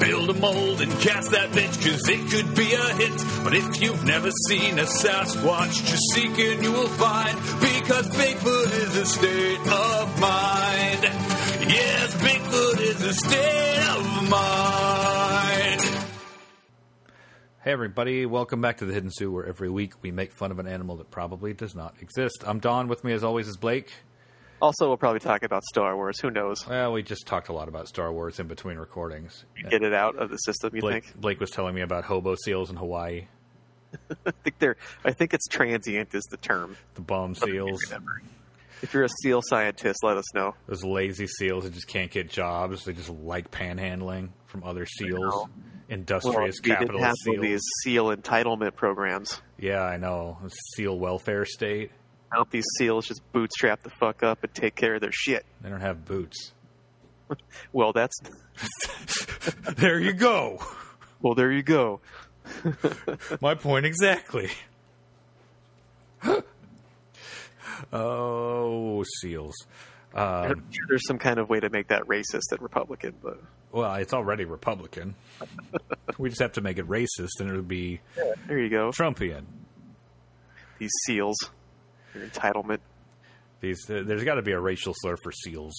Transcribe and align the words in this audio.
Build 0.00 0.30
a 0.30 0.34
mold 0.34 0.80
and 0.80 0.90
cast 1.00 1.30
that 1.32 1.50
bitch, 1.50 1.76
cause 1.84 2.08
it 2.08 2.30
could 2.30 2.54
be 2.56 2.72
a 2.72 2.94
hit. 2.94 3.44
But 3.44 3.54
if 3.54 3.82
you've 3.82 4.02
never 4.02 4.30
seen 4.48 4.78
a 4.78 4.84
Sasquatch, 4.84 5.84
just 5.86 6.02
seek 6.14 6.38
and 6.38 6.64
you 6.64 6.72
will 6.72 6.88
find. 6.88 7.36
Because 7.60 8.08
Bigfoot 8.08 8.72
is 8.80 8.96
a 8.96 9.04
state 9.04 9.60
of 9.60 10.20
mind. 10.20 11.02
Yes, 11.68 12.14
Bigfoot 12.14 12.80
is 12.80 13.02
a 13.02 13.12
state 13.12 13.88
of 13.90 14.30
mind. 14.30 15.82
Hey, 17.62 17.72
everybody, 17.72 18.24
welcome 18.24 18.62
back 18.62 18.78
to 18.78 18.86
the 18.86 18.94
Hidden 18.94 19.10
Zoo, 19.10 19.30
where 19.30 19.44
every 19.44 19.68
week 19.68 19.92
we 20.00 20.10
make 20.10 20.32
fun 20.32 20.50
of 20.50 20.58
an 20.58 20.66
animal 20.66 20.96
that 20.96 21.10
probably 21.10 21.52
does 21.52 21.74
not 21.74 21.94
exist. 22.00 22.42
I'm 22.46 22.58
Don, 22.58 22.88
with 22.88 23.04
me 23.04 23.12
as 23.12 23.22
always 23.22 23.48
is 23.48 23.58
Blake. 23.58 23.92
Also, 24.60 24.88
we'll 24.88 24.96
probably 24.96 25.20
talk 25.20 25.42
about 25.42 25.64
Star 25.64 25.96
Wars. 25.96 26.20
Who 26.20 26.30
knows? 26.30 26.66
Well, 26.66 26.92
we 26.92 27.02
just 27.02 27.26
talked 27.26 27.48
a 27.48 27.52
lot 27.52 27.68
about 27.68 27.88
Star 27.88 28.12
Wars 28.12 28.38
in 28.40 28.46
between 28.46 28.76
recordings. 28.76 29.44
Get 29.70 29.82
it 29.82 29.94
out 29.94 30.16
of 30.16 30.30
the 30.30 30.36
system. 30.36 30.74
You 30.74 30.82
Blake, 30.82 31.04
think? 31.06 31.20
Blake 31.20 31.40
was 31.40 31.50
telling 31.50 31.74
me 31.74 31.80
about 31.80 32.04
hobo 32.04 32.34
seals 32.44 32.70
in 32.70 32.76
Hawaii, 32.76 33.26
I 34.26 34.30
think 34.44 34.58
they're. 34.58 34.76
I 35.04 35.12
think 35.12 35.34
it's 35.34 35.48
transient 35.48 36.14
is 36.14 36.24
the 36.30 36.36
term. 36.36 36.76
the 36.94 37.00
bomb 37.00 37.34
seals, 37.34 37.80
If 38.82 38.94
you're 38.94 39.04
a 39.04 39.08
seal 39.22 39.40
scientist, 39.42 40.00
let 40.04 40.16
us 40.16 40.34
know. 40.34 40.54
those 40.66 40.84
lazy 40.84 41.26
seals 41.26 41.64
that 41.64 41.72
just 41.74 41.88
can't 41.88 42.10
get 42.10 42.30
jobs. 42.30 42.84
They 42.84 42.92
just 42.92 43.08
like 43.10 43.50
panhandling 43.50 44.28
from 44.46 44.62
other 44.64 44.86
seals, 44.86 45.48
industrious 45.88 46.56
we 46.62 46.70
didn't 46.70 46.80
have 46.80 46.88
capitalist 46.88 47.22
seals. 47.24 47.42
these 47.42 47.60
seal 47.82 48.06
entitlement 48.14 48.76
programs. 48.76 49.40
Yeah, 49.58 49.82
I 49.82 49.96
know. 49.96 50.38
Seal 50.76 50.98
welfare 50.98 51.44
state. 51.44 51.90
Help 52.32 52.50
these 52.50 52.66
seals 52.78 53.06
just 53.06 53.20
bootstrap 53.32 53.82
the 53.82 53.90
fuck 53.90 54.22
up 54.22 54.42
and 54.44 54.54
take 54.54 54.74
care 54.76 54.94
of 54.94 55.00
their 55.00 55.12
shit. 55.12 55.44
They 55.60 55.68
don't 55.68 55.80
have 55.80 56.04
boots. 56.04 56.52
Well, 57.72 57.92
that's 57.92 58.18
there 59.76 60.00
you 60.00 60.12
go. 60.12 60.58
well. 61.22 61.36
There 61.36 61.52
you 61.52 61.62
go. 61.62 62.00
My 63.40 63.54
point 63.54 63.86
exactly. 63.86 64.50
oh, 67.92 69.04
seals. 69.20 69.54
Um, 70.12 70.64
there's 70.88 71.06
some 71.06 71.18
kind 71.18 71.38
of 71.38 71.48
way 71.48 71.60
to 71.60 71.70
make 71.70 71.86
that 71.88 72.02
racist 72.08 72.50
and 72.50 72.60
Republican, 72.60 73.14
but 73.22 73.40
well, 73.70 73.94
it's 73.94 74.12
already 74.12 74.44
Republican. 74.44 75.14
we 76.18 76.28
just 76.30 76.40
have 76.40 76.52
to 76.54 76.60
make 76.60 76.78
it 76.78 76.88
racist, 76.88 77.38
and 77.38 77.48
it'll 77.48 77.62
be 77.62 78.00
there 78.48 78.58
you 78.58 78.70
go. 78.70 78.90
Trumpian. 78.90 79.44
These 80.78 80.90
seals, 81.06 81.36
their 82.14 82.26
entitlement. 82.26 82.78
These, 83.60 83.88
uh, 83.90 84.02
there's 84.06 84.24
got 84.24 84.34
to 84.34 84.42
be 84.42 84.52
a 84.52 84.60
racial 84.60 84.94
slur 84.96 85.16
for 85.22 85.32
seals. 85.32 85.74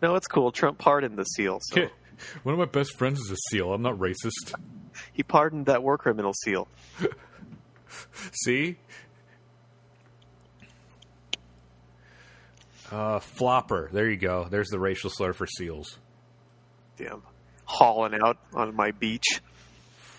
No, 0.00 0.16
it's 0.16 0.26
cool. 0.26 0.50
Trump 0.50 0.78
pardoned 0.78 1.16
the 1.16 1.24
seal, 1.24 1.58
so 1.62 1.88
One 2.42 2.52
of 2.52 2.58
my 2.58 2.66
best 2.66 2.96
friends 2.96 3.20
is 3.20 3.30
a 3.30 3.36
seal. 3.50 3.72
I'm 3.72 3.82
not 3.82 3.98
racist. 3.98 4.54
he 5.12 5.22
pardoned 5.22 5.66
that 5.66 5.82
war 5.82 5.98
criminal 5.98 6.32
seal. 6.32 6.68
See? 8.32 8.76
Uh, 12.90 13.20
flopper. 13.20 13.88
There 13.92 14.08
you 14.10 14.16
go. 14.16 14.46
There's 14.50 14.68
the 14.68 14.78
racial 14.78 15.10
slur 15.10 15.32
for 15.32 15.46
seals. 15.46 15.98
Damn, 16.96 17.22
hauling 17.64 18.18
out 18.22 18.38
on 18.54 18.74
my 18.76 18.90
beach. 18.90 19.40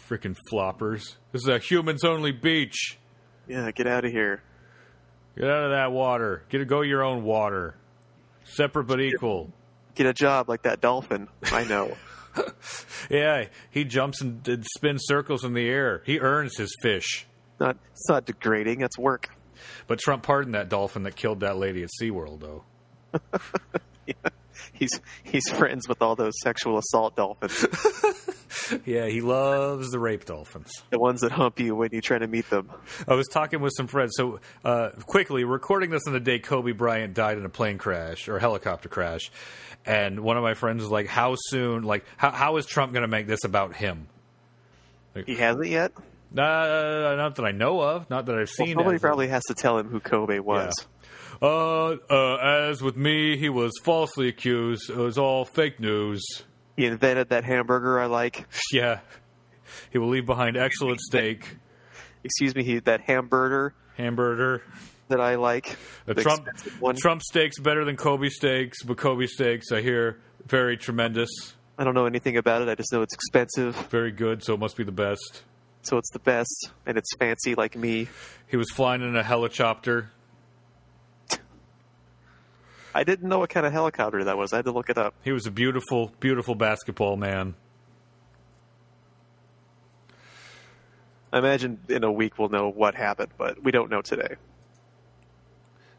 Freaking 0.10 0.36
floppers. 0.52 1.16
This 1.32 1.44
is 1.44 1.48
a 1.48 1.60
humans 1.60 2.04
only 2.04 2.32
beach. 2.32 2.98
Yeah, 3.48 3.70
get 3.72 3.88
out 3.88 4.06
of 4.06 4.12
here. 4.12 4.42
Get 5.38 5.50
out 5.50 5.64
of 5.66 5.72
that 5.72 5.92
water. 5.92 6.44
Get 6.50 6.62
a 6.62 6.66
go 6.66 6.82
your 6.82 7.04
own 7.04 7.24
water. 7.24 7.76
Separate 8.44 8.86
but 8.86 9.02
equal. 9.02 9.52
Get 9.96 10.06
a 10.06 10.14
job 10.14 10.50
like 10.50 10.64
that 10.64 10.82
dolphin. 10.82 11.28
I 11.52 11.64
know. 11.64 11.96
Yeah, 13.10 13.46
he 13.70 13.84
jumps 13.84 14.22
and, 14.22 14.48
and 14.48 14.66
spins 14.76 15.04
circles 15.06 15.44
in 15.44 15.54
the 15.54 15.68
air. 15.68 16.02
He 16.06 16.20
earns 16.20 16.58
his 16.58 16.76
fish. 16.82 17.28
not 17.60 17.78
it's 17.92 18.10
not 18.10 18.26
degrading. 18.26 18.82
It's 18.82 18.98
work. 18.98 19.30
But 19.88 20.00
Trump 20.00 20.24
pardoned 20.24 20.56
that 20.56 20.70
dolphin 20.70 21.04
that 21.04 21.16
killed 21.16 21.42
that 21.42 21.58
lady 21.58 21.84
at 21.84 21.90
SeaWorld, 22.02 22.40
though. 22.40 22.64
He's 24.74 24.90
he's 25.24 25.48
friends 25.50 25.88
with 25.88 26.02
all 26.02 26.16
those 26.16 26.34
sexual 26.44 26.78
assault 26.78 27.16
dolphins, 27.16 27.66
Yeah, 28.86 29.08
he 29.08 29.22
loves 29.22 29.92
the 29.92 30.00
rape 30.00 30.26
dolphins. 30.26 30.72
the 30.90 31.00
ones 31.00 31.22
that 31.22 31.32
hump 31.32 31.60
you 31.60 31.76
when 31.76 31.90
you 31.92 32.02
try 32.02 32.18
to 32.18 32.28
meet 32.28 32.50
them. 32.50 32.70
I 33.08 33.14
was 33.14 33.28
talking 33.28 33.62
with 33.62 33.74
some 33.78 33.88
friends. 33.88 34.14
So, 34.16 34.40
uh, 34.66 34.90
quickly, 35.06 35.44
recording 35.44 35.90
this 35.90 36.04
on 36.08 36.14
the 36.14 36.20
day 36.20 36.40
Kobe 36.40 36.72
Bryant 36.72 37.14
died 37.14 37.38
in 37.38 37.46
a 37.46 37.50
plane 37.50 37.78
crash 37.78 38.28
or 38.28 38.40
helicopter 38.40 38.90
crash. 38.90 39.32
And 39.86 40.22
one 40.22 40.38
of 40.38 40.44
my 40.44 40.54
friends 40.54 40.82
was 40.82 40.90
like, 40.92 41.08
How 41.08 41.36
soon, 41.38 41.84
like, 41.84 42.06
how, 42.18 42.32
how 42.32 42.58
is 42.58 42.66
Trump 42.66 42.94
going 42.94 43.02
to 43.04 43.08
make 43.08 43.28
this 43.28 43.44
about 43.44 43.76
him? 43.76 44.08
He 45.26 45.36
hasn't 45.36 45.68
yet. 45.68 45.92
Uh, 46.36 47.14
not 47.16 47.36
that 47.36 47.46
I 47.46 47.52
know 47.52 47.80
of, 47.80 48.10
not 48.10 48.26
that 48.26 48.34
I've 48.34 48.50
Well, 48.58 48.66
seen. 48.68 48.76
somebody 48.76 48.98
probably 48.98 49.28
has 49.28 49.44
to 49.50 49.54
tell 49.54 49.78
him 49.78 49.88
who 49.88 50.00
Kobe 50.00 50.40
was. 50.40 50.74
Uh, 51.44 51.98
uh, 52.10 52.38
as 52.38 52.82
with 52.82 52.96
me, 52.96 53.36
he 53.38 53.50
was 53.50 53.74
falsely 53.84 54.30
accused. 54.30 54.90
It 54.90 54.96
was 54.96 55.18
all 55.18 55.44
fake 55.44 55.78
news. 55.80 56.24
He 56.78 56.86
invented 56.86 57.30
that 57.30 57.44
hamburger 57.44 58.00
I 58.00 58.06
like. 58.06 58.48
Yeah. 58.72 59.02
He 59.92 59.98
will 59.98 60.08
leave 60.08 60.26
behind 60.26 60.56
excellent 60.56 61.02
steak, 61.10 61.58
Excuse 62.24 62.56
me, 62.56 62.64
he 62.64 62.80
that 62.80 63.02
hamburger 63.02 63.74
hamburger. 63.98 64.64
that 65.10 65.20
I 65.20 65.36
like. 65.36 65.76
The 66.06 66.14
The 66.14 66.22
Trump 66.24 66.48
one. 66.80 66.96
Trump 66.96 67.22
steaks 67.22 67.60
better 67.60 67.84
than 67.84 67.98
Kobe 67.98 68.30
steaks, 68.30 68.82
but 68.84 68.96
Kobe 68.98 69.28
steaks 69.28 69.72
I 69.74 69.82
hear 69.82 70.20
very 70.48 70.78
tremendous, 70.78 71.30
I 71.78 71.84
don't 71.84 71.94
know 71.96 72.06
anything 72.06 72.38
about 72.38 72.62
it. 72.62 72.70
I 72.70 72.76
just 72.76 72.94
know 72.94 73.02
it's 73.02 73.14
expensive, 73.14 73.76
very 73.90 74.12
good, 74.12 74.44
so 74.44 74.54
it 74.54 74.60
must 74.60 74.78
be 74.78 74.84
the 74.84 74.92
best. 74.94 75.44
so 75.82 75.98
it's 75.98 76.12
the 76.12 76.20
best, 76.20 76.70
and 76.86 76.98
it's 76.98 77.10
fancy 77.18 77.56
like 77.56 77.76
me. 77.76 78.08
He 78.48 78.56
was 78.58 78.70
flying 78.72 79.02
in 79.02 79.16
a 79.18 79.24
helicopter. 79.24 80.10
I 82.94 83.04
didn't 83.04 83.28
know 83.28 83.40
what 83.40 83.50
kind 83.50 83.66
of 83.66 83.74
helicopter 83.74 84.24
that 84.26 84.38
was. 84.38 84.54
I 84.54 84.58
had 84.58 84.66
to 84.66 84.72
look 84.72 84.90
it 84.90 84.98
up. 84.98 85.14
He 85.24 85.32
was 85.32 85.48
a 85.48 85.52
beautiful, 85.52 86.12
beautiful 86.20 86.54
basketball 86.56 87.16
man. 87.18 87.56
I 91.32 91.40
imagine 91.40 91.80
in 91.90 92.04
a 92.04 92.12
week 92.12 92.38
we'll 92.38 92.50
know 92.50 92.70
what 92.70 92.94
happened, 92.94 93.32
but 93.38 93.64
we 93.64 93.72
don't 93.72 93.90
know 93.90 94.02
today. 94.02 94.36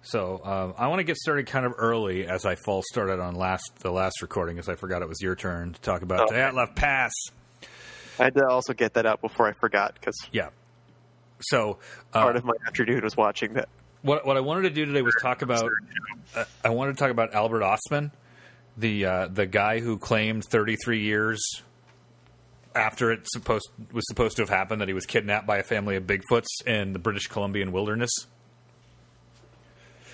So 0.02 0.40
um, 0.44 0.74
I 0.78 0.86
want 0.88 1.00
to 1.00 1.04
get 1.04 1.16
started 1.16 1.46
kind 1.46 1.66
of 1.66 1.72
early 1.78 2.26
as 2.28 2.44
I 2.44 2.54
fall 2.54 2.82
started 2.92 3.18
on 3.20 3.34
last 3.34 3.72
the 3.80 3.90
last 3.90 4.22
recording, 4.22 4.58
as 4.58 4.68
I 4.68 4.74
forgot 4.76 5.02
it 5.02 5.08
was 5.08 5.20
your 5.20 5.34
turn 5.34 5.72
to 5.72 5.80
talk 5.80 6.02
about 6.02 6.26
Okay. 6.26 6.36
the 6.36 6.40
Dyatlov 6.40 6.76
Pass. 6.76 7.12
I 8.20 8.24
had 8.24 8.34
to 8.34 8.46
also 8.46 8.74
get 8.74 8.94
that 8.94 9.06
out 9.06 9.20
before 9.20 9.48
I 9.48 9.52
forgot 9.54 9.94
because 9.94 10.14
Yeah. 10.30 10.50
So 11.40 11.78
uh, 12.12 12.22
part 12.22 12.36
of 12.36 12.44
my 12.44 12.52
afternoon 12.66 13.02
was 13.02 13.16
watching 13.16 13.54
that. 13.54 13.68
What 14.04 14.26
what 14.26 14.36
I 14.36 14.40
wanted 14.40 14.62
to 14.62 14.70
do 14.70 14.84
today 14.84 15.02
was 15.02 15.16
talk 15.20 15.42
about. 15.42 15.70
Uh, 16.36 16.44
I 16.64 16.70
wanted 16.70 16.92
to 16.92 16.98
talk 16.98 17.10
about 17.10 17.34
Albert 17.34 17.62
Ostman, 17.62 18.10
the 18.76 19.06
uh, 19.06 19.28
the 19.28 19.46
guy 19.46 19.80
who 19.80 19.98
claimed 19.98 20.44
33 20.44 21.00
years 21.00 21.42
after 22.74 23.10
it 23.10 23.26
supposed 23.26 23.68
was 23.92 24.04
supposed 24.06 24.36
to 24.36 24.42
have 24.42 24.50
happened 24.50 24.80
that 24.82 24.88
he 24.88 24.94
was 24.94 25.06
kidnapped 25.06 25.46
by 25.46 25.58
a 25.58 25.62
family 25.62 25.96
of 25.96 26.04
Bigfoots 26.04 26.66
in 26.66 26.92
the 26.92 26.98
British 26.98 27.28
Columbian 27.28 27.72
wilderness. 27.72 28.10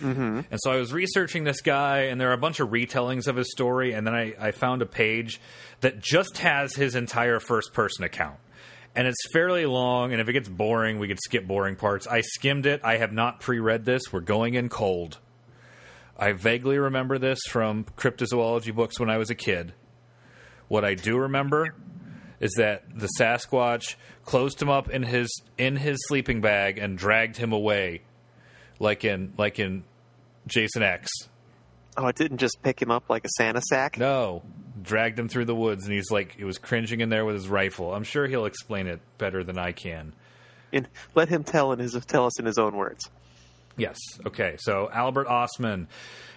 Mm-hmm. 0.01 0.41
And 0.51 0.61
so 0.63 0.71
I 0.71 0.77
was 0.77 0.93
researching 0.93 1.45
this 1.45 1.61
guy, 1.61 2.05
and 2.05 2.19
there 2.19 2.31
are 2.31 2.35
a 2.35 2.39
bunch 2.39 2.61
of 2.61 2.71
retellings 2.71 3.27
of 3.27 3.37
his 3.37 3.51
story, 3.51 3.93
and 3.93 4.07
then 4.07 4.15
I, 4.15 4.35
I 4.41 4.51
found 4.53 4.81
a 4.81 4.87
page 4.87 5.41
that 5.83 6.01
just 6.01 6.39
has 6.39 6.75
his 6.75 6.95
entire 6.95 7.39
first 7.39 7.75
person 7.75 8.05
account. 8.05 8.39
And 8.95 9.07
it's 9.07 9.33
fairly 9.33 9.67
long, 9.67 10.13
and 10.13 10.21
if 10.21 10.29
it 10.29 10.33
gets 10.33 10.49
boring, 10.49 10.99
we 10.99 11.07
could 11.07 11.21
skip 11.23 11.47
boring 11.47 11.77
parts. 11.77 12.07
I 12.07 12.23
skimmed 12.23 12.67
it. 12.67 12.81
I 12.83 12.97
have 12.97 13.13
not 13.13 13.41
pre 13.41 13.61
read 13.61 13.85
this. 13.85 14.13
We're 14.13 14.21
going 14.21 14.55
in 14.55 14.69
cold. 14.69 15.19
I 16.19 16.33
vaguely 16.33 16.77
remember 16.77 17.17
this 17.19 17.39
from 17.49 17.85
cryptozoology 17.97 18.75
books 18.75 18.99
when 18.99 19.09
I 19.09 19.17
was 19.17 19.31
a 19.31 19.35
kid. 19.35 19.73
What 20.69 20.85
I 20.85 20.95
do 20.95 21.17
remember 21.19 21.75
is 22.41 22.53
that 22.59 22.85
the 22.95 23.09
Sasquatch 23.19 23.95
closed 24.25 24.61
him 24.61 24.69
up 24.69 24.91
in 24.91 25.03
his 25.03 25.29
in 25.57 25.77
his 25.77 25.99
sleeping 26.09 26.41
bag 26.41 26.79
and 26.79 26.99
dragged 26.99 27.37
him 27.37 27.53
away, 27.53 28.03
like 28.79 29.05
in 29.05 29.33
like 29.39 29.59
in 29.59 29.85
Jason 30.47 30.83
X. 30.83 31.11
Oh, 32.01 32.07
it 32.07 32.17
didn't 32.17 32.39
just 32.39 32.63
pick 32.63 32.81
him 32.81 32.91
up 32.91 33.11
like 33.11 33.27
a 33.27 33.29
Santa 33.37 33.61
sack. 33.61 33.99
No, 33.99 34.43
dragged 34.83 35.19
him 35.19 35.29
through 35.29 35.45
the 35.45 35.55
woods, 35.55 35.85
and 35.85 35.93
he's 35.93 36.11
like 36.11 36.35
he 36.35 36.45
was 36.45 36.57
cringing 36.57 37.03
in 37.03 37.11
there 37.11 37.27
with 37.27 37.35
his 37.35 37.47
rifle. 37.47 37.93
I'm 37.95 38.05
sure 38.05 38.27
he'll 38.27 38.47
explain 38.47 38.87
it 38.87 39.01
better 39.19 39.45
than 39.45 39.59
I 39.59 39.73
can. 39.73 40.15
And 40.73 40.89
let 41.15 41.29
him 41.29 41.45
tell 41.45 41.73
in 41.73 41.79
his 41.79 41.93
tell 42.07 42.25
us 42.25 42.41
in 42.41 42.47
his 42.47 42.57
own 42.57 42.75
words. 42.75 43.11
Yes. 43.77 43.99
Okay. 44.25 44.57
So 44.61 44.89
Albert 44.91 45.27
Ostman 45.27 45.89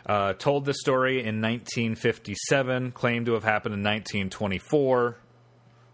uh, 0.05 0.33
told 0.33 0.65
this 0.65 0.81
story 0.81 1.19
in 1.19 1.39
1957, 1.41 2.91
claimed 2.91 3.27
to 3.27 3.33
have 3.33 3.45
happened 3.45 3.73
in 3.73 3.83
1924. 3.83 5.17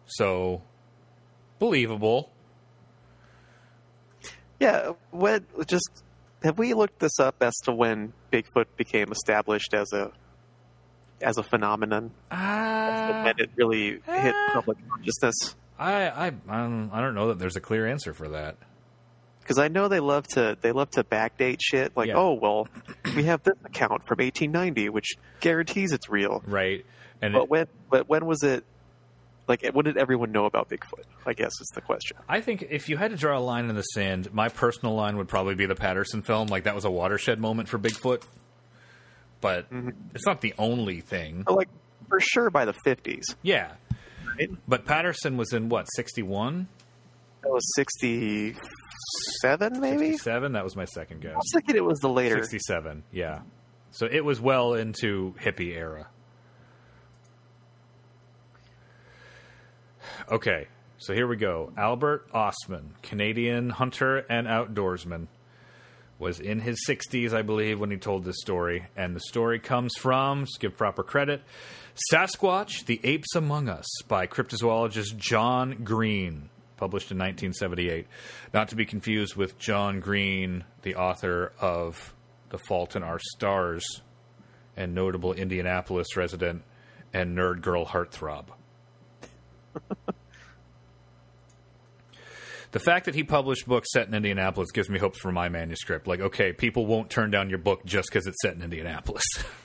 So 0.08 0.64
believable. 1.60 2.32
Yeah, 4.60 4.94
what 5.12 5.44
just 5.68 6.04
have 6.44 6.58
we 6.58 6.74
looked 6.74 7.00
this 7.00 7.20
up 7.20 7.36
as 7.42 7.56
to 7.66 7.72
when 7.74 8.14
Bigfoot 8.32 8.66
became 8.78 9.12
established 9.12 9.74
as 9.74 9.92
a 9.94 10.12
as 11.22 11.38
a 11.38 11.44
phenomenon? 11.44 12.12
Uh, 12.32 13.24
when 13.24 13.36
it 13.40 13.50
really 13.56 14.00
hit 14.06 14.36
uh, 14.36 14.52
public 14.54 14.78
consciousness? 14.90 15.36
I 15.78 16.08
I 16.10 16.26
I 16.28 16.30
don't, 16.58 16.90
I 16.94 17.02
don't 17.02 17.16
know 17.16 17.28
that 17.30 17.40
there's 17.40 17.56
a 17.56 17.62
clear 17.62 17.88
answer 17.88 18.14
for 18.14 18.30
that. 18.30 18.56
Because 19.42 19.58
I 19.58 19.68
know 19.68 19.88
they 19.88 20.00
love 20.00 20.28
to 20.36 20.58
they 20.62 20.72
love 20.72 20.92
to 20.92 21.04
backdate 21.04 21.58
shit. 21.62 21.98
Like, 21.98 22.10
Yeah. 22.10 22.18
oh 22.18 22.34
well, 22.34 22.68
we 23.16 23.24
have 23.24 23.42
this 23.44 23.56
account 23.66 24.06
from 24.08 24.18
1890, 24.20 24.90
which 24.90 25.16
guarantees 25.40 25.92
it's 25.92 26.08
real. 26.10 26.44
Right. 26.46 26.86
And 27.22 27.34
But 27.34 27.44
it- 27.44 27.50
when 27.50 27.68
but 27.90 28.08
when 28.10 28.26
was 28.26 28.44
it? 28.44 28.64
Like, 29.50 29.68
when 29.74 29.84
did 29.86 29.98
everyone 29.98 30.32
know 30.32 30.46
about 30.46 30.70
Bigfoot? 30.70 31.06
I 31.26 31.34
guess 31.34 31.60
is 31.60 31.72
the 31.74 31.82
question. 31.82 32.18
I 32.30 32.40
think 32.40 32.68
if 32.70 32.88
you 32.88 32.98
had 32.98 33.10
to 33.10 33.18
draw 33.18 33.36
a 33.38 33.42
line 33.42 33.68
in 33.68 33.76
the 33.76 33.82
sand, 33.82 34.32
my 34.32 34.48
personal 34.48 34.94
line 34.94 35.18
would 35.18 35.28
probably 35.28 35.56
be 35.56 35.66
the 35.66 35.74
Patterson 35.74 36.22
film. 36.22 36.50
Like 36.50 36.66
that 36.66 36.76
was 36.76 36.86
a 36.86 36.92
watershed 36.92 37.40
moment 37.40 37.68
for 37.68 37.80
Bigfoot. 37.80 38.22
But 39.42 39.72
mm-hmm. 39.72 39.90
it's 40.14 40.28
not 40.28 40.42
the 40.42 40.54
only 40.60 41.02
thing. 41.02 41.42
But, 41.48 41.56
like 41.56 41.70
for 42.08 42.20
sure 42.20 42.52
by 42.52 42.66
the 42.66 42.76
50s. 42.86 43.24
Yeah. 43.42 43.72
Right? 44.38 44.52
But 44.68 44.86
Patterson 44.86 45.36
was 45.36 45.52
in 45.52 45.68
what, 45.68 45.88
61? 45.96 46.68
That 47.42 47.52
was 47.52 47.64
67, 47.76 48.60
maybe. 49.80 50.12
67? 50.12 50.52
That 50.52 50.64
was 50.64 50.76
my 50.76 50.86
second 50.86 51.22
guess. 51.22 51.32
I 51.34 51.38
was 51.38 51.50
thinking 51.54 51.76
it 51.76 51.84
was 51.84 51.98
the 52.00 52.10
later. 52.10 52.36
67, 52.36 53.04
yeah. 53.12 53.40
So 53.90 54.06
it 54.06 54.24
was 54.24 54.40
well 54.40 54.76
into 54.76 55.34
hippie 55.42 55.76
era. 55.76 56.08
Okay, 60.32 60.68
so 61.00 61.16
here 61.16 61.26
we 61.26 61.38
go. 61.38 61.74
Albert 61.76 62.32
Ostman, 62.32 62.90
Canadian 63.02 63.72
hunter 63.72 64.18
and 64.18 64.46
outdoorsman, 64.46 65.26
was 66.20 66.40
in 66.40 66.60
his 66.60 66.86
60s, 66.88 67.34
I 67.34 67.42
believe, 67.42 67.80
when 67.80 67.90
he 67.90 67.98
told 67.98 68.26
this 68.26 68.40
story. 68.40 68.86
And 68.96 69.16
the 69.16 69.22
story 69.22 69.58
comes 69.58 69.96
from, 69.98 70.42
let's 70.42 70.60
give 70.60 70.78
proper 70.78 71.02
credit, 71.02 71.42
Sasquatch, 72.14 72.86
The 72.86 73.02
Apes 73.04 73.36
Among 73.36 73.70
Us 73.70 73.88
by 74.08 74.28
cryptozoologist 74.28 75.18
John 75.18 75.84
Green, 75.84 76.50
published 76.78 77.10
in 77.10 77.18
1978. 77.18 78.06
Not 78.54 78.68
to 78.68 78.76
be 78.76 78.86
confused 78.86 79.36
with 79.36 79.58
John 79.58 80.00
Green, 80.00 80.64
the 80.84 80.94
author 80.94 81.54
of 81.60 82.14
The 82.50 82.60
Fault 82.60 82.96
in 82.96 83.02
Our 83.02 83.20
Stars 83.20 83.84
and 84.78 84.94
notable 84.94 85.34
Indianapolis 85.34 86.16
resident 86.16 86.62
and 87.14 87.36
nerd 87.36 87.62
girl 87.64 87.84
heartthrob. 87.84 88.46
the 92.72 92.80
fact 92.80 93.06
that 93.06 93.16
he 93.16 93.24
published 93.24 93.68
books 93.68 93.90
set 93.92 94.08
in 94.08 94.14
Indianapolis 94.14 94.72
gives 94.72 94.90
me 94.90 95.00
hopes 95.00 95.20
for 95.20 95.32
my 95.32 95.50
manuscript. 95.50 96.08
Like, 96.08 96.20
okay, 96.20 96.54
people 96.54 96.86
won't 96.86 97.10
turn 97.10 97.32
down 97.32 97.50
your 97.50 97.60
book 97.60 97.84
just 97.86 98.10
because 98.10 98.28
it's 98.28 98.38
set 98.42 98.56
in 98.56 98.62
Indianapolis. 98.62 99.24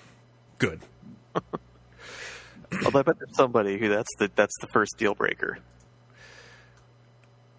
Good. 0.59 0.81
Although 2.85 3.01
I 3.01 3.03
bet 3.03 3.19
there's 3.19 3.37
somebody 3.37 3.79
who 3.79 3.89
that's 3.89 4.11
the 4.19 4.31
that's 4.35 4.55
the 4.61 4.67
first 4.69 4.97
deal 4.97 5.15
breaker. 5.15 5.59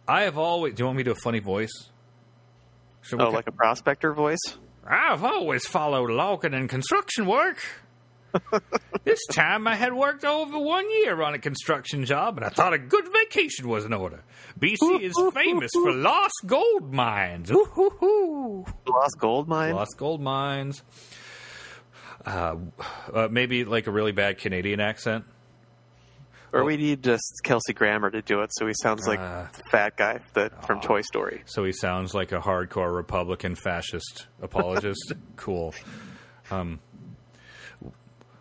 I 0.08 0.24
have 0.24 0.38
always. 0.38 0.74
Do 0.74 0.82
you 0.82 0.86
want 0.86 0.98
me 0.98 1.04
to 1.04 1.14
do 1.14 1.18
a 1.18 1.22
funny 1.24 1.40
voice? 1.40 1.90
Should 3.02 3.22
Oh, 3.22 3.30
like 3.30 3.48
a 3.48 3.52
prospector 3.52 4.14
voice. 4.14 4.40
I've 4.88 5.24
always 5.24 5.66
followed 5.66 6.10
logging 6.10 6.54
and 6.54 6.70
construction 6.70 7.26
work. 7.26 7.58
this 9.04 9.20
time 9.32 9.68
I 9.68 9.76
had 9.76 9.94
worked 9.94 10.26
over 10.26 10.58
one 10.60 10.90
year 10.90 11.22
on 11.22 11.34
a 11.34 11.40
construction 11.40 12.06
job, 12.06 12.38
and 12.38 12.46
I 12.46 12.50
thought 12.50 12.74
a 12.74 12.78
good 12.78 13.06
vacation 13.12 13.68
was 13.68 13.86
in 13.86 13.94
order. 13.94 14.24
BC 14.60 15.02
is 15.02 15.14
famous 15.34 15.72
for 15.74 15.92
lost 15.92 16.42
gold 16.46 16.94
mines. 16.94 17.52
Ooh-hoo-hoo. 17.52 18.66
Lost 18.88 19.18
gold 19.20 19.48
mines? 19.48 19.76
Lost 19.76 19.98
gold 19.98 20.22
mines. 20.22 20.84
Uh, 22.26 22.56
uh, 23.14 23.28
maybe 23.30 23.66
like 23.66 23.88
a 23.88 23.92
really 23.92 24.12
bad 24.12 24.38
Canadian 24.40 24.80
accent. 24.80 25.26
Or 26.52 26.64
we 26.64 26.78
need 26.78 27.04
just 27.04 27.42
Kelsey 27.44 27.74
Grammer 27.74 28.10
to 28.10 28.22
do 28.22 28.40
it, 28.42 28.50
so 28.54 28.66
he 28.66 28.74
sounds 28.82 29.06
like 29.06 29.20
Uh, 29.20 29.48
the 29.52 29.64
fat 29.72 29.98
guy 29.98 30.20
that 30.36 30.66
from 30.66 30.80
Toy 30.80 31.02
Story. 31.02 31.44
So 31.46 31.66
he 31.66 31.74
sounds 31.74 32.14
like 32.14 32.32
a 32.32 32.40
hardcore 32.40 32.96
Republican 32.96 33.56
fascist 33.56 34.28
apologist. 34.42 35.12
cool. 35.36 35.76
Um, 36.50 36.80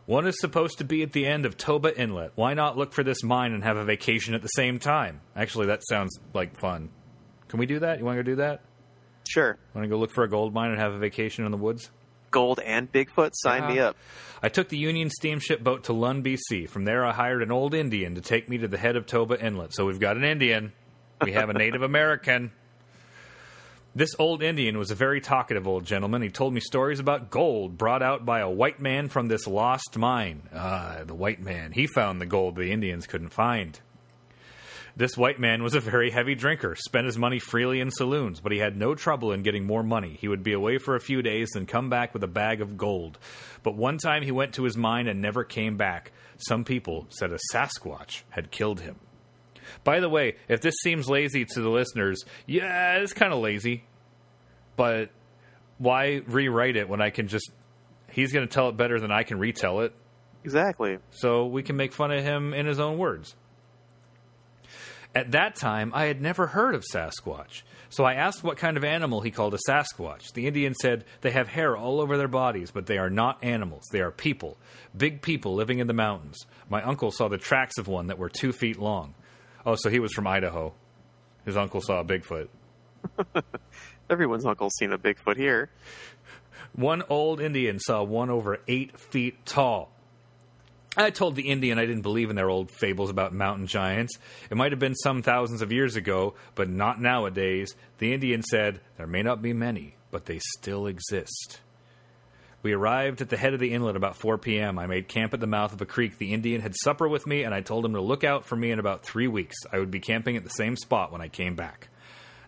one 0.07 0.27
is 0.27 0.39
supposed 0.41 0.79
to 0.79 0.85
be 0.85 1.03
at 1.03 1.13
the 1.13 1.27
end 1.27 1.47
of 1.47 1.57
Toba 1.57 1.99
Inlet. 1.99 2.33
Why 2.35 2.55
not 2.55 2.77
look 2.77 2.93
for 2.93 3.03
this 3.03 3.23
mine 3.23 3.53
and 3.53 3.65
have 3.65 3.77
a 3.77 3.85
vacation 3.85 4.35
at 4.35 4.43
the 4.43 4.49
same 4.49 4.79
time? 4.79 5.21
Actually, 5.35 5.67
that 5.67 5.83
sounds 5.89 6.19
like 6.33 6.59
fun. 6.59 6.91
Can 7.49 7.59
we 7.59 7.67
do 7.67 7.79
that? 7.81 7.99
You 7.99 8.05
want 8.05 8.19
to 8.19 8.23
go 8.23 8.31
do 8.31 8.37
that? 8.37 8.63
Sure, 9.27 9.57
Want 9.75 9.85
to 9.85 9.89
go 9.89 9.97
look 9.97 10.13
for 10.13 10.25
a 10.25 10.29
gold 10.29 10.53
mine 10.53 10.71
and 10.71 10.79
have 10.79 10.93
a 10.93 10.99
vacation 10.99 11.47
in 11.47 11.51
the 11.51 11.57
woods? 11.57 11.91
gold 12.35 12.59
and 12.59 12.93
Bigfoot. 12.93 13.31
Sign 13.35 13.69
me 13.69 13.79
uh-huh. 13.79 13.91
up. 13.91 13.97
I 14.43 14.49
took 14.49 14.69
the 14.69 14.77
Union 14.77 15.09
steamship 15.09 15.63
boat 15.63 15.85
to 15.85 15.93
Lund, 15.93 16.25
BC. 16.25 16.69
From 16.69 16.85
there, 16.85 17.07
I 17.07 17.13
hired 17.13 17.43
an 17.43 17.53
old 17.53 17.75
Indian 17.75 18.17
to 18.17 18.21
take 18.21 18.49
me 18.49 18.59
to 18.59 18.69
the 18.69 18.77
head 18.77 18.97
of 18.97 19.07
Toba 19.07 19.41
Inlet. 19.41 19.73
So 19.73 19.87
we've 19.87 20.01
got 20.01 20.17
an 20.17 20.25
Indian, 20.25 20.73
we 21.23 21.33
have 21.33 21.49
a 21.49 21.55
Native 21.55 21.83
American. 21.83 22.51
This 23.97 24.11
old 24.19 24.43
Indian 24.43 24.77
was 24.77 24.91
a 24.91 24.97
very 24.97 25.21
talkative 25.21 25.69
old 25.69 25.85
gentleman. 25.85 26.21
He 26.21 26.29
told 26.29 26.53
me 26.53 26.61
stories 26.61 26.99
about 26.99 27.31
gold 27.31 27.79
brought 27.79 28.03
out 28.03 28.27
by 28.27 28.41
a 28.41 28.51
white 28.51 28.81
man 28.81 29.09
from 29.09 29.29
this 29.29 29.47
lost 29.47 29.97
mine. 29.97 30.49
Ah, 30.53 31.03
the 31.07 31.15
white 31.15 31.41
man. 31.41 31.71
He 31.71 31.87
found 31.87 32.21
the 32.21 32.27
gold 32.27 32.57
the 32.57 32.73
Indians 32.73 33.07
couldn't 33.07 33.29
find. 33.29 33.79
This 34.97 35.17
white 35.17 35.39
man 35.39 35.63
was 35.63 35.77
a 35.77 35.81
very 35.81 36.11
heavy 36.11 36.35
drinker, 36.35 36.75
spent 36.75 37.07
his 37.07 37.17
money 37.17 37.39
freely 37.39 37.79
in 37.79 37.93
saloons, 37.93 38.41
but 38.41 38.51
he 38.51 38.59
had 38.59 38.77
no 38.77 38.97
trouble 38.97 39.31
in 39.31 39.45
getting 39.45 39.65
more 39.65 39.85
money. 39.85 40.17
He 40.21 40.27
would 40.27 40.43
be 40.43 40.55
away 40.55 40.79
for 40.79 40.97
a 40.97 41.01
few 41.01 41.23
days, 41.23 41.51
then 41.55 41.67
come 41.67 41.89
back 41.89 42.15
with 42.15 42.25
a 42.25 42.29
bag 42.29 42.61
of 42.61 42.77
gold. 42.77 43.19
But 43.63 43.77
one 43.77 43.99
time 43.99 44.25
he 44.25 44.33
went 44.33 44.55
to 44.55 44.65
his 44.65 44.77
mine 44.77 45.07
and 45.07 45.23
never 45.23 45.45
came 45.45 45.77
back. 45.77 46.11
Some 46.39 46.65
people 46.65 47.07
said 47.11 47.31
a 47.33 47.39
Sasquatch 47.53 48.23
had 48.31 48.51
killed 48.51 48.81
him. 48.81 48.97
By 49.85 50.01
the 50.01 50.09
way, 50.09 50.37
if 50.49 50.61
this 50.61 50.75
seems 50.83 51.09
lazy 51.09 51.45
to 51.45 51.61
the 51.61 51.69
listeners, 51.69 52.25
yeah, 52.47 52.97
it's 52.99 53.13
kind 53.13 53.33
of 53.33 53.41
lazy. 53.41 53.85
But 54.77 55.11
why 55.79 56.23
rewrite 56.27 56.77
it 56.77 56.89
when 56.89 57.01
I 57.01 57.11
can 57.11 57.29
just. 57.29 57.51
He's 58.11 58.33
going 58.33 58.47
to 58.47 58.53
tell 58.53 58.69
it 58.69 58.77
better 58.77 59.01
than 59.01 59.11
I 59.11 59.25
can 59.25 59.39
retell 59.41 59.81
it, 59.81 59.93
Exactly. 60.45 60.99
so 61.11 61.47
we 61.47 61.63
can 61.65 61.77
make 61.77 61.93
fun 61.93 62.13
of 62.13 62.23
him 62.23 62.55
in 62.55 62.65
his 62.67 62.79
own 62.79 62.97
words. 62.97 63.35
At 65.17 65.33
that 65.33 65.55
time, 65.57 65.93
I 65.95 66.05
had 66.07 66.21
never 66.21 66.47
heard 66.49 66.75
of 66.75 66.85
Sasquatch, 66.93 67.63
so 67.89 68.03
I 68.05 68.15
asked 68.15 68.43
what 68.43 68.57
kind 68.57 68.77
of 68.77 68.83
animal 68.85 69.21
he 69.21 69.31
called 69.31 69.55
a 69.55 69.59
Sasquatch. 69.69 70.33
The 70.33 70.47
Indian 70.49 70.75
said 70.75 71.05
they 71.21 71.31
have 71.31 71.47
hair 71.49 71.77
all 71.77 72.01
over 72.01 72.17
their 72.17 72.27
bodies, 72.29 72.73
but 72.73 72.87
they 72.87 72.99
are 72.99 73.11
not 73.11 73.39
animals. 73.43 73.85
They 73.93 74.01
are 74.01 74.11
people. 74.11 74.59
Big 74.97 75.23
people 75.23 75.55
living 75.55 75.79
in 75.79 75.87
the 75.87 75.93
mountains. 75.93 76.39
My 76.69 76.83
uncle 76.83 77.13
saw 77.13 77.29
the 77.29 77.39
tracks 77.39 77.79
of 77.79 77.87
one 77.87 78.09
that 78.09 78.19
were 78.19 78.29
two 78.29 78.53
feet 78.53 78.79
long. 78.79 79.15
Oh, 79.67 79.77
so 79.77 79.91
he 79.91 79.99
was 79.99 80.13
from 80.13 80.27
Idaho. 80.27 80.75
His 81.45 81.57
uncle 81.57 81.81
saw 81.81 82.01
a 82.01 82.05
Bigfoot. 82.05 82.49
Everyone's 84.11 84.45
uncle's 84.45 84.75
seen 84.79 84.93
a 84.93 84.99
Bigfoot 84.99 85.37
here. 85.37 85.71
One 86.75 87.03
old 87.09 87.41
Indian 87.41 87.79
saw 87.79 88.03
one 88.03 88.31
over 88.31 88.59
eight 88.67 88.99
feet 88.99 89.47
tall. 89.47 89.91
I 90.97 91.11
told 91.11 91.35
the 91.35 91.49
Indian 91.51 91.79
I 91.79 91.87
didn't 91.87 92.03
believe 92.03 92.31
in 92.31 92.37
their 92.37 92.51
old 92.51 92.71
fables 92.71 93.11
about 93.11 93.33
mountain 93.33 93.67
giants. 93.67 94.17
It 94.51 94.57
might 94.57 94.73
have 94.73 94.79
been 94.79 94.95
some 94.95 95.23
thousands 95.23 95.61
of 95.61 95.73
years 95.73 95.97
ago, 95.97 96.35
but 96.55 96.69
not 96.69 97.01
nowadays. 97.01 97.75
The 97.99 98.13
Indian 98.13 98.43
said, 98.43 98.81
There 98.97 99.07
may 99.07 99.23
not 99.23 99.43
be 99.43 99.53
many, 99.53 99.97
but 100.11 100.27
they 100.27 100.39
still 100.39 100.87
exist. 100.87 101.61
We 102.65 102.73
arrived 102.73 103.21
at 103.21 103.29
the 103.29 103.37
head 103.37 103.53
of 103.53 103.61
the 103.61 103.75
inlet 103.75 103.95
about 103.95 104.17
4 104.17 104.39
p.m. 104.39 104.79
I 104.79 104.87
made 104.87 105.07
camp 105.07 105.35
at 105.35 105.41
the 105.41 105.47
mouth 105.47 105.75
of 105.75 105.83
a 105.83 105.87
creek. 105.87 106.17
The 106.17 106.33
Indian 106.33 106.63
had 106.63 106.73
supper 106.75 107.07
with 107.07 107.27
me, 107.27 107.43
and 107.43 107.55
I 107.55 107.61
told 107.61 107.85
him 107.85 107.93
to 107.93 108.01
look 108.01 108.25
out 108.25 108.47
for 108.47 108.57
me 108.57 108.71
in 108.71 108.79
about 108.79 109.03
three 109.03 109.29
weeks. 109.29 109.55
I 109.71 109.79
would 109.79 109.91
be 109.91 110.01
camping 110.01 110.39
at 110.39 110.45
the 110.45 110.49
same 110.49 110.75
spot 110.75 111.13
when 111.13 111.21
I 111.21 111.29
came 111.29 111.57
back. 111.57 111.89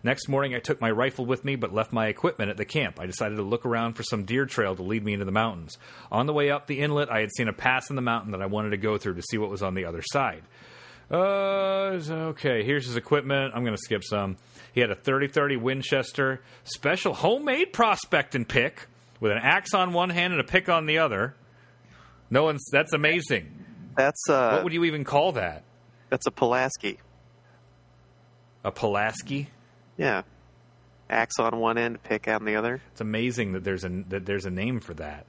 Next 0.03 0.27
morning, 0.27 0.55
I 0.55 0.59
took 0.59 0.81
my 0.81 0.89
rifle 0.89 1.27
with 1.27 1.45
me, 1.45 1.55
but 1.55 1.71
left 1.71 1.93
my 1.93 2.07
equipment 2.07 2.49
at 2.49 2.57
the 2.57 2.65
camp. 2.65 2.99
I 2.99 3.05
decided 3.05 3.35
to 3.35 3.43
look 3.43 3.63
around 3.63 3.93
for 3.93 4.01
some 4.01 4.23
deer 4.23 4.47
trail 4.47 4.75
to 4.75 4.81
lead 4.81 5.05
me 5.05 5.13
into 5.13 5.25
the 5.25 5.31
mountains. 5.31 5.77
On 6.11 6.25
the 6.25 6.33
way 6.33 6.49
up 6.49 6.65
the 6.65 6.79
inlet, 6.79 7.11
I 7.11 7.19
had 7.19 7.29
seen 7.31 7.47
a 7.47 7.53
pass 7.53 7.91
in 7.91 7.95
the 7.95 8.01
mountain 8.01 8.31
that 8.31 8.41
I 8.41 8.47
wanted 8.47 8.71
to 8.71 8.77
go 8.77 8.97
through 8.97 9.15
to 9.15 9.23
see 9.29 9.37
what 9.37 9.51
was 9.51 9.61
on 9.61 9.75
the 9.75 9.85
other 9.85 10.01
side. 10.01 10.41
Uh, 11.11 11.99
okay, 12.31 12.63
here's 12.63 12.87
his 12.87 12.95
equipment. 12.95 13.53
I'm 13.53 13.63
going 13.63 13.77
to 13.77 13.83
skip 13.83 14.03
some. 14.03 14.37
He 14.73 14.81
had 14.81 14.89
a 14.89 14.95
30 14.95 15.27
30 15.27 15.57
Winchester, 15.57 16.41
special 16.63 17.13
homemade 17.13 17.71
prospecting 17.71 18.45
pick 18.45 18.87
with 19.19 19.31
an 19.31 19.39
axe 19.39 19.73
on 19.73 19.93
one 19.93 20.09
hand 20.09 20.33
and 20.33 20.39
a 20.41 20.43
pick 20.45 20.69
on 20.69 20.85
the 20.85 20.99
other. 20.99 21.35
No 22.29 22.43
one's, 22.43 22.65
that's 22.71 22.93
amazing. 22.93 23.63
That's 23.95 24.29
uh, 24.29 24.51
What 24.51 24.63
would 24.65 24.73
you 24.73 24.83
even 24.85 25.03
call 25.03 25.31
that? 25.33 25.63
that's 26.09 26.25
a 26.27 26.31
Pulaski. 26.31 26.99
A 28.63 28.71
Pulaski? 28.71 29.49
Yeah, 29.97 30.21
axe 31.09 31.39
on 31.39 31.59
one 31.59 31.77
end, 31.77 32.01
pick 32.03 32.27
on 32.27 32.45
the 32.45 32.55
other. 32.55 32.81
It's 32.91 33.01
amazing 33.01 33.53
that 33.53 33.63
there's 33.63 33.83
a 33.83 33.89
that 34.09 34.25
there's 34.25 34.45
a 34.45 34.49
name 34.51 34.79
for 34.79 34.93
that 34.95 35.25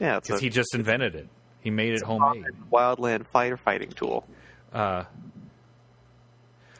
Yeah, 0.00 0.18
because 0.20 0.40
he 0.40 0.48
just 0.48 0.74
invented 0.74 1.14
it. 1.14 1.28
He 1.60 1.70
made 1.70 1.94
it 1.94 2.02
homemade. 2.02 2.44
wildland 2.72 3.26
firefighting 3.34 3.94
tool. 3.94 4.26
Uh, 4.72 5.04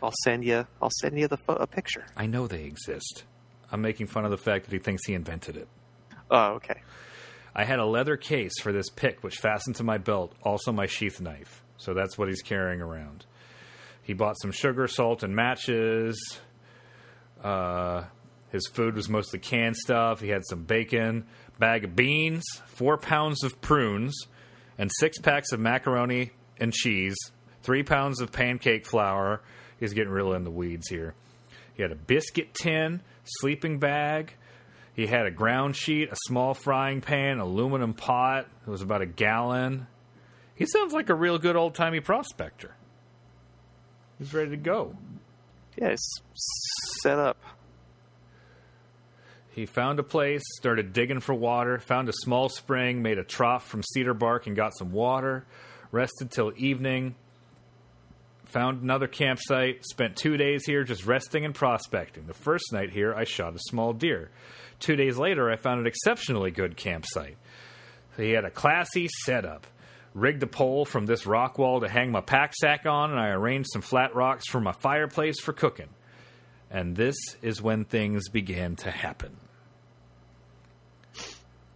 I'll 0.03 0.15
send 0.25 0.45
you. 0.45 0.67
I'll 0.81 0.91
send 1.00 1.19
you 1.19 1.29
the 1.29 1.38
a 1.49 1.67
picture. 1.67 2.05
I 2.17 2.27
know 2.27 2.47
they 2.47 2.65
exist. 2.65 3.25
I'm 3.71 3.81
making 3.83 4.07
fun 4.07 4.25
of 4.25 4.31
the 4.31 4.38
fact 4.38 4.65
that 4.65 4.73
he 4.73 4.79
thinks 4.79 5.05
he 5.07 5.15
invented 5.15 5.57
it. 5.57 5.69
Oh, 6.31 6.55
okay. 6.55 6.83
I 7.55 7.65
had 7.65 7.79
a 7.79 7.87
leather 7.87 8.17
case 8.17 8.61
for 8.61 8.73
this 8.73 8.89
pick, 8.89 9.23
which 9.25 9.37
fastened 9.37 9.77
to 9.77 9.85
my 9.85 9.99
belt, 9.99 10.33
also 10.43 10.73
my 10.73 10.87
sheath 10.87 11.21
knife. 11.21 11.63
So 11.77 11.95
that's 11.95 12.17
what 12.19 12.29
he's 12.29 12.43
carrying 12.43 12.81
around. 12.81 13.25
He 14.03 14.13
bought 14.13 14.37
some 14.41 14.53
sugar, 14.53 14.87
salt, 14.89 15.23
and 15.23 15.35
matches. 15.35 16.39
Uh, 17.43 18.05
his 18.51 18.67
food 18.67 18.95
was 18.95 19.09
mostly 19.09 19.39
canned 19.39 19.77
stuff. 19.77 20.21
He 20.21 20.29
had 20.29 20.47
some 20.47 20.65
bacon, 20.65 21.27
bag 21.59 21.85
of 21.85 21.95
beans, 21.95 22.45
four 22.67 22.97
pounds 22.97 23.45
of 23.45 23.61
prunes, 23.61 24.17
and 24.79 24.91
six 24.99 25.19
packs 25.19 25.53
of 25.53 25.61
macaroni 25.61 26.31
and 26.59 26.73
cheese, 26.73 27.17
three 27.63 27.83
pounds 27.83 28.21
of 28.21 28.33
pancake 28.33 28.87
flour. 28.87 29.43
He's 29.79 29.93
getting 29.93 30.13
real 30.13 30.33
in 30.33 30.45
the 30.45 30.51
weeds 30.51 30.89
here. 30.89 31.15
He 31.75 31.83
had 31.83 31.93
a 31.93 31.97
biscuit 31.97 32.55
tin, 32.55 33.03
sleeping 33.25 33.79
bag. 33.79 34.35
He 34.99 35.07
had 35.07 35.26
a 35.26 35.31
ground 35.31 35.76
sheet, 35.76 36.11
a 36.11 36.17
small 36.26 36.55
frying 36.55 37.00
pan, 37.00 37.38
aluminum 37.38 37.95
pot. 37.95 38.49
It 38.67 38.69
was 38.69 38.83
about 38.83 39.00
a 39.00 39.07
gallon. 39.07 39.87
He 40.57 40.67
sounds 40.67 40.93
like 40.93 41.09
a 41.09 41.14
real 41.14 41.38
good 41.38 41.55
old 41.55 41.76
timey 41.76 42.00
prospector. 42.00 42.75
He's 44.19 44.35
ready 44.35 44.50
to 44.50 44.57
go. 44.57 44.97
Yeah, 45.76 45.90
it's 45.90 46.21
set 47.00 47.17
up. 47.17 47.40
He 49.50 49.67
found 49.67 50.00
a 50.00 50.02
place, 50.02 50.43
started 50.57 50.93
digging 50.93 51.21
for 51.21 51.33
water, 51.33 51.78
found 51.78 52.09
a 52.09 52.12
small 52.12 52.49
spring, 52.49 53.00
made 53.00 53.19
a 53.19 53.25
trough 53.25 53.69
from 53.69 53.85
cedar 53.85 54.14
bark 54.14 54.49
and 54.49 54.57
got 54.57 54.76
some 54.76 54.90
water, 54.90 55.47
rested 55.93 56.33
till 56.33 56.52
evening, 56.57 57.14
found 58.49 58.83
another 58.83 59.07
campsite, 59.07 59.85
spent 59.85 60.17
two 60.17 60.37
days 60.37 60.64
here 60.64 60.83
just 60.83 61.07
resting 61.07 61.45
and 61.45 61.55
prospecting. 61.55 62.26
The 62.26 62.35
first 62.35 62.73
night 62.73 62.90
here, 62.90 63.14
I 63.14 63.25
shot 63.25 63.55
a 63.55 63.59
small 63.59 63.93
deer. 63.93 64.31
Two 64.81 64.97
days 64.97 65.19
later, 65.19 65.50
I 65.50 65.57
found 65.57 65.81
an 65.81 65.87
exceptionally 65.87 66.50
good 66.50 66.76
campsite. 66.76 67.37
He 68.17 68.33
had 68.33 68.45
a 68.45 68.50
classy 68.50 69.09
setup. 69.25 69.67
Rigged 70.14 70.43
a 70.43 70.47
pole 70.47 70.85
from 70.85 71.07
this 71.07 71.26
rock 71.26 71.59
wall 71.59 71.81
to 71.81 71.88
hang 71.88 72.11
my 72.11 72.23
pack 72.23 72.55
sack 72.55 72.87
on, 72.87 73.11
and 73.11 73.21
I 73.21 73.28
arranged 73.28 73.69
some 73.73 73.83
flat 73.83 74.14
rocks 74.14 74.49
for 74.49 74.61
my 74.61 74.73
fireplace 74.73 75.40
for 75.40 75.52
cooking. 75.52 75.90
And 76.71 76.97
this 76.97 77.17
is 77.43 77.62
when 77.62 77.85
things 77.85 78.28
began 78.28 78.76
to 78.76 78.90
happen. 78.90 79.37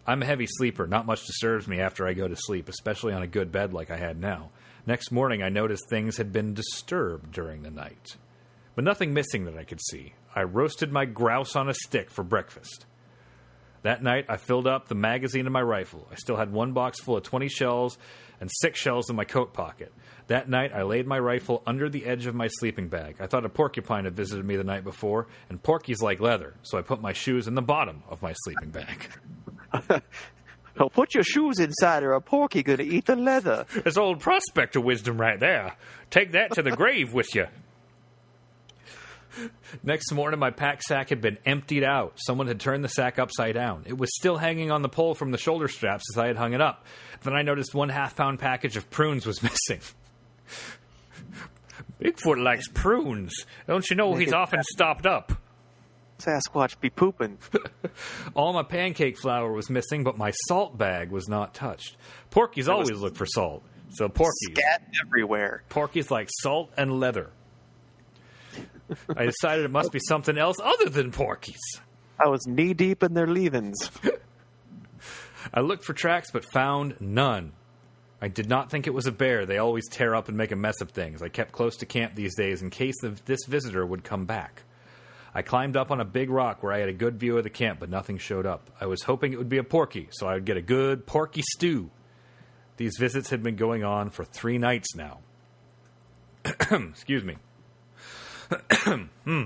I'm 0.07 0.23
a 0.23 0.27
heavy 0.27 0.47
sleeper. 0.49 0.87
Not 0.87 1.07
much 1.07 1.27
disturbs 1.27 1.69
me 1.69 1.79
after 1.79 2.07
I 2.07 2.15
go 2.15 2.27
to 2.27 2.35
sleep, 2.37 2.69
especially 2.69 3.13
on 3.13 3.23
a 3.23 3.27
good 3.29 3.53
bed 3.53 3.73
like 3.73 3.91
I 3.91 3.97
had 3.97 4.19
now. 4.19 4.51
Next 4.85 5.13
morning, 5.13 5.43
I 5.43 5.49
noticed 5.49 5.89
things 5.89 6.17
had 6.17 6.33
been 6.33 6.55
disturbed 6.55 7.31
during 7.33 7.63
the 7.63 7.71
night, 7.71 8.17
but 8.75 8.85
nothing 8.85 9.15
missing 9.15 9.45
that 9.45 9.57
I 9.57 9.63
could 9.63 9.81
see. 9.81 10.15
I 10.35 10.43
roasted 10.43 10.91
my 10.91 11.05
grouse 11.05 11.55
on 11.55 11.69
a 11.69 11.75
stick 11.75 12.11
for 12.11 12.25
breakfast. 12.25 12.87
That 13.83 14.03
night, 14.03 14.27
I 14.29 14.39
filled 14.39 14.67
up 14.67 14.89
the 14.89 14.95
magazine 14.95 15.47
of 15.47 15.53
my 15.53 15.63
rifle. 15.63 16.09
I 16.11 16.17
still 16.17 16.37
had 16.37 16.53
one 16.53 16.73
box 16.73 17.01
full 17.01 17.17
of 17.17 17.23
20 17.23 17.49
shells 17.49 17.97
and 18.41 18.51
six 18.61 18.81
shells 18.81 19.09
in 19.09 19.15
my 19.15 19.25
coat 19.25 19.53
pocket. 19.53 19.93
That 20.27 20.49
night, 20.49 20.73
I 20.73 20.83
laid 20.83 21.07
my 21.07 21.19
rifle 21.19 21.63
under 21.65 21.89
the 21.89 22.05
edge 22.05 22.27
of 22.27 22.35
my 22.35 22.49
sleeping 22.49 22.89
bag. 22.89 23.17
I 23.21 23.27
thought 23.27 23.45
a 23.45 23.49
porcupine 23.49 24.05
had 24.05 24.17
visited 24.17 24.45
me 24.45 24.57
the 24.57 24.65
night 24.65 24.83
before, 24.83 25.29
and 25.49 25.63
porkies 25.63 26.03
like 26.03 26.21
leather, 26.21 26.55
so 26.63 26.77
I 26.77 26.83
put 26.83 27.01
my 27.01 27.13
shoes 27.13 27.47
in 27.47 27.55
the 27.55 27.63
bottom 27.63 28.03
of 28.09 28.21
my 28.21 28.35
sleeping 28.45 28.71
bag. 28.71 30.03
Oh, 30.79 30.89
put 30.89 31.15
your 31.15 31.25
shoes 31.25 31.59
inside, 31.59 32.03
or 32.03 32.13
a 32.13 32.21
porky 32.21 32.63
gonna 32.63 32.83
eat 32.83 33.05
the 33.07 33.17
leather. 33.17 33.67
That's 33.85 33.97
old 33.99 34.21
prospector 34.21 34.81
wisdom 34.81 35.21
right 35.21 35.39
there. 35.39 35.77
Take 36.11 36.33
that 36.33 36.53
to 36.55 36.63
the 36.63 36.71
grave 36.77 37.13
with 37.13 37.35
you. 37.35 37.47
Next 39.83 40.13
morning, 40.13 40.39
my 40.39 40.51
pack 40.51 40.83
sack 40.83 41.09
had 41.09 41.21
been 41.23 41.39
emptied 41.47 41.85
out. 41.85 42.15
Someone 42.17 42.47
had 42.49 42.61
turned 42.61 42.85
the 42.85 42.89
sack 42.89 43.19
upside 43.19 43.55
down. 43.55 43.85
It 43.87 43.97
was 43.97 44.15
still 44.15 44.37
hanging 44.37 44.71
on 44.71 44.83
the 44.83 44.91
pole 44.91 45.15
from 45.15 45.31
the 45.31 45.39
shoulder 45.39 45.69
straps 45.69 46.05
as 46.13 46.19
I 46.19 46.27
had 46.27 46.37
hung 46.37 46.53
it 46.53 46.61
up. 46.61 46.85
Then 47.23 47.35
I 47.35 47.43
noticed 47.43 47.75
one 47.75 47.89
half 47.89 48.15
pound 48.15 48.39
package 48.41 48.77
of 48.77 48.91
prunes 48.91 49.25
was 49.27 49.43
missing. 49.43 49.81
Bigfoot 52.01 52.43
likes 52.43 52.69
prunes. 52.69 53.47
Don't 53.67 53.89
you 53.89 53.97
know 53.97 54.15
he's 54.15 54.33
often 54.35 54.63
stopped 54.65 55.07
up? 55.07 55.33
Sasquatch 56.25 56.79
be 56.81 56.91
pooping. 56.91 57.39
All 58.35 58.53
my 58.53 58.63
pancake 58.63 59.19
flour 59.19 59.53
was 59.53 59.71
missing, 59.71 60.05
but 60.05 60.17
my 60.19 60.31
salt 60.47 60.77
bag 60.77 61.11
was 61.11 61.29
not 61.29 61.55
touched. 61.55 61.97
Porkies 62.31 62.69
always 62.69 62.99
look 62.99 63.17
for 63.17 63.27
salt. 63.27 63.63
So 63.91 64.09
porkies. 64.09 64.53
Scat 64.53 64.83
everywhere. 65.05 65.63
Porkies 65.69 66.11
like 66.11 66.29
salt 66.41 66.71
and 66.77 66.99
leather. 66.99 67.31
I 69.17 69.27
decided 69.27 69.65
it 69.65 69.71
must 69.71 69.93
be 69.93 70.01
something 70.07 70.37
else 70.37 70.57
other 70.63 70.89
than 70.89 71.13
porkies. 71.13 71.61
I 72.19 72.29
was 72.29 72.47
knee 72.47 72.75
deep 72.75 73.03
in 73.03 73.15
their 73.15 73.27
leavings. 73.27 73.91
I 75.55 75.61
looked 75.61 75.85
for 75.85 75.93
tracks 75.93 76.31
but 76.31 76.45
found 76.45 76.97
none. 77.01 77.53
I 78.21 78.29
did 78.29 78.49
not 78.49 78.71
think 78.71 78.87
it 78.87 78.95
was 78.95 79.07
a 79.07 79.13
bear. 79.13 79.47
They 79.47 79.59
always 79.59 79.89
tear 79.89 80.15
up 80.15 80.29
and 80.29 80.37
make 80.37 80.53
a 80.53 80.57
mess 80.57 80.81
of 80.81 80.91
things. 80.91 81.23
I 81.23 81.29
kept 81.29 81.53
close 81.53 81.77
to 81.79 81.87
camp 81.87 82.15
these 82.15 82.37
days 82.37 82.63
in 82.63 82.71
case 82.71 82.95
this 83.25 83.45
visitor 83.49 83.85
would 83.85 84.05
come 84.05 84.27
back. 84.27 84.63
I 85.35 85.43
climbed 85.43 85.77
up 85.77 85.91
on 85.91 86.01
a 86.01 86.05
big 86.05 86.29
rock 86.31 86.63
where 86.63 86.73
I 86.73 86.79
had 86.79 86.89
a 86.89 86.93
good 86.95 87.19
view 87.19 87.39
of 87.39 87.45
the 87.45 87.51
camp, 87.51 87.81
but 87.81 87.89
nothing 87.89 88.19
showed 88.19 88.45
up. 88.47 88.71
I 88.81 88.87
was 88.87 89.03
hoping 89.03 89.33
it 89.33 89.39
would 89.39 89.49
be 89.49 89.59
a 89.59 89.65
porky, 89.65 90.09
so 90.13 90.27
I 90.27 90.35
would 90.35 90.45
get 90.45 90.57
a 90.57 90.63
good 90.63 91.07
porky 91.07 91.43
stew. 91.55 91.91
These 92.77 92.97
visits 92.99 93.31
had 93.31 93.43
been 93.43 93.57
going 93.57 93.85
on 93.85 94.11
for 94.11 94.25
three 94.25 94.59
nights 94.59 94.95
now. 94.95 95.21
Excuse 96.45 97.25
me. 97.25 97.37
Hmm. 99.25 99.45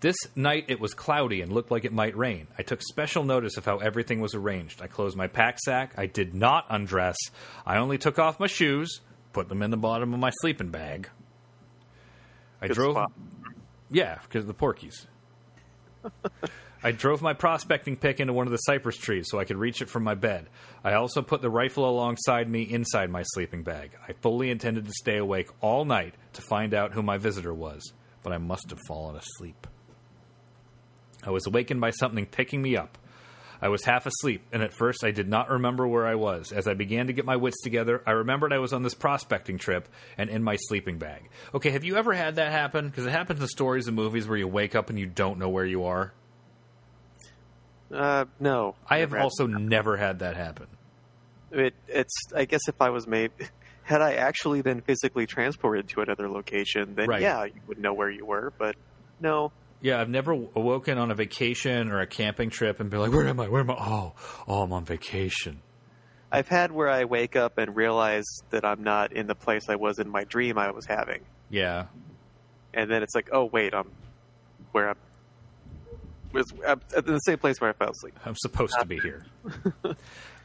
This 0.00 0.16
night 0.36 0.66
it 0.68 0.78
was 0.78 0.94
cloudy 0.94 1.40
and 1.42 1.52
looked 1.52 1.72
like 1.72 1.84
it 1.84 1.92
might 1.92 2.16
rain. 2.16 2.46
I 2.56 2.62
took 2.62 2.80
special 2.82 3.24
notice 3.24 3.56
of 3.56 3.64
how 3.64 3.78
everything 3.78 4.20
was 4.20 4.34
arranged. 4.34 4.80
I 4.80 4.86
closed 4.86 5.16
my 5.16 5.26
pack 5.26 5.58
sack. 5.58 5.94
I 5.98 6.06
did 6.06 6.34
not 6.34 6.66
undress. 6.70 7.16
I 7.66 7.78
only 7.78 7.98
took 7.98 8.18
off 8.18 8.38
my 8.38 8.46
shoes, 8.46 9.00
put 9.32 9.48
them 9.48 9.60
in 9.62 9.70
the 9.72 9.76
bottom 9.76 10.14
of 10.14 10.20
my 10.20 10.30
sleeping 10.40 10.68
bag. 10.70 11.08
I 12.62 12.68
Good 12.68 12.74
drove. 12.74 12.92
spot. 12.94 13.12
Yeah, 13.90 14.18
because 14.22 14.42
of 14.42 14.48
the 14.48 14.54
porkies. 14.54 15.06
I 16.82 16.92
drove 16.92 17.22
my 17.22 17.32
prospecting 17.32 17.96
pick 17.96 18.20
into 18.20 18.32
one 18.32 18.46
of 18.46 18.52
the 18.52 18.58
cypress 18.58 18.96
trees 18.96 19.26
so 19.28 19.38
I 19.38 19.44
could 19.44 19.56
reach 19.56 19.82
it 19.82 19.88
from 19.88 20.04
my 20.04 20.14
bed. 20.14 20.48
I 20.84 20.94
also 20.94 21.22
put 21.22 21.42
the 21.42 21.50
rifle 21.50 21.88
alongside 21.88 22.48
me 22.48 22.62
inside 22.62 23.10
my 23.10 23.22
sleeping 23.24 23.64
bag. 23.64 23.90
I 24.06 24.12
fully 24.12 24.50
intended 24.50 24.84
to 24.84 24.92
stay 24.92 25.16
awake 25.16 25.48
all 25.60 25.84
night 25.84 26.14
to 26.34 26.42
find 26.42 26.74
out 26.74 26.92
who 26.92 27.02
my 27.02 27.18
visitor 27.18 27.52
was, 27.52 27.92
but 28.22 28.32
I 28.32 28.38
must 28.38 28.70
have 28.70 28.78
fallen 28.86 29.16
asleep. 29.16 29.66
I 31.24 31.30
was 31.30 31.46
awakened 31.48 31.80
by 31.80 31.90
something 31.90 32.26
picking 32.26 32.62
me 32.62 32.76
up. 32.76 32.96
I 33.60 33.68
was 33.68 33.84
half 33.84 34.06
asleep, 34.06 34.42
and 34.52 34.62
at 34.62 34.72
first 34.72 35.02
I 35.04 35.10
did 35.10 35.28
not 35.28 35.50
remember 35.50 35.86
where 35.86 36.06
I 36.06 36.14
was. 36.14 36.52
As 36.52 36.68
I 36.68 36.74
began 36.74 37.08
to 37.08 37.12
get 37.12 37.24
my 37.24 37.36
wits 37.36 37.60
together, 37.62 38.02
I 38.06 38.12
remembered 38.12 38.52
I 38.52 38.58
was 38.58 38.72
on 38.72 38.82
this 38.82 38.94
prospecting 38.94 39.58
trip 39.58 39.88
and 40.16 40.30
in 40.30 40.42
my 40.44 40.56
sleeping 40.56 40.98
bag. 40.98 41.28
Okay, 41.54 41.70
have 41.70 41.82
you 41.84 41.96
ever 41.96 42.12
had 42.12 42.36
that 42.36 42.52
happen? 42.52 42.88
Because 42.88 43.06
it 43.06 43.10
happens 43.10 43.40
in 43.40 43.48
stories 43.48 43.86
and 43.88 43.96
movies 43.96 44.28
where 44.28 44.38
you 44.38 44.46
wake 44.46 44.74
up 44.76 44.90
and 44.90 44.98
you 44.98 45.06
don't 45.06 45.38
know 45.38 45.48
where 45.48 45.66
you 45.66 45.84
are. 45.84 46.12
Uh, 47.92 48.26
no. 48.38 48.74
I 48.88 48.98
have 48.98 49.14
also 49.14 49.46
never 49.46 49.96
had 49.96 50.20
that 50.20 50.36
happen. 50.36 50.66
It, 51.50 51.74
it's. 51.88 52.14
I 52.36 52.44
guess 52.44 52.60
if 52.68 52.80
I 52.80 52.90
was 52.90 53.06
made, 53.06 53.32
had 53.82 54.02
I 54.02 54.14
actually 54.14 54.60
been 54.62 54.82
physically 54.82 55.26
transported 55.26 55.88
to 55.90 56.02
another 56.02 56.28
location, 56.28 56.94
then 56.94 57.08
Right. 57.08 57.22
yeah, 57.22 57.44
you 57.44 57.60
would 57.66 57.78
know 57.78 57.94
where 57.94 58.10
you 58.10 58.26
were. 58.26 58.52
But 58.58 58.76
no, 59.20 59.50
Yeah, 59.80 60.00
I've 60.00 60.08
never 60.08 60.32
awoken 60.32 60.98
on 60.98 61.10
a 61.10 61.14
vacation 61.14 61.88
or 61.90 62.00
a 62.00 62.06
camping 62.06 62.50
trip 62.50 62.80
and 62.80 62.90
be 62.90 62.96
like, 62.96 63.12
"Where 63.12 63.26
am 63.26 63.38
I? 63.38 63.48
Where 63.48 63.60
am 63.60 63.70
I? 63.70 63.74
Oh, 63.74 64.14
oh, 64.48 64.62
I'm 64.62 64.72
on 64.72 64.84
vacation." 64.84 65.62
I've 66.30 66.48
had 66.48 66.72
where 66.72 66.90
I 66.90 67.04
wake 67.04 67.36
up 67.36 67.56
and 67.56 67.74
realize 67.74 68.26
that 68.50 68.64
I'm 68.64 68.82
not 68.82 69.12
in 69.12 69.26
the 69.26 69.34
place 69.34 69.68
I 69.68 69.76
was 69.76 69.98
in 69.98 70.10
my 70.10 70.24
dream 70.24 70.58
I 70.58 70.70
was 70.72 70.84
having, 70.84 71.22
Yeah, 71.48 71.86
and 72.74 72.90
then 72.90 73.02
it's 73.02 73.14
like, 73.14 73.30
oh 73.32 73.44
wait, 73.44 73.74
I'm 73.74 73.90
where 74.72 74.90
I'm. 74.90 74.96
I'm 76.66 76.80
at 76.94 77.06
the 77.06 77.18
same 77.20 77.38
place 77.38 77.58
where 77.58 77.70
I 77.70 77.72
fell 77.72 77.90
asleep. 77.90 78.18
I'm 78.26 78.36
supposed 78.36 78.74
to 78.78 78.84
be 78.84 78.98
here. 78.98 79.24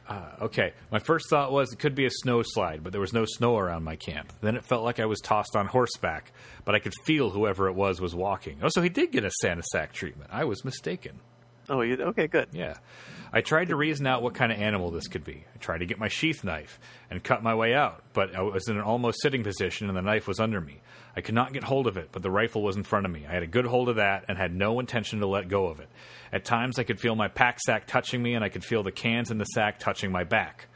Uh, 0.08 0.32
okay, 0.42 0.74
my 0.92 1.00
first 1.00 1.30
thought 1.30 1.52
was 1.52 1.72
it 1.72 1.80
could 1.80 1.96
be 1.96 2.06
a 2.06 2.10
snow 2.12 2.42
slide, 2.44 2.84
but 2.84 2.92
there 2.92 3.02
was 3.02 3.14
no 3.14 3.26
snow 3.26 3.58
around 3.58 3.84
my 3.84 3.96
camp. 3.96 4.34
Then 4.42 4.56
it 4.56 4.66
felt 4.66 4.84
like 4.84 5.00
I 5.00 5.06
was 5.06 5.22
tossed 5.22 5.56
on 5.56 5.66
horseback, 5.68 6.34
but 6.66 6.76
I 6.76 6.80
could 6.80 6.94
feel 7.06 7.30
whoever 7.30 7.68
it 7.70 7.74
was 7.74 8.02
was 8.02 8.14
walking. 8.14 8.60
Oh, 8.62 8.70
so 8.70 8.82
he 8.82 8.90
did 8.90 9.12
get 9.12 9.24
a 9.24 9.32
Santa 9.42 9.64
sack 9.72 9.94
treatment. 9.94 10.30
I 10.34 10.44
was 10.44 10.66
mistaken. 10.66 11.20
Oh, 11.70 11.82
you 11.82 11.96
okay? 11.96 12.28
Good. 12.28 12.50
Yeah. 12.52 12.76
I 13.32 13.42
tried 13.42 13.70
to 13.70 13.76
reason 13.76 14.06
out 14.06 14.22
what 14.22 14.36
kind 14.36 14.52
of 14.52 14.60
animal 14.60 14.92
this 14.92 15.08
could 15.08 15.24
be. 15.24 15.46
I 15.56 15.58
tried 15.58 15.80
to 15.80 15.86
get 15.86 15.98
my 15.98 16.08
sheath 16.08 16.44
knife 16.44 16.80
and 17.10 17.24
cut 17.24 17.42
my 17.42 17.56
way 17.56 17.74
out, 17.74 18.04
but 18.14 18.36
I 18.36 18.42
was 18.42 18.68
in 18.68 18.76
an 18.76 18.84
almost 18.84 19.22
sitting 19.22 19.44
position 19.44 19.88
and 19.88 19.98
the 19.98 20.02
knife 20.02 20.28
was 20.28 20.40
under 20.40 20.62
me. 20.62 20.82
I 21.16 21.22
could 21.22 21.36
not 21.36 21.54
get 21.54 21.64
hold 21.64 21.88
of 21.88 21.98
it, 21.98 22.10
but 22.12 22.24
the 22.24 22.32
rifle 22.32 22.64
was 22.64 22.76
in 22.76 22.84
front 22.84 23.06
of 23.06 23.12
me. 23.12 23.26
I 23.28 23.34
had 23.34 23.44
a 23.44 23.48
good 23.48 23.66
hold 23.66 23.90
of 23.90 23.98
that 23.98 24.26
and 24.28 24.38
had 24.38 24.54
no 24.54 24.80
intention 24.80 25.20
to 25.20 25.28
let 25.28 25.48
go 25.48 25.68
of 25.68 25.80
it. 25.80 25.90
At 26.32 26.46
times, 26.46 26.80
I 26.80 26.84
could 26.84 27.00
feel 27.00 27.16
my 27.16 27.28
pack 27.28 27.60
sack 27.60 27.86
touching 27.86 28.22
me 28.22 28.34
and 28.34 28.44
I 28.44 28.50
could 28.50 28.66
feel 28.66 28.82
the 28.82 28.92
cans 28.92 29.30
in 29.30 29.38
the 29.38 29.46
sack 29.46 29.80
touching 29.80 30.12
my 30.12 30.24
back. 30.24 30.68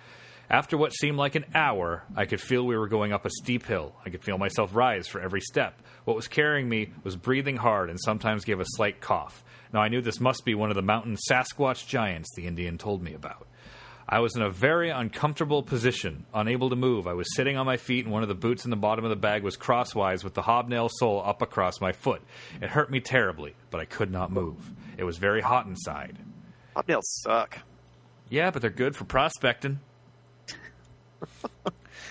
After 0.50 0.77
what 0.77 0.94
seemed 0.94 1.17
like 1.17 1.36
an 1.36 1.46
hour, 1.53 2.03
I 2.15 2.25
could 2.25 2.39
feel 2.39 2.65
we 2.65 2.77
were 2.77 2.88
going 2.88 3.12
up 3.12 3.25
a 3.25 3.29
steep 3.29 3.65
hill. 3.65 3.94
I 4.06 4.10
could 4.10 4.24
feel 4.24 4.38
myself 4.38 4.74
rise 4.74 5.08
for 5.08 5.20
every 5.20 5.41
step. 5.41 5.82
What 6.06 6.15
was 6.15 6.29
carrying 6.29 6.70
me 6.70 6.94
was 7.03 7.17
breathing 7.17 7.58
hard 7.58 7.89
and 7.89 8.00
sometimes 8.00 8.46
gave 8.46 8.62
a 8.62 8.65
slight 8.65 9.01
cough. 9.01 9.44
Now 9.74 9.82
I 9.82 9.89
knew 9.89 10.01
this 10.01 10.22
must 10.22 10.46
be 10.46 10.56
one 10.56 10.70
of 10.70 10.75
the 10.75 10.82
mountain 10.82 11.17
Sasquatch 11.29 11.86
giants 11.88 12.34
the 12.36 12.48
Indian 12.48 12.77
told 12.77 13.01
me 13.01 13.13
about. 13.13 13.48
I 14.09 14.19
was 14.19 14.35
in 14.37 14.41
a 14.41 14.49
very 14.49 14.89
uncomfortable 14.89 15.63
position, 15.63 16.25
unable 16.33 16.69
to 16.69 16.77
move. 16.77 17.07
I 17.07 17.13
was 17.13 17.27
sitting 17.35 17.57
on 17.57 17.65
my 17.65 17.75
feet, 17.75 18.05
and 18.05 18.13
one 18.13 18.23
of 18.23 18.29
the 18.29 18.35
boots 18.35 18.63
in 18.63 18.71
the 18.71 18.77
bottom 18.77 19.03
of 19.03 19.09
the 19.09 19.17
bag 19.17 19.43
was 19.43 19.57
crosswise 19.57 20.23
with 20.23 20.33
the 20.33 20.41
hobnail 20.41 20.89
sole 20.89 21.21
up 21.25 21.41
across 21.41 21.81
my 21.81 21.91
foot. 21.91 22.21
It 22.61 22.69
hurt 22.69 22.89
me 22.89 23.01
terribly, 23.01 23.53
but 23.69 23.81
I 23.81 23.85
could 23.85 24.09
not 24.09 24.31
move. 24.31 24.71
It 24.97 25.03
was 25.03 25.17
very 25.17 25.41
hot 25.41 25.65
inside. 25.65 26.17
Hobnails 26.75 27.03
suck. 27.03 27.59
Yeah, 28.29 28.51
but 28.51 28.61
they're 28.61 28.71
good 28.71 28.95
for 28.95 29.03
prospecting. 29.03 29.79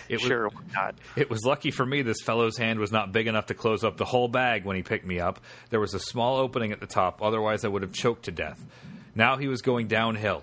It 0.08 0.16
was, 0.20 0.22
Sure, 0.26 0.50
not? 0.74 0.96
It 1.16 1.30
was 1.30 1.44
lucky 1.44 1.70
for 1.70 1.86
me 1.86 2.02
this 2.02 2.20
fellow's 2.20 2.58
hand 2.58 2.78
was 2.78 2.92
not 2.92 3.12
big 3.12 3.26
enough 3.26 3.46
to 3.46 3.54
close 3.54 3.84
up 3.84 3.96
the 3.96 4.04
whole 4.04 4.28
bag 4.28 4.64
when 4.66 4.76
he 4.76 4.82
picked 4.82 5.06
me 5.06 5.18
up. 5.18 5.40
There 5.70 5.80
was 5.80 5.94
a 5.94 5.98
small 5.98 6.36
opening 6.36 6.72
at 6.72 6.80
the 6.80 6.86
top, 6.86 7.22
otherwise, 7.22 7.64
I 7.64 7.68
would 7.68 7.82
have 7.82 7.92
choked 7.92 8.26
to 8.26 8.32
death. 8.32 8.62
Now 9.14 9.36
he 9.38 9.48
was 9.48 9.62
going 9.62 9.88
downhill. 9.88 10.42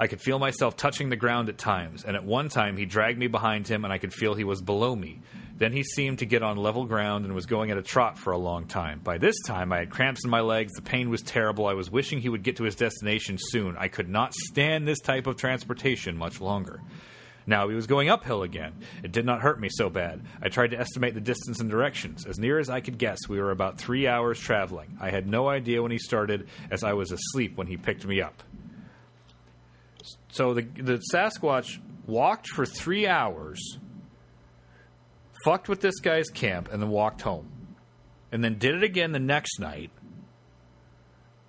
I 0.00 0.06
could 0.06 0.20
feel 0.20 0.38
myself 0.38 0.76
touching 0.76 1.08
the 1.08 1.16
ground 1.16 1.48
at 1.48 1.58
times, 1.58 2.04
and 2.04 2.14
at 2.14 2.24
one 2.24 2.48
time 2.48 2.76
he 2.76 2.84
dragged 2.84 3.18
me 3.18 3.26
behind 3.26 3.66
him, 3.66 3.84
and 3.84 3.92
I 3.92 3.98
could 3.98 4.14
feel 4.14 4.34
he 4.34 4.44
was 4.44 4.62
below 4.62 4.94
me. 4.94 5.20
Then 5.56 5.72
he 5.72 5.82
seemed 5.82 6.20
to 6.20 6.26
get 6.26 6.44
on 6.44 6.56
level 6.56 6.84
ground 6.84 7.24
and 7.24 7.34
was 7.34 7.46
going 7.46 7.72
at 7.72 7.78
a 7.78 7.82
trot 7.82 8.16
for 8.16 8.32
a 8.32 8.38
long 8.38 8.66
time. 8.66 9.00
By 9.02 9.18
this 9.18 9.34
time, 9.44 9.72
I 9.72 9.78
had 9.78 9.90
cramps 9.90 10.24
in 10.24 10.30
my 10.30 10.40
legs, 10.40 10.72
the 10.74 10.82
pain 10.82 11.10
was 11.10 11.20
terrible, 11.22 11.66
I 11.66 11.74
was 11.74 11.90
wishing 11.90 12.20
he 12.20 12.28
would 12.28 12.44
get 12.44 12.56
to 12.58 12.64
his 12.64 12.76
destination 12.76 13.38
soon. 13.40 13.76
I 13.76 13.88
could 13.88 14.08
not 14.08 14.34
stand 14.34 14.86
this 14.86 15.00
type 15.00 15.26
of 15.26 15.36
transportation 15.36 16.16
much 16.16 16.40
longer. 16.40 16.80
Now 17.48 17.68
he 17.68 17.74
was 17.74 17.88
going 17.88 18.08
uphill 18.08 18.44
again. 18.44 18.74
It 19.02 19.10
did 19.10 19.24
not 19.24 19.40
hurt 19.40 19.58
me 19.58 19.68
so 19.68 19.90
bad. 19.90 20.20
I 20.40 20.48
tried 20.48 20.72
to 20.72 20.78
estimate 20.78 21.14
the 21.14 21.20
distance 21.20 21.58
and 21.58 21.70
directions. 21.70 22.24
As 22.24 22.38
near 22.38 22.60
as 22.60 22.70
I 22.70 22.80
could 22.80 22.98
guess, 22.98 23.18
we 23.28 23.40
were 23.40 23.50
about 23.50 23.78
three 23.78 24.06
hours 24.06 24.38
traveling. 24.38 24.98
I 25.00 25.10
had 25.10 25.26
no 25.26 25.48
idea 25.48 25.82
when 25.82 25.90
he 25.90 25.98
started, 25.98 26.46
as 26.70 26.84
I 26.84 26.92
was 26.92 27.10
asleep 27.10 27.56
when 27.56 27.66
he 27.66 27.76
picked 27.76 28.06
me 28.06 28.20
up. 28.20 28.44
So 30.30 30.54
the 30.54 30.62
the 30.62 31.02
Sasquatch 31.12 31.78
walked 32.06 32.48
for 32.48 32.66
three 32.66 33.06
hours, 33.06 33.78
fucked 35.44 35.68
with 35.68 35.80
this 35.80 36.00
guy's 36.00 36.28
camp, 36.28 36.68
and 36.72 36.82
then 36.82 36.90
walked 36.90 37.22
home, 37.22 37.48
and 38.32 38.42
then 38.44 38.58
did 38.58 38.74
it 38.74 38.82
again 38.82 39.12
the 39.12 39.18
next 39.18 39.58
night, 39.58 39.90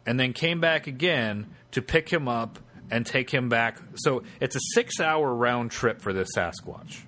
and 0.05 0.19
then 0.19 0.33
came 0.33 0.59
back 0.59 0.87
again 0.87 1.47
to 1.71 1.81
pick 1.81 2.09
him 2.09 2.27
up 2.27 2.59
and 2.91 3.05
take 3.05 3.29
him 3.29 3.49
back. 3.49 3.77
So 3.95 4.23
it's 4.39 4.55
a 4.55 4.61
six 4.73 4.99
hour 4.99 5.33
round 5.33 5.71
trip 5.71 6.01
for 6.01 6.13
this 6.13 6.29
Sasquatch. 6.35 7.01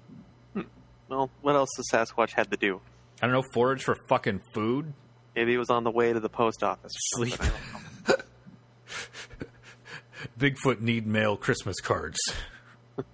Hmm. 0.54 0.62
Well, 1.08 1.30
what 1.42 1.56
else 1.56 1.70
the 1.78 1.84
Sasquatch 1.92 2.32
had 2.32 2.52
to 2.52 2.58
do? 2.58 2.82
I 3.22 3.28
don't 3.28 3.34
know, 3.34 3.44
forage 3.54 3.84
for 3.84 3.96
fucking 4.10 4.42
food, 4.54 4.94
Maybe 5.36 5.52
he 5.52 5.58
was 5.58 5.70
on 5.70 5.84
the 5.86 5.92
way 5.92 6.12
to 6.12 6.20
the 6.20 6.28
post 6.30 6.62
office. 6.64 6.92
sleep. 7.14 7.34
something. 7.34 7.54
I 8.08 8.10
don't 8.10 8.18
know. 8.18 8.26
Bigfoot 10.42 10.82
need 10.82 11.06
mail 11.06 11.38
Christmas 11.38 11.80
cards. 11.80 12.18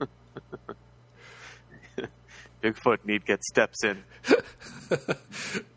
Bigfoot 2.63 3.03
need 3.03 3.25
get 3.25 3.43
steps 3.43 3.83
in. 3.83 4.01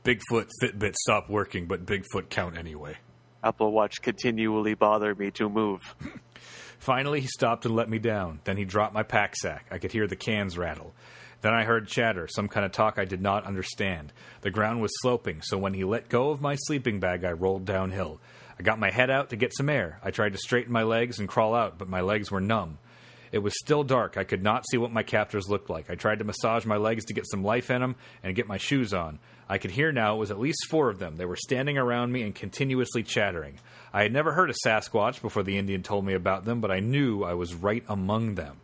Bigfoot 0.04 0.47
Fitbit 0.62 0.95
stop 0.95 1.28
working, 1.28 1.66
but 1.66 1.85
Bigfoot 1.85 2.28
count 2.28 2.57
anyway. 2.57 2.97
Apple 3.42 3.73
Watch 3.73 4.00
continually 4.00 4.75
bother 4.75 5.12
me 5.16 5.33
to 5.33 5.49
move. 5.49 5.80
Finally, 6.78 7.23
he 7.23 7.26
stopped 7.26 7.66
and 7.66 7.75
let 7.75 7.90
me 7.90 7.99
down. 7.99 8.38
Then 8.45 8.57
he 8.57 8.64
dropped 8.64 8.95
my 8.95 9.02
pack 9.02 9.35
sack. 9.35 9.66
I 9.73 9.78
could 9.78 9.90
hear 9.90 10.07
the 10.07 10.14
cans 10.14 10.57
rattle. 10.57 10.95
Then 11.40 11.52
I 11.52 11.64
heard 11.64 11.88
chatter, 11.88 12.28
some 12.28 12.47
kind 12.47 12.64
of 12.64 12.71
talk 12.71 12.97
I 12.97 13.06
did 13.06 13.21
not 13.21 13.45
understand. 13.45 14.13
The 14.43 14.52
ground 14.52 14.80
was 14.80 14.93
sloping, 15.02 15.43
so 15.43 15.58
when 15.58 15.75
he 15.75 15.82
let 15.82 16.08
go 16.08 16.30
of 16.30 16.41
my 16.41 16.54
sleeping 16.54 17.00
bag, 17.00 17.25
I 17.25 17.32
rolled 17.32 17.65
downhill. 17.65 18.21
I 18.61 18.63
got 18.63 18.79
my 18.79 18.91
head 18.91 19.09
out 19.09 19.31
to 19.31 19.37
get 19.37 19.57
some 19.57 19.71
air. 19.71 19.99
I 20.05 20.11
tried 20.11 20.35
to 20.35 20.39
straighten 20.39 20.71
my 20.71 20.83
legs 20.83 21.19
and 21.19 21.27
crawl 21.27 21.55
out, 21.55 21.79
but 21.79 21.89
my 21.89 22.03
legs 22.03 22.31
were 22.31 22.43
numb. 22.43 22.77
It 23.33 23.39
was 23.39 23.59
still 23.59 23.85
dark. 23.85 24.19
I 24.19 24.25
could 24.25 24.43
not 24.43 24.67
see 24.71 24.77
what 24.77 24.93
my 24.93 25.03
captors 25.03 25.49
looked 25.49 25.71
like. 25.71 25.89
I 25.89 25.95
tried 25.95 26.19
to 26.19 26.27
massage 26.27 26.67
my 26.67 26.77
legs 26.77 27.07
to 27.07 27.15
get 27.15 27.27
some 27.27 27.43
life 27.43 27.71
in 27.71 27.81
them 27.81 27.97
and 28.23 28.37
get 28.37 28.47
my 28.47 28.59
shoes 28.59 28.93
on. 28.93 29.19
I 29.49 29.57
could 29.57 29.71
hear 29.71 29.93
now 29.93 30.15
it 30.15 30.19
was 30.19 30.31
at 30.31 30.39
least 30.39 30.67
four 30.69 30.91
of 30.91 30.99
them. 30.99 31.17
They 31.17 31.25
were 31.25 31.37
standing 31.37 31.79
around 31.79 32.13
me 32.13 32.21
and 32.21 32.35
continuously 32.35 33.03
chattering. 33.03 33.59
I 33.95 34.03
had 34.03 34.13
never 34.13 34.33
heard 34.33 34.51
of 34.51 34.57
Sasquatch 34.63 35.23
before 35.23 35.43
the 35.43 35.57
Indian 35.57 35.83
told 35.83 36.05
me 36.05 36.13
about 36.13 36.45
them, 36.45 36.61
but 36.61 36.71
I 36.71 36.81
knew 36.81 37.25
I 37.25 37.33
was 37.33 37.55
right 37.55 37.85
among 37.89 38.35
them. 38.35 38.59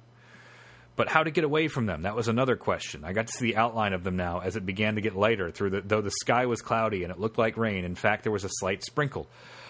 But 0.94 1.08
how 1.08 1.22
to 1.22 1.30
get 1.30 1.44
away 1.44 1.68
from 1.68 1.86
them? 1.86 2.02
That 2.02 2.16
was 2.16 2.28
another 2.28 2.56
question. 2.56 3.02
I 3.02 3.14
got 3.14 3.28
to 3.28 3.32
see 3.32 3.46
the 3.46 3.56
outline 3.56 3.94
of 3.94 4.04
them 4.04 4.18
now 4.18 4.40
as 4.40 4.56
it 4.56 4.66
began 4.66 4.96
to 4.96 5.00
get 5.00 5.16
lighter, 5.16 5.50
the, 5.50 5.82
though 5.82 6.02
the 6.02 6.10
sky 6.10 6.44
was 6.44 6.60
cloudy 6.60 7.02
and 7.02 7.10
it 7.10 7.18
looked 7.18 7.38
like 7.38 7.56
rain. 7.56 7.86
In 7.86 7.94
fact, 7.94 8.24
there 8.24 8.32
was 8.32 8.44
a 8.44 8.50
slight 8.50 8.84
sprinkle. 8.84 9.26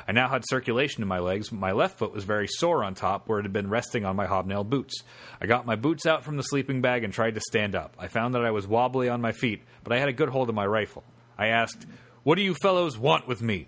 I 0.08 0.12
now 0.12 0.28
had 0.28 0.44
circulation 0.46 1.02
in 1.02 1.08
my 1.08 1.18
legs, 1.18 1.48
but 1.48 1.58
my 1.58 1.72
left 1.72 1.98
foot 1.98 2.12
was 2.12 2.24
very 2.24 2.46
sore 2.46 2.84
on 2.84 2.94
top 2.94 3.28
where 3.28 3.40
it 3.40 3.42
had 3.42 3.52
been 3.52 3.68
resting 3.68 4.04
on 4.04 4.14
my 4.14 4.26
hobnail 4.26 4.62
boots. 4.62 5.02
I 5.40 5.46
got 5.46 5.66
my 5.66 5.74
boots 5.74 6.06
out 6.06 6.24
from 6.24 6.36
the 6.36 6.42
sleeping 6.42 6.80
bag 6.80 7.02
and 7.02 7.12
tried 7.12 7.34
to 7.34 7.40
stand 7.40 7.74
up. 7.74 7.96
I 7.98 8.06
found 8.06 8.34
that 8.34 8.44
I 8.44 8.52
was 8.52 8.68
wobbly 8.68 9.08
on 9.08 9.20
my 9.20 9.32
feet, 9.32 9.62
but 9.82 9.92
I 9.92 9.98
had 9.98 10.08
a 10.08 10.12
good 10.12 10.28
hold 10.28 10.48
of 10.48 10.54
my 10.54 10.66
rifle. 10.66 11.02
I 11.36 11.48
asked, 11.48 11.86
What 12.22 12.36
do 12.36 12.42
you 12.42 12.54
fellows 12.54 12.96
want 12.96 13.26
with 13.26 13.42
me? 13.42 13.66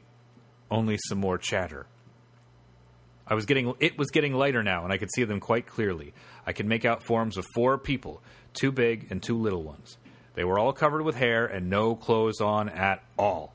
Only 0.71 0.97
some 1.09 1.19
more 1.19 1.39
chatter. 1.39 1.87
I 3.27 3.35
was 3.35 3.45
getting 3.45 3.75
it 3.81 3.99
was 3.99 4.11
getting 4.11 4.33
lighter 4.33 4.63
now, 4.63 4.85
and 4.85 4.93
I 4.93 4.97
could 4.97 5.13
see 5.13 5.25
them 5.25 5.41
quite 5.41 5.67
clearly. 5.67 6.15
I 6.47 6.53
could 6.53 6.67
make 6.67 6.85
out 6.85 7.03
forms 7.03 7.37
of 7.37 7.47
four 7.55 7.77
people, 7.77 8.23
two 8.55 8.73
big 8.73 9.09
and 9.11 9.23
two 9.23 9.37
little 9.37 9.63
ones. 9.63 9.99
They 10.35 10.45
were 10.45 10.59
all 10.59 10.73
covered 10.73 11.03
with 11.03 11.17
hair 11.17 11.47
and 11.47 11.69
no 11.69 11.95
clothes 11.95 12.41
on 12.41 12.69
at 12.69 13.03
all. 13.19 13.55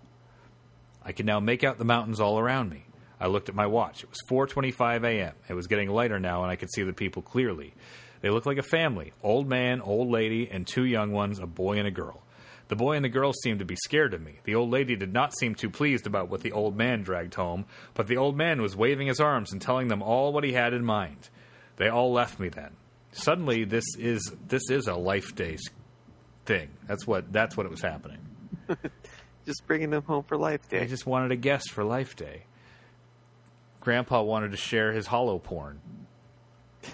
I 1.06 1.12
could 1.12 1.26
now 1.26 1.39
make 1.39 1.63
out 1.63 1.78
the 1.78 1.86
mountains 1.86 2.20
all 2.20 2.39
around 2.39 2.70
me. 2.70 2.86
I 3.20 3.28
looked 3.28 3.50
at 3.50 3.56
my 3.56 3.68
watch. 3.68 4.04
It 4.04 4.10
was 4.10 4.20
4:25 4.30 5.06
a.m. 5.06 5.34
It 5.48 5.54
was 5.54 5.68
getting 5.68 5.89
lighter 5.89 6.20
now, 6.20 6.44
and 6.44 6.52
I 6.52 6.56
could 6.56 6.72
see 6.74 6.84
the 6.84 6.94
people 6.94 7.22
clearly. 7.22 7.74
They 8.22 8.30
looked 8.30 8.46
like 8.46 8.58
a 8.58 8.63
family: 8.63 9.13
old 9.22 9.48
man, 9.48 9.82
old 9.82 10.10
lady, 10.10 10.50
and 10.50 10.68
two 10.68 10.86
young 10.86 11.12
ones, 11.12 11.39
a 11.39 11.48
boy 11.48 11.78
and 11.78 11.88
a 11.88 11.92
girl. 11.92 12.24
The 12.70 12.76
boy 12.76 12.96
and 12.96 13.06
the 13.06 13.10
girl 13.10 13.34
seemed 13.34 13.60
to 13.60 13.66
be 13.66 13.76
scared 13.76 14.13
of 14.13 14.22
me. 14.22 14.39
The 14.46 14.56
old 14.56 14.72
lady 14.72 14.96
did 14.96 15.13
not 15.13 15.38
seem 15.38 15.54
too 15.54 15.70
pleased 15.70 16.08
about 16.08 16.30
what 16.30 16.42
the 16.42 16.54
old 16.54 16.76
man 16.76 17.04
dragged 17.04 17.36
home, 17.36 17.66
but 17.94 18.08
the 18.08 18.18
old 18.18 18.38
man 18.38 18.62
was 18.62 18.76
waving 18.76 19.08
his 19.08 19.20
arms 19.20 19.52
and 19.52 19.62
telling 19.62 19.89
them 19.89 20.02
all 20.02 20.34
what 20.34 20.44
he 20.44 20.54
had 20.54 20.74
in 20.74 20.84
mind. 20.84 21.30
They 21.76 21.89
all 21.89 22.12
left 22.12 22.39
me 22.39 22.50
then. 22.50 22.72
Suddenly, 23.12 23.66
this 23.66 23.86
is 23.98 24.34
this 24.48 24.70
is 24.70 24.88
a 24.88 24.96
life 24.96 25.36
day 25.36 25.58
thing. 26.46 26.70
That's 26.88 27.06
what 27.06 27.32
that's 27.32 27.56
what 27.56 27.66
it 27.66 27.72
was 27.72 27.82
happening. 27.82 28.20
Just 29.45 29.65
bringing 29.67 29.89
them 29.89 30.03
home 30.03 30.23
for 30.23 30.38
Life 30.38 30.67
They 30.69 30.79
Day. 30.79 30.88
just 30.88 31.06
wanted 31.06 31.32
a 31.32 31.36
guest 31.36 31.71
for 31.71 31.84
Life 31.84 32.15
Day. 32.15 32.43
Grandpa 33.82 34.21
wanted 34.21 34.51
to 34.51 34.58
share 34.58 34.93
his 34.93 35.06
holo 35.08 35.39
porn. 35.39 35.82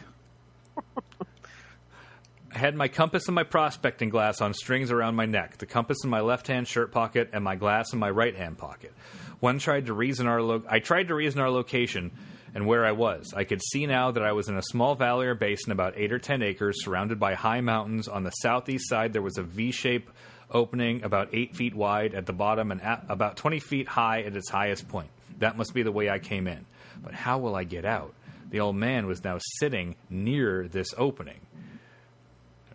I 2.51 2.57
had 2.57 2.75
my 2.75 2.88
compass 2.88 3.27
and 3.27 3.35
my 3.35 3.43
prospecting 3.43 4.09
glass 4.09 4.41
on 4.41 4.55
strings 4.55 4.89
around 4.91 5.15
my 5.15 5.27
neck, 5.27 5.57
the 5.57 5.67
compass 5.67 5.99
in 6.03 6.09
my 6.09 6.21
left 6.21 6.47
hand 6.47 6.67
shirt 6.67 6.91
pocket, 6.91 7.29
and 7.31 7.43
my 7.43 7.55
glass 7.55 7.93
in 7.93 7.99
my 7.99 8.09
right 8.09 8.35
hand 8.35 8.57
pocket. 8.57 8.91
One 9.39 9.59
tried 9.59 9.85
to 9.85 9.93
reason 9.93 10.25
our 10.25 10.41
lo- 10.41 10.63
I 10.67 10.79
tried 10.79 11.09
to 11.09 11.15
reason 11.15 11.39
our 11.41 11.51
location 11.51 12.12
and 12.55 12.65
where 12.65 12.83
I 12.85 12.93
was. 12.93 13.31
I 13.35 13.43
could 13.43 13.62
see 13.62 13.85
now 13.85 14.09
that 14.12 14.23
I 14.23 14.31
was 14.31 14.49
in 14.49 14.57
a 14.57 14.63
small 14.63 14.95
valley 14.95 15.27
or 15.27 15.35
basin 15.35 15.71
about 15.71 15.93
eight 15.95 16.12
or 16.12 16.17
ten 16.17 16.41
acres, 16.41 16.83
surrounded 16.83 17.19
by 17.19 17.35
high 17.35 17.62
mountains. 17.62 18.07
On 18.07 18.23
the 18.23 18.31
southeast 18.31 18.89
side, 18.89 19.13
there 19.13 19.21
was 19.21 19.38
a 19.38 19.43
V-shaped 19.43 20.12
opening 20.51 21.03
about 21.03 21.29
eight 21.33 21.55
feet 21.55 21.75
wide 21.75 22.13
at 22.13 22.25
the 22.25 22.33
bottom 22.33 22.71
and 22.71 22.81
about 23.07 23.38
twenty 23.38 23.59
feet 23.59 23.88
high 23.88 24.21
at 24.21 24.35
its 24.35 24.49
highest 24.49 24.88
point. 24.88 25.09
That 25.39 25.57
must 25.57 25.73
be 25.73 25.83
the 25.83 25.91
way 25.91 26.09
I 26.09 26.19
came 26.19 26.47
in. 26.47 26.65
But 27.01 27.13
how 27.13 27.38
will 27.38 27.55
I 27.55 27.63
get 27.63 27.85
out? 27.85 28.13
The 28.49 28.59
old 28.59 28.75
man 28.75 29.05
was 29.05 29.23
now 29.23 29.38
sitting 29.59 29.95
near 30.09 30.67
this 30.67 30.93
opening. 30.97 31.39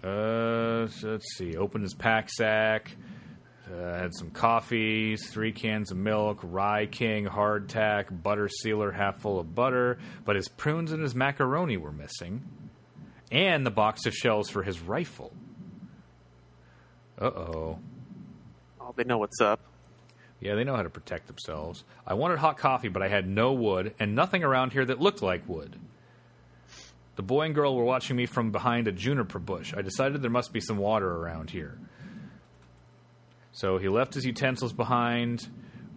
Uh, 0.02 0.86
let's 1.02 1.36
see. 1.36 1.56
Opened 1.56 1.82
his 1.82 1.94
pack 1.94 2.30
sack. 2.30 2.90
Uh, 3.66 3.98
had 3.98 4.14
some 4.14 4.30
coffees, 4.30 5.26
three 5.30 5.50
cans 5.50 5.90
of 5.90 5.96
milk, 5.96 6.40
rye 6.42 6.84
king, 6.84 7.24
hardtack, 7.24 8.22
butter 8.22 8.46
sealer 8.46 8.92
half 8.92 9.18
full 9.20 9.40
of 9.40 9.54
butter, 9.54 9.98
but 10.26 10.36
his 10.36 10.48
prunes 10.48 10.92
and 10.92 11.02
his 11.02 11.14
macaroni 11.14 11.78
were 11.78 11.90
missing, 11.90 12.42
and 13.32 13.64
the 13.64 13.70
box 13.70 14.04
of 14.04 14.12
shells 14.12 14.50
for 14.50 14.62
his 14.62 14.80
rifle. 14.82 15.32
Uh 17.20 17.24
oh. 17.26 17.78
Oh, 18.80 18.94
they 18.96 19.04
know 19.04 19.18
what's 19.18 19.40
up. 19.40 19.60
Yeah, 20.40 20.56
they 20.56 20.64
know 20.64 20.76
how 20.76 20.82
to 20.82 20.90
protect 20.90 21.26
themselves. 21.26 21.84
I 22.06 22.14
wanted 22.14 22.38
hot 22.38 22.58
coffee, 22.58 22.88
but 22.88 23.02
I 23.02 23.08
had 23.08 23.26
no 23.26 23.52
wood 23.52 23.94
and 23.98 24.14
nothing 24.14 24.44
around 24.44 24.72
here 24.72 24.84
that 24.84 25.00
looked 25.00 25.22
like 25.22 25.48
wood. 25.48 25.76
The 27.16 27.22
boy 27.22 27.46
and 27.46 27.54
girl 27.54 27.76
were 27.76 27.84
watching 27.84 28.16
me 28.16 28.26
from 28.26 28.50
behind 28.50 28.88
a 28.88 28.92
juniper 28.92 29.38
bush. 29.38 29.72
I 29.74 29.82
decided 29.82 30.20
there 30.20 30.30
must 30.30 30.52
be 30.52 30.60
some 30.60 30.78
water 30.78 31.08
around 31.08 31.50
here. 31.50 31.78
So 33.52 33.78
he 33.78 33.88
left 33.88 34.14
his 34.14 34.26
utensils 34.26 34.72
behind, 34.72 35.48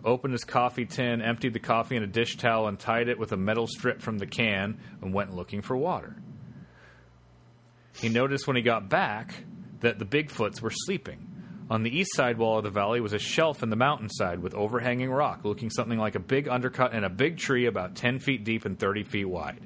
opened 0.05 0.33
his 0.33 0.43
coffee 0.43 0.85
tin, 0.85 1.23
emptied 1.23 1.53
the 1.53 1.59
coffee 1.59 1.95
in 1.95 2.03
a 2.03 2.07
dish 2.07 2.37
towel, 2.37 2.67
and 2.67 2.77
tied 2.77 3.09
it 3.09 3.17
with 3.17 3.31
a 3.31 3.37
metal 3.37 3.65
strip 3.65 3.99
from 3.99 4.19
the 4.19 4.27
can, 4.27 4.79
and 5.01 5.11
went 5.11 5.35
looking 5.35 5.63
for 5.63 5.75
water. 5.75 6.15
He 7.99 8.09
noticed 8.09 8.45
when 8.45 8.55
he 8.55 8.61
got 8.61 8.89
back 8.89 9.33
that 9.81 9.99
the 9.99 10.05
Bigfoots 10.05 10.61
were 10.61 10.71
sleeping. 10.71 11.27
On 11.69 11.83
the 11.83 11.95
east 11.95 12.15
side 12.15 12.37
wall 12.37 12.57
of 12.57 12.63
the 12.63 12.69
valley 12.69 13.01
was 13.01 13.11
a 13.11 13.19
shelf 13.19 13.61
in 13.61 13.69
the 13.69 13.75
mountainside 13.75 14.39
with 14.39 14.55
overhanging 14.55 15.11
rock, 15.11 15.43
looking 15.43 15.69
something 15.69 15.99
like 15.99 16.15
a 16.15 16.19
big 16.19 16.47
undercut 16.47 16.93
and 16.93 17.03
a 17.03 17.09
big 17.09 17.37
tree 17.37 17.65
about 17.65 17.95
10 17.95 18.19
feet 18.19 18.45
deep 18.45 18.63
and 18.63 18.79
30 18.79 19.03
feet 19.03 19.25
wide. 19.25 19.59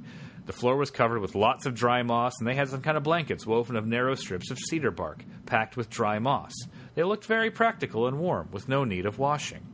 The 0.48 0.54
floor 0.54 0.76
was 0.78 0.90
covered 0.90 1.20
with 1.20 1.36
lots 1.36 1.68
of 1.68 1.76
dry 1.76 2.02
moss, 2.02 2.34
and 2.40 2.48
they 2.48 2.56
had 2.56 2.70
some 2.70 2.82
kind 2.82 2.98
of 2.98 3.04
blankets 3.04 3.46
woven 3.46 3.76
of 3.76 3.86
narrow 3.86 4.16
strips 4.16 4.50
of 4.50 4.58
cedar 4.58 4.90
bark, 4.90 5.24
packed 5.46 5.78
with 5.78 5.92
dry 5.92 6.18
moss. 6.18 6.52
They 6.96 7.04
looked 7.04 7.26
very 7.26 7.52
practical 7.52 8.08
and 8.08 8.18
warm, 8.18 8.50
with 8.52 8.68
no 8.68 8.84
need 8.84 9.06
of 9.06 9.20
washing. 9.20 9.68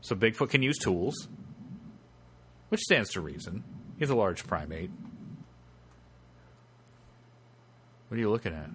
So 0.00 0.16
Bigfoot 0.16 0.50
can 0.50 0.62
use 0.62 0.78
tools, 0.78 1.28
which 2.70 2.80
stands 2.80 3.10
to 3.10 3.20
reason. 3.20 3.62
He's 3.98 4.10
a 4.10 4.16
large 4.16 4.46
primate. 4.46 4.90
What 8.08 8.16
are 8.16 8.20
you 8.20 8.30
looking 8.30 8.54
at? 8.54 8.70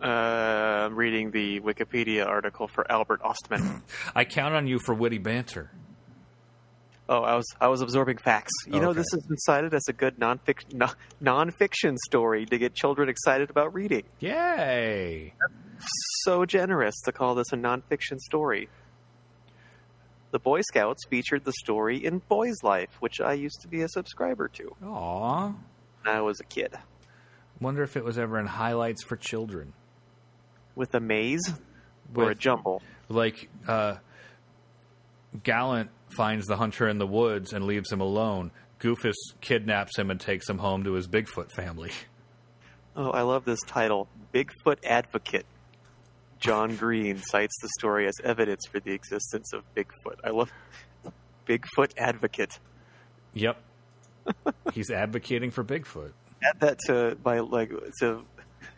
Uh, 0.00 0.06
I'm 0.06 0.94
reading 0.94 1.30
the 1.30 1.60
Wikipedia 1.60 2.26
article 2.26 2.68
for 2.68 2.90
Albert 2.90 3.22
Ostman. 3.22 3.82
I 4.14 4.24
count 4.24 4.54
on 4.54 4.66
you 4.66 4.78
for 4.78 4.94
witty 4.94 5.18
banter. 5.18 5.70
oh, 7.08 7.22
I 7.22 7.34
was 7.36 7.46
I 7.60 7.68
was 7.68 7.80
absorbing 7.80 8.18
facts. 8.18 8.52
You 8.66 8.80
know, 8.80 8.92
this 8.92 9.06
has 9.12 9.22
been 9.26 9.38
cited 9.38 9.72
as 9.74 9.84
a 9.88 9.92
good 9.94 10.18
nonfiction 10.18 10.74
no, 10.74 10.88
nonfiction 11.22 11.96
story 12.06 12.44
to 12.46 12.58
get 12.58 12.74
children 12.74 13.08
excited 13.08 13.48
about 13.48 13.72
reading. 13.74 14.04
Yay! 14.20 15.32
So 16.24 16.44
generous 16.44 17.00
to 17.04 17.12
call 17.12 17.34
this 17.34 17.52
a 17.52 17.56
nonfiction 17.56 18.18
story. 18.18 18.68
The 20.32 20.38
Boy 20.40 20.60
Scouts 20.60 21.06
featured 21.08 21.44
the 21.44 21.52
story 21.52 22.04
in 22.04 22.18
Boy's 22.28 22.62
Life, 22.62 22.90
which 23.00 23.20
I 23.20 23.32
used 23.34 23.60
to 23.62 23.68
be 23.68 23.80
a 23.82 23.88
subscriber 23.88 24.48
to 24.48 24.76
Aw. 24.84 25.46
when 26.02 26.14
I 26.14 26.20
was 26.20 26.40
a 26.40 26.44
kid. 26.44 26.74
Wonder 27.60 27.82
if 27.82 27.96
it 27.96 28.04
was 28.04 28.18
ever 28.18 28.38
in 28.38 28.46
highlights 28.46 29.02
for 29.02 29.16
children. 29.16 29.72
With 30.76 30.94
a 30.94 31.00
maze 31.00 31.52
or 32.14 32.30
a 32.30 32.34
jumble. 32.36 32.82
Like, 33.08 33.48
uh, 33.66 33.96
Gallant 35.42 35.90
finds 36.10 36.46
the 36.46 36.56
hunter 36.56 36.88
in 36.88 36.98
the 36.98 37.06
woods 37.06 37.52
and 37.52 37.64
leaves 37.66 37.90
him 37.90 38.00
alone. 38.00 38.52
Goofus 38.78 39.14
kidnaps 39.40 39.98
him 39.98 40.10
and 40.10 40.20
takes 40.20 40.48
him 40.48 40.58
home 40.58 40.84
to 40.84 40.92
his 40.92 41.08
Bigfoot 41.08 41.50
family. 41.50 41.90
Oh, 42.98 43.10
I 43.10 43.20
love 43.20 43.44
this 43.44 43.60
title 43.66 44.08
Bigfoot 44.32 44.78
Advocate. 44.82 45.44
John 46.38 46.76
Green 46.76 47.18
cites 47.18 47.54
the 47.60 47.68
story 47.78 48.06
as 48.06 48.14
evidence 48.24 48.64
for 48.64 48.80
the 48.80 48.92
existence 48.92 49.52
of 49.52 49.64
Bigfoot. 49.74 50.16
I 50.24 50.30
love 50.30 50.50
Bigfoot 51.46 51.92
Advocate. 51.98 52.58
Yep. 53.34 53.62
He's 54.72 54.90
advocating 54.90 55.50
for 55.50 55.62
Bigfoot. 55.62 56.12
Add 56.42 56.60
that 56.60 56.78
to 56.86 57.18
my 57.22 57.40
like 57.40 57.70
to 58.00 58.24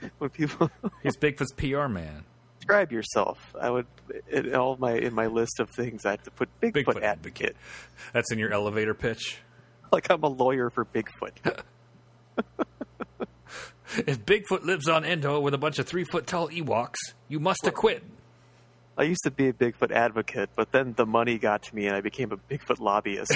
when 0.19 0.31
people 0.31 0.71
He's 1.03 1.17
Bigfoot's 1.17 1.53
PR 1.53 1.89
man. 1.89 2.25
describe 2.59 2.93
yourself. 2.93 3.39
I 3.61 3.71
would 3.71 3.87
in 4.31 4.55
all 4.55 4.77
my 4.77 4.93
in 4.93 5.15
my 5.15 5.27
list 5.27 5.61
of 5.61 5.71
things 5.71 6.05
I 6.07 6.13
have 6.13 6.23
to 6.25 6.31
put 6.31 6.49
Bigfoot, 6.61 6.85
Bigfoot 6.85 7.03
Advocate. 7.03 7.57
That's 8.13 8.31
in 8.33 8.39
your 8.39 8.53
elevator 8.53 8.95
pitch. 8.95 9.39
Like 9.91 10.11
I'm 10.11 10.23
a 10.23 10.29
lawyer 10.29 10.69
for 10.69 10.85
Bigfoot. 10.85 11.63
If 13.97 14.27
Bigfoot 14.27 14.65
lives 14.65 14.87
on 14.87 15.03
Endor 15.07 15.41
with 15.41 15.55
a 15.55 15.59
bunch 15.59 15.79
of 15.79 15.87
three 15.87 16.05
foot 16.05 16.27
tall 16.27 16.51
Ewoks, 16.51 16.97
you 17.27 17.41
must 17.41 17.67
acquit. 17.67 18.03
I 18.99 19.05
used 19.05 19.23
to 19.25 19.31
be 19.31 19.49
a 19.49 19.55
Bigfoot 19.55 19.91
advocate, 19.91 20.51
but 20.55 20.73
then 20.73 20.93
the 20.95 21.07
money 21.07 21.39
got 21.39 21.63
to 21.63 21.75
me 21.75 21.87
and 21.87 21.97
I 21.97 22.03
became 22.03 22.33
a 22.33 22.37
Bigfoot 22.37 22.81
lobbyist. 22.81 23.33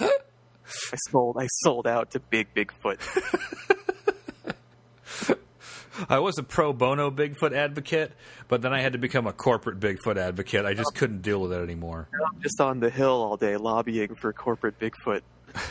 I 0.00 0.96
sold 1.10 1.38
I 1.40 1.46
sold 1.62 1.86
out 1.86 2.10
to 2.10 2.20
Big 2.20 2.48
Bigfoot. 2.54 2.98
I 6.08 6.18
was 6.18 6.38
a 6.38 6.42
pro 6.42 6.72
bono 6.72 7.10
Bigfoot 7.10 7.54
advocate, 7.54 8.12
but 8.48 8.62
then 8.62 8.72
I 8.72 8.80
had 8.80 8.92
to 8.92 8.98
become 8.98 9.26
a 9.26 9.32
corporate 9.32 9.80
Bigfoot 9.80 10.16
advocate. 10.16 10.64
I 10.64 10.74
just 10.74 10.94
couldn't 10.94 11.22
deal 11.22 11.40
with 11.40 11.52
it 11.52 11.62
anymore. 11.62 12.08
I'm 12.12 12.40
just 12.40 12.60
on 12.60 12.80
the 12.80 12.90
hill 12.90 13.22
all 13.22 13.36
day 13.36 13.56
lobbying 13.56 14.14
for 14.14 14.32
corporate 14.32 14.78
Bigfoot. 14.78 15.22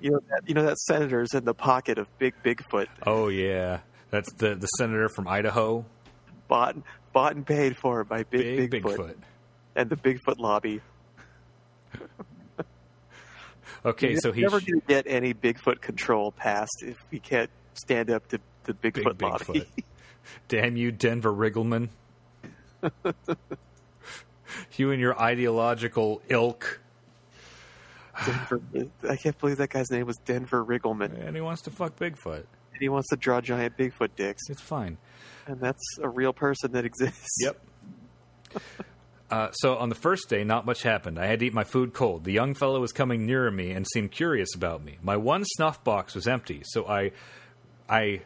you 0.00 0.10
know 0.10 0.20
that 0.28 0.42
you 0.46 0.54
know 0.54 0.64
that 0.64 0.78
senator's 0.78 1.34
in 1.34 1.44
the 1.44 1.54
pocket 1.54 1.98
of 1.98 2.06
Big 2.18 2.34
Bigfoot, 2.44 2.88
Oh 3.06 3.28
yeah, 3.28 3.80
that's 4.10 4.32
the 4.34 4.54
the 4.54 4.66
senator 4.66 5.08
from 5.08 5.26
Idaho, 5.28 5.84
bought 6.48 6.76
bought 7.12 7.34
and 7.34 7.46
paid 7.46 7.76
for 7.76 8.04
by 8.04 8.24
Big, 8.24 8.70
Big 8.70 8.82
Bigfoot, 8.82 8.96
Bigfoot. 8.96 9.14
and 9.76 9.90
the 9.90 9.96
Bigfoot 9.96 10.38
lobby. 10.38 10.80
Okay, 13.84 14.12
You're 14.12 14.20
so 14.20 14.32
he's 14.32 14.42
never 14.42 14.60
going 14.60 14.80
to 14.80 14.86
get 14.86 15.06
any 15.08 15.34
Bigfoot 15.34 15.80
control 15.80 16.30
passed 16.32 16.82
if 16.86 16.96
we 17.10 17.18
can't 17.18 17.50
stand 17.74 18.10
up 18.10 18.28
to 18.28 18.38
the 18.64 18.74
big 18.74 18.94
Bigfoot, 18.94 19.20
lobby. 19.20 19.44
Bigfoot. 19.60 19.84
Damn 20.48 20.76
you, 20.76 20.92
Denver 20.92 21.32
Riggleman! 21.32 21.88
you 24.76 24.90
and 24.90 25.00
your 25.00 25.18
ideological 25.20 26.22
ilk. 26.28 26.80
Denver, 28.24 28.60
I 29.10 29.16
can't 29.16 29.36
believe 29.38 29.56
that 29.58 29.70
guy's 29.70 29.90
name 29.90 30.06
was 30.06 30.16
Denver 30.18 30.64
Riggleman. 30.64 31.26
And 31.26 31.34
he 31.34 31.42
wants 31.42 31.62
to 31.62 31.70
fuck 31.70 31.96
Bigfoot. 31.98 32.44
And 32.72 32.80
he 32.80 32.88
wants 32.88 33.08
to 33.08 33.16
draw 33.16 33.40
giant 33.40 33.76
Bigfoot 33.76 34.10
dicks, 34.16 34.42
It's 34.48 34.60
fine. 34.60 34.96
and 35.46 35.60
that's 35.60 35.82
a 36.00 36.08
real 36.08 36.32
person 36.32 36.72
that 36.72 36.84
exists. 36.84 37.36
Yep. 37.40 37.60
Uh, 39.32 39.50
so 39.52 39.78
on 39.78 39.88
the 39.88 39.94
first 39.94 40.28
day, 40.28 40.44
not 40.44 40.66
much 40.66 40.82
happened. 40.82 41.18
I 41.18 41.24
had 41.24 41.40
to 41.40 41.46
eat 41.46 41.54
my 41.54 41.64
food 41.64 41.94
cold. 41.94 42.24
The 42.24 42.32
young 42.32 42.52
fellow 42.52 42.78
was 42.82 42.92
coming 42.92 43.24
nearer 43.24 43.50
me 43.50 43.70
and 43.70 43.86
seemed 43.86 44.10
curious 44.10 44.54
about 44.54 44.84
me. 44.84 44.98
My 45.02 45.16
one 45.16 45.46
snuff 45.46 45.82
box 45.82 46.14
was 46.14 46.28
empty, 46.28 46.60
so 46.66 46.86
I, 46.86 47.12
I 47.88 48.20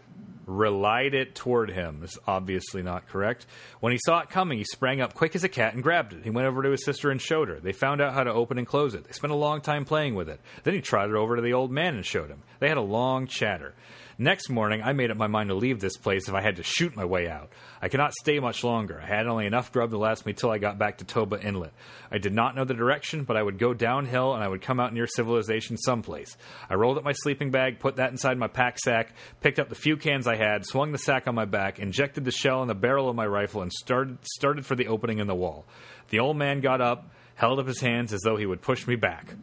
relied 0.47 1.15
it 1.15 1.37
toward 1.37 1.71
him. 1.71 2.01
It's 2.03 2.19
obviously 2.27 2.83
not 2.83 3.07
correct. 3.07 3.47
When 3.79 3.93
he 3.93 4.01
saw 4.05 4.19
it 4.19 4.31
coming, 4.31 4.59
he 4.59 4.65
sprang 4.65 5.01
up 5.01 5.15
quick 5.15 5.37
as 5.37 5.45
a 5.45 5.49
cat 5.49 5.75
and 5.75 5.83
grabbed 5.83 6.13
it. 6.13 6.25
He 6.25 6.31
went 6.31 6.49
over 6.49 6.61
to 6.65 6.71
his 6.73 6.85
sister 6.85 7.13
and 7.13 7.23
showed 7.23 7.47
her. 7.51 7.61
They 7.61 7.73
found 7.73 8.01
out 8.01 8.13
how 8.13 8.25
to 8.25 8.33
open 8.33 8.59
and 8.59 8.67
close 8.67 8.97
it. 8.97 9.05
They 9.05 9.13
spent 9.13 9.33
a 9.33 9.37
long 9.37 9.61
time 9.61 9.85
playing 9.85 10.17
with 10.17 10.29
it. 10.29 10.41
Then 10.65 10.75
he 10.75 10.81
trotted 10.81 11.15
over 11.15 11.37
to 11.37 11.43
the 11.43 11.53
old 11.53 11.71
man 11.71 11.95
and 11.95 12.05
showed 12.05 12.31
him. 12.31 12.43
They 12.59 12.69
had 12.69 12.79
a 12.79 12.83
long 12.83 13.29
chatter. 13.29 13.75
Next 14.19 14.49
morning, 14.49 14.81
I 14.83 14.95
made 14.95 15.11
up 15.11 15.19
my 15.19 15.27
mind 15.27 15.51
to 15.51 15.55
leave 15.55 15.79
this 15.79 15.99
place 15.99 16.27
if 16.27 16.33
I 16.33 16.41
had 16.41 16.57
to 16.57 16.63
shoot 16.63 16.97
my 16.97 17.05
way 17.05 17.29
out. 17.29 17.51
I 17.83 17.89
could 17.89 18.01
not 18.01 18.15
stay 18.15 18.39
much 18.41 18.65
longer. 18.65 18.99
I 18.99 19.07
had 19.07 19.27
only 19.27 19.45
enough 19.45 19.73
grub 19.73 19.91
to 19.91 19.99
last 19.99 20.25
me 20.25 20.33
till 20.33 20.51
I 20.51 20.57
got 20.57 20.79
back 20.79 20.99
to 20.99 21.05
Toba 21.05 21.39
Inlet. 21.39 21.75
I 22.11 22.17
did 22.17 22.33
not 22.33 22.57
know 22.57 22.65
the 22.65 22.73
direction, 22.73 23.25
but 23.25 23.37
I 23.37 23.43
would 23.43 23.59
go 23.59 23.75
downhill 23.75 24.33
and 24.33 24.43
I 24.43 24.49
would 24.49 24.63
come 24.63 24.81
out 24.81 24.95
near 24.95 25.07
civilization 25.07 25.77
someplace. 25.77 26.35
I 26.71 26.77
rolled 26.77 26.97
up 26.97 27.05
my 27.05 27.13
sleeping 27.13 27.51
bag, 27.51 27.79
put 27.79 27.97
that 27.97 28.11
inside 28.11 28.39
my 28.39 28.49
pack 28.49 28.79
sack, 28.79 29.15
picked 29.43 29.59
up 29.59 29.69
the 29.69 29.75
few 29.75 29.99
cans 29.99 30.27
I 30.27 30.37
had, 30.37 30.65
swung 30.65 30.93
the 30.93 30.99
sack 30.99 31.29
on 31.29 31.35
my 31.35 31.45
back, 31.45 31.79
injected 31.79 32.25
the 32.25 32.31
shell 32.31 32.63
in 32.63 32.69
the 32.69 32.75
barrel 32.75 33.11
of 33.11 33.17
my 33.17 33.27
rifle, 33.27 33.61
and 33.61 33.71
started 33.71 34.17
started 34.25 34.65
for 34.65 34.77
the 34.77 34.89
opening 34.89 35.19
in 35.19 35.27
the 35.27 35.35
wall. 35.35 35.67
The 36.09 36.21
old 36.21 36.39
man 36.39 36.63
got 36.63 36.81
up, 36.81 37.11
held 37.35 37.59
up 37.59 37.67
his 37.67 37.83
hands 37.83 38.15
as 38.15 38.23
though 38.23 38.37
he 38.37 38.47
would 38.47 38.63
push 38.63 38.87
me 38.87 38.97
back. 38.97 39.35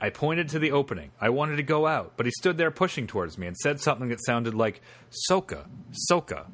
I 0.00 0.10
pointed 0.10 0.50
to 0.50 0.58
the 0.58 0.72
opening. 0.72 1.10
I 1.20 1.30
wanted 1.30 1.56
to 1.56 1.62
go 1.62 1.86
out, 1.86 2.12
but 2.16 2.26
he 2.26 2.32
stood 2.32 2.58
there 2.58 2.70
pushing 2.70 3.06
towards 3.06 3.38
me 3.38 3.46
and 3.46 3.56
said 3.56 3.80
something 3.80 4.08
that 4.10 4.24
sounded 4.24 4.54
like 4.54 4.82
Soka, 5.30 5.66
Soka. 6.10 6.46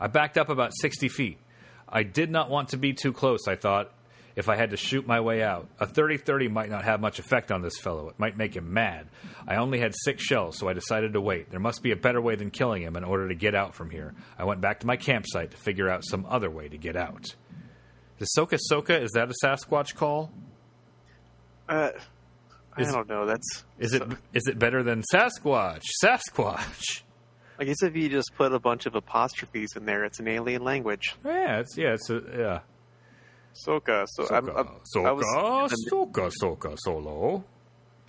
I 0.00 0.06
backed 0.06 0.38
up 0.38 0.48
about 0.48 0.72
60 0.80 1.08
feet. 1.08 1.38
I 1.88 2.02
did 2.02 2.30
not 2.30 2.48
want 2.50 2.70
to 2.70 2.78
be 2.78 2.94
too 2.94 3.12
close, 3.12 3.46
I 3.46 3.56
thought, 3.56 3.92
if 4.34 4.48
I 4.48 4.56
had 4.56 4.70
to 4.70 4.76
shoot 4.78 5.06
my 5.06 5.20
way 5.20 5.42
out. 5.42 5.68
A 5.78 5.86
30 5.86 6.16
30 6.16 6.48
might 6.48 6.70
not 6.70 6.84
have 6.84 7.00
much 7.00 7.18
effect 7.18 7.52
on 7.52 7.60
this 7.60 7.78
fellow. 7.78 8.08
It 8.08 8.18
might 8.18 8.36
make 8.36 8.56
him 8.56 8.72
mad. 8.72 9.06
I 9.46 9.56
only 9.56 9.78
had 9.78 9.94
six 9.94 10.22
shells, 10.22 10.58
so 10.58 10.68
I 10.68 10.72
decided 10.72 11.12
to 11.12 11.20
wait. 11.20 11.50
There 11.50 11.60
must 11.60 11.82
be 11.82 11.92
a 11.92 11.96
better 11.96 12.20
way 12.20 12.34
than 12.34 12.50
killing 12.50 12.82
him 12.82 12.96
in 12.96 13.04
order 13.04 13.28
to 13.28 13.34
get 13.34 13.54
out 13.54 13.74
from 13.74 13.90
here. 13.90 14.14
I 14.38 14.44
went 14.44 14.62
back 14.62 14.80
to 14.80 14.86
my 14.86 14.96
campsite 14.96 15.50
to 15.50 15.56
figure 15.58 15.90
out 15.90 16.02
some 16.04 16.26
other 16.28 16.50
way 16.50 16.68
to 16.68 16.78
get 16.78 16.96
out. 16.96 17.26
The 18.18 18.26
Soka 18.38 18.58
Soka, 18.70 19.00
is 19.00 19.10
that 19.12 19.28
a 19.28 19.34
Sasquatch 19.44 19.94
call? 19.94 20.32
Uh, 21.68 21.90
I 22.76 22.80
Is- 22.82 22.92
don't 22.92 23.08
know. 23.08 23.26
That's 23.26 23.64
Is 23.78 23.94
it 23.94 24.02
is 24.32 24.46
it 24.46 24.58
better 24.58 24.82
than 24.82 25.02
Sasquatch? 25.12 25.82
Sasquatch. 26.02 27.02
I 27.58 27.64
guess 27.64 27.82
if 27.82 27.94
you 27.94 28.08
just 28.08 28.32
put 28.36 28.52
a 28.52 28.58
bunch 28.58 28.86
of 28.86 28.96
apostrophes 28.96 29.74
in 29.76 29.84
there, 29.86 30.04
it's 30.04 30.18
an 30.18 30.26
alien 30.26 30.64
language. 30.64 31.14
Yeah, 31.24 31.60
it's 31.60 31.76
yeah, 31.76 31.94
it's 31.94 32.10
a, 32.10 32.20
yeah. 32.36 32.58
Soka. 33.66 34.06
So 34.10 34.24
I'm, 34.34 34.46
Soka, 34.46 34.58
I'm, 34.58 34.68
soka, 34.94 35.06
I 35.06 35.12
was 35.62 35.88
soka, 35.92 36.32
soka, 36.42 36.76
solo. 36.80 37.44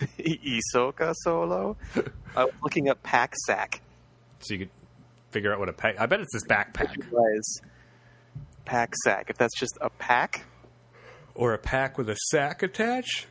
Isoka 0.18 1.14
solo. 1.22 1.76
I 2.34 2.44
was 2.44 2.54
looking 2.62 2.88
up 2.88 3.02
pack 3.04 3.34
sack. 3.46 3.80
so 4.40 4.54
you 4.54 4.58
could 4.58 4.70
figure 5.30 5.52
out 5.52 5.60
what 5.60 5.68
a 5.68 5.72
pack. 5.72 5.94
I 6.00 6.06
bet 6.06 6.20
it's 6.20 6.32
this 6.32 6.44
backpack 6.44 6.96
pack 8.64 8.92
sack. 9.04 9.30
If 9.30 9.38
that's 9.38 9.58
just 9.58 9.78
a 9.80 9.90
pack, 9.90 10.44
or 11.36 11.54
a 11.54 11.58
pack 11.58 11.96
with 11.98 12.10
a 12.10 12.16
sack 12.30 12.64
attached. 12.64 13.26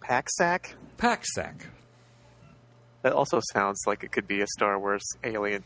Pack 0.00 0.28
sack. 0.30 0.74
Pack 0.96 1.24
sack. 1.26 1.66
That 3.02 3.12
also 3.12 3.40
sounds 3.52 3.80
like 3.86 4.04
it 4.04 4.12
could 4.12 4.26
be 4.26 4.40
a 4.42 4.46
Star 4.46 4.78
Wars 4.78 5.02
alien. 5.24 5.64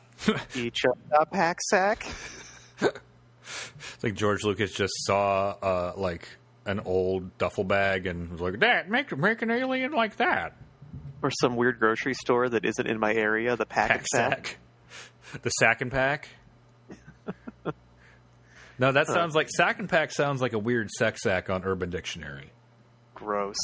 Each 0.54 0.82
a 1.12 1.26
pack 1.26 1.58
sack. 1.62 2.06
It's 2.80 4.04
like 4.04 4.14
George 4.14 4.44
Lucas 4.44 4.72
just 4.72 4.92
saw 5.04 5.56
uh, 5.62 5.92
like 5.96 6.28
an 6.66 6.80
old 6.80 7.36
duffel 7.38 7.64
bag 7.64 8.06
and 8.06 8.30
was 8.30 8.40
like, 8.40 8.58
"Dad, 8.60 8.90
make 8.90 9.16
make 9.16 9.42
an 9.42 9.50
alien 9.50 9.92
like 9.92 10.16
that." 10.16 10.54
Or 11.22 11.30
some 11.40 11.56
weird 11.56 11.80
grocery 11.80 12.14
store 12.14 12.48
that 12.48 12.64
isn't 12.64 12.86
in 12.86 13.00
my 13.00 13.12
area. 13.12 13.56
The 13.56 13.66
pack, 13.66 13.88
Pack 13.88 14.06
sack. 14.06 14.58
sack. 15.32 15.42
The 15.42 15.50
sack 15.50 15.80
and 15.80 15.90
pack. 15.90 16.28
no, 18.78 18.92
that 18.92 19.08
sounds 19.08 19.34
like 19.34 19.48
sack 19.48 19.78
and 19.80 19.88
pack 19.88 20.12
sounds 20.12 20.40
like 20.40 20.52
a 20.52 20.58
weird 20.58 20.90
sex 20.90 21.22
sack 21.22 21.50
on 21.50 21.64
Urban 21.64 21.90
Dictionary. 21.90 22.52
Gross. 23.18 23.56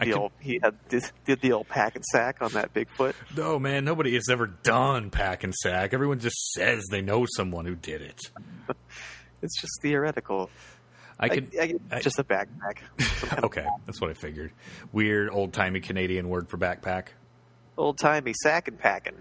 Could- 0.00 0.14
old, 0.14 0.32
he 0.40 0.58
had 0.60 0.74
did, 0.88 1.04
did 1.26 1.40
the 1.42 1.52
old 1.52 1.68
pack 1.68 1.94
and 1.94 2.04
sack 2.04 2.38
on 2.40 2.50
that 2.54 2.74
Bigfoot. 2.74 3.14
no, 3.36 3.60
man, 3.60 3.84
nobody 3.84 4.14
has 4.14 4.28
ever 4.28 4.48
done 4.48 5.10
pack 5.10 5.44
and 5.44 5.54
sack. 5.54 5.94
Everyone 5.94 6.18
just 6.18 6.50
says 6.54 6.84
they 6.90 7.02
know 7.02 7.24
someone 7.36 7.64
who 7.66 7.74
did 7.76 8.02
it. 8.02 8.20
It's 9.44 9.60
just 9.60 9.72
theoretical. 9.82 10.50
I 11.18 11.28
could. 11.28 11.52
I, 11.60 11.74
I- 11.90 12.00
just 12.00 12.20
a 12.20 12.22
backpack. 12.24 12.78
Okay, 13.42 13.66
that's 13.86 14.00
what 14.00 14.08
I 14.10 14.14
figured. 14.14 14.52
Weird 14.92 15.30
old 15.30 15.52
timey 15.52 15.80
Canadian 15.80 16.28
word 16.28 16.48
for 16.48 16.58
backpack. 16.58 17.06
Old 17.76 17.98
timey 17.98 18.34
sack 18.44 18.68
and 18.68 18.78
packing. 18.78 19.16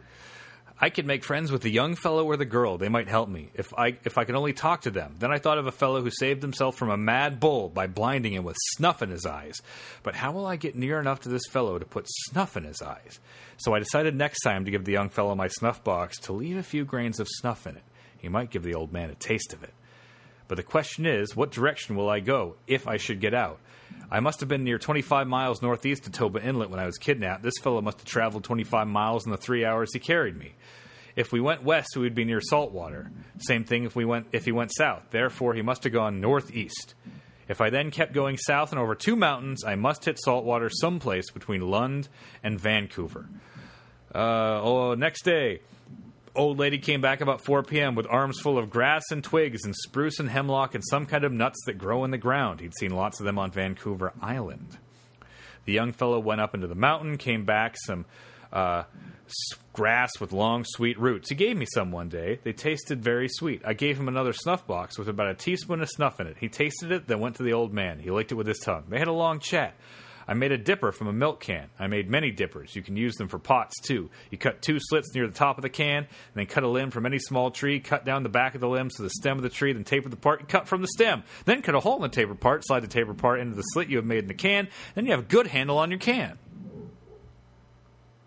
I 0.84 0.90
could 0.90 1.06
make 1.06 1.24
friends 1.24 1.52
with 1.52 1.62
the 1.62 1.70
young 1.70 1.94
fellow 1.96 2.26
or 2.26 2.38
the 2.38 2.46
girl. 2.46 2.80
They 2.80 2.90
might 2.90 3.08
help 3.08 3.30
me 3.30 3.52
if 3.54 3.72
I 3.78 3.98
if 4.04 4.18
I 4.18 4.24
could 4.24 4.34
only 4.34 4.52
talk 4.52 4.82
to 4.82 4.92
them. 4.92 5.16
Then 5.20 5.32
I 5.32 5.38
thought 5.38 5.60
of 5.60 5.68
a 5.68 5.72
fellow 5.72 6.02
who 6.02 6.10
saved 6.10 6.42
himself 6.42 6.76
from 6.76 6.90
a 6.90 6.98
mad 6.98 7.40
bull 7.40 7.70
by 7.70 7.86
blinding 7.86 8.34
him 8.34 8.44
with 8.44 8.58
snuff 8.72 9.04
in 9.04 9.12
his 9.12 9.28
eyes. 9.28 9.62
But 10.02 10.16
how 10.16 10.32
will 10.32 10.48
I 10.48 10.56
get 10.56 10.76
near 10.76 11.00
enough 11.00 11.20
to 11.22 11.30
this 11.30 11.46
fellow 11.52 11.78
to 11.78 11.86
put 11.86 12.08
snuff 12.10 12.58
in 12.58 12.64
his 12.64 12.82
eyes? 12.82 13.20
So 13.58 13.76
I 13.76 13.80
decided 13.80 14.16
next 14.16 14.42
time 14.42 14.66
to 14.66 14.72
give 14.72 14.84
the 14.84 14.92
young 14.92 15.10
fellow 15.10 15.36
my 15.36 15.50
snuff 15.50 15.84
box 15.84 16.18
to 16.22 16.34
leave 16.34 16.58
a 16.58 16.64
few 16.64 16.84
grains 16.84 17.20
of 17.20 17.28
snuff 17.30 17.68
in 17.68 17.78
it. 17.78 17.84
He 18.18 18.28
might 18.28 18.50
give 18.50 18.64
the 18.64 18.74
old 18.74 18.92
man 18.92 19.12
a 19.12 19.16
taste 19.16 19.54
of 19.54 19.62
it. 19.62 19.74
But 20.48 20.56
the 20.56 20.64
question 20.64 21.06
is, 21.06 21.36
what 21.36 21.52
direction 21.52 21.96
will 21.96 22.10
I 22.10 22.22
go 22.22 22.56
if 22.66 22.88
I 22.88 22.98
should 22.98 23.22
get 23.22 23.36
out? 23.36 23.60
I 24.12 24.20
must 24.20 24.42
have 24.42 24.50
been 24.50 24.66
near 24.66 24.78
25 24.78 25.26
miles 25.26 25.62
northeast 25.62 26.06
of 26.06 26.12
Toba 26.12 26.46
Inlet 26.46 26.70
when 26.70 26.82
I 26.82 26.86
was 26.86 26.98
kidnapped. 26.98 27.44
This 27.44 27.58
fellow 27.62 27.82
must 27.82 28.00
have 28.00 28.08
traveled 28.08 28.44
25 28.44 28.86
miles 28.88 29.26
in 29.26 29.32
the 29.32 29.38
three 29.38 29.64
hours 29.64 29.94
he 29.94 30.00
carried 30.00 30.36
me. 30.36 30.54
If 31.16 31.32
we 31.32 31.40
went 31.40 31.64
west, 31.64 31.96
we 31.96 32.02
would 32.02 32.16
be 32.16 32.26
near 32.26 32.42
saltwater. 32.42 33.10
Same 33.40 33.64
thing 33.64 33.86
if 33.86 33.96
we 33.96 34.04
went 34.04 34.28
if 34.34 34.44
he 34.44 34.52
went 34.52 34.72
south. 34.76 35.04
Therefore, 35.12 35.54
he 35.54 35.62
must 35.62 35.86
have 35.86 35.94
gone 35.94 36.20
northeast. 36.20 36.94
If 37.48 37.62
I 37.62 37.70
then 37.70 37.90
kept 37.90 38.14
going 38.14 38.38
south 38.38 38.72
and 38.72 38.80
over 38.80 38.96
two 38.96 39.16
mountains, 39.16 39.64
I 39.64 39.76
must 39.76 40.06
hit 40.06 40.20
saltwater 40.20 40.70
someplace 40.70 41.32
between 41.32 41.62
Lund 41.62 42.08
and 42.44 42.60
Vancouver. 42.60 43.30
Uh, 44.14 44.62
oh, 44.62 44.94
next 44.96 45.24
day, 45.24 45.62
old 46.36 46.60
lady 46.60 46.78
came 46.78 47.02
back 47.02 47.22
about 47.22 47.42
4 47.42 47.64
p.m. 47.64 47.96
with 47.96 48.08
arms 48.10 48.40
full 48.40 48.58
of 48.58 48.70
grass 48.70 49.04
and 49.12 49.24
twigs 49.24 49.66
and 49.66 49.76
spruce 49.76 50.20
and 50.20 50.30
hemlock 50.30 50.76
and 50.76 50.84
some 50.86 51.06
kind 51.06 51.24
of 51.24 51.32
nuts 51.32 51.60
that 51.66 51.78
grow 51.78 52.04
in 52.04 52.12
the 52.12 52.18
ground. 52.18 52.60
He'd 52.60 52.76
seen 52.76 52.92
lots 52.92 53.20
of 53.20 53.26
them 53.26 53.38
on 53.38 53.52
Vancouver 53.52 54.14
Island. 54.22 54.78
The 55.66 55.74
young 55.74 55.92
fellow 55.92 56.20
went 56.20 56.42
up 56.42 56.56
into 56.56 56.68
the 56.68 56.76
mountain, 56.76 57.18
came 57.18 57.46
back 57.46 57.76
some 57.78 58.06
uh, 58.52 58.84
grass 59.74 60.12
with 60.20 60.32
long, 60.32 60.66
sweet 60.66 61.00
roots. 61.00 61.30
He 61.30 61.36
gave 61.36 61.56
me 61.56 61.66
some 61.74 61.92
one 61.92 62.10
day. 62.10 62.40
They 62.44 62.54
tasted 62.54 63.04
very 63.04 63.28
sweet. 63.30 63.62
I 63.66 63.74
gave 63.74 64.00
him 64.00 64.08
another 64.08 64.34
snuff 64.34 64.66
box 64.66 64.98
with 64.98 65.08
about 65.08 65.28
a 65.28 65.34
teaspoon 65.34 65.82
of 65.82 65.90
snuff 65.90 66.20
in 66.20 66.28
it. 66.28 66.38
He 66.40 66.50
tasted 66.50 66.92
it, 66.92 67.08
then 67.08 67.20
went 67.20 67.36
to 67.38 67.44
the 67.44 67.54
old 67.54 67.74
man. 67.74 68.00
He 68.00 68.12
licked 68.12 68.32
it 68.32 68.36
with 68.36 68.48
his 68.48 68.60
tongue. 68.60 68.86
They 68.90 69.00
had 69.00 69.08
a 69.08 69.14
long 69.14 69.40
chat. 69.40 69.76
I 70.28 70.34
made 70.34 70.52
a 70.52 70.58
dipper 70.58 70.92
from 70.92 71.08
a 71.08 71.14
milk 71.14 71.40
can. 71.40 71.70
I 71.80 71.88
made 71.88 72.10
many 72.10 72.32
dippers. 72.32 72.76
You 72.76 72.82
can 72.82 72.96
use 72.96 73.16
them 73.16 73.28
for 73.28 73.40
pots 73.40 73.80
too. 73.82 74.10
You 74.30 74.38
cut 74.38 74.62
two 74.62 74.78
slits 74.80 75.14
near 75.14 75.28
the 75.28 75.34
top 75.34 75.58
of 75.58 75.62
the 75.62 75.70
can, 75.70 75.98
and 75.98 76.08
then 76.36 76.46
cut 76.46 76.64
a 76.64 76.68
limb 76.68 76.92
from 76.92 77.06
any 77.06 77.20
small 77.20 77.52
tree, 77.52 77.80
cut 77.80 78.06
down 78.06 78.24
the 78.24 78.30
back 78.30 78.56
of 78.56 78.62
the 78.62 78.68
limb 78.70 78.90
to 78.90 79.02
the 79.02 79.10
stem 79.10 79.38
of 79.38 79.44
the 79.44 79.50
tree, 79.50 79.74
then 79.74 79.84
taper 79.84 80.10
the 80.10 80.16
part 80.16 80.48
cut 80.48 80.68
from 80.68 80.82
the 80.82 80.88
stem. 80.88 81.24
Then 81.46 81.62
cut 81.62 81.76
a 81.76 81.80
hole 81.80 81.96
in 81.98 82.02
the 82.04 82.10
taper 82.10 82.36
part, 82.36 82.66
slide 82.66 82.82
the 82.82 82.88
taper 82.88 83.14
part 83.14 83.40
into 83.40 83.56
the 83.56 83.64
slit 83.64 83.90
you 83.90 83.98
have 83.98 84.06
made 84.06 84.20
in 84.20 84.28
the 84.28 84.34
can, 84.34 84.68
then 84.96 85.06
you 85.06 85.12
have 85.12 85.22
a 85.22 85.24
good 85.24 85.48
handle 85.48 85.78
on 85.78 85.90
your 85.92 86.00
can. 86.00 86.38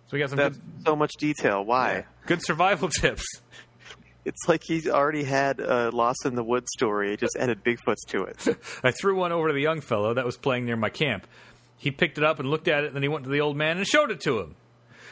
So 0.07 0.11
we 0.13 0.19
got 0.19 0.31
some 0.31 0.37
That's 0.37 0.57
good, 0.57 0.87
so 0.87 0.97
much 0.97 1.13
detail. 1.19 1.65
Why? 1.65 2.05
good 2.27 2.43
survival 2.43 2.89
tips. 3.01 3.25
It's 4.25 4.49
like 4.49 4.63
he 4.65 4.89
already 4.91 5.25
had 5.25 5.61
a 5.61 5.91
Lost 5.91 6.25
in 6.25 6.35
the 6.35 6.45
Woods 6.45 6.71
story. 6.73 7.17
Just 7.17 7.37
added 7.37 7.63
Bigfoots 7.63 8.07
to 8.09 8.25
it. 8.25 8.59
I 8.83 8.91
threw 8.91 9.17
one 9.17 9.33
over 9.33 9.49
to 9.49 9.55
the 9.55 9.61
young 9.61 9.81
fellow 9.81 10.15
that 10.15 10.25
was 10.25 10.37
playing 10.37 10.65
near 10.65 10.77
my 10.77 10.89
camp. 10.89 11.27
He 11.77 11.91
picked 11.91 12.19
it 12.19 12.25
up 12.25 12.39
and 12.39 12.49
looked 12.49 12.69
at 12.69 12.85
it, 12.85 12.89
and 12.89 12.97
then 12.97 13.03
he 13.03 13.09
went 13.09 13.25
to 13.25 13.31
the 13.31 13.41
old 13.41 13.57
man 13.57 13.77
and 13.77 13.87
showed 13.87 14.11
it 14.11 14.21
to 14.23 14.41
him. 14.41 14.57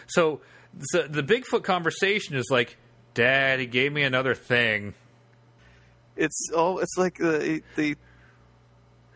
So, 0.07 0.40
so 0.81 1.07
the 1.07 1.22
Bigfoot 1.22 1.64
conversation 1.64 2.37
is 2.37 2.46
like, 2.51 2.77
Dad, 3.14 3.61
he 3.61 3.66
gave 3.66 3.92
me 3.92 4.03
another 4.05 4.35
thing. 4.35 4.94
It's 6.16 6.48
oh, 6.55 6.79
it's 6.79 6.96
like 6.96 7.18
the 7.18 7.62
the 7.77 7.96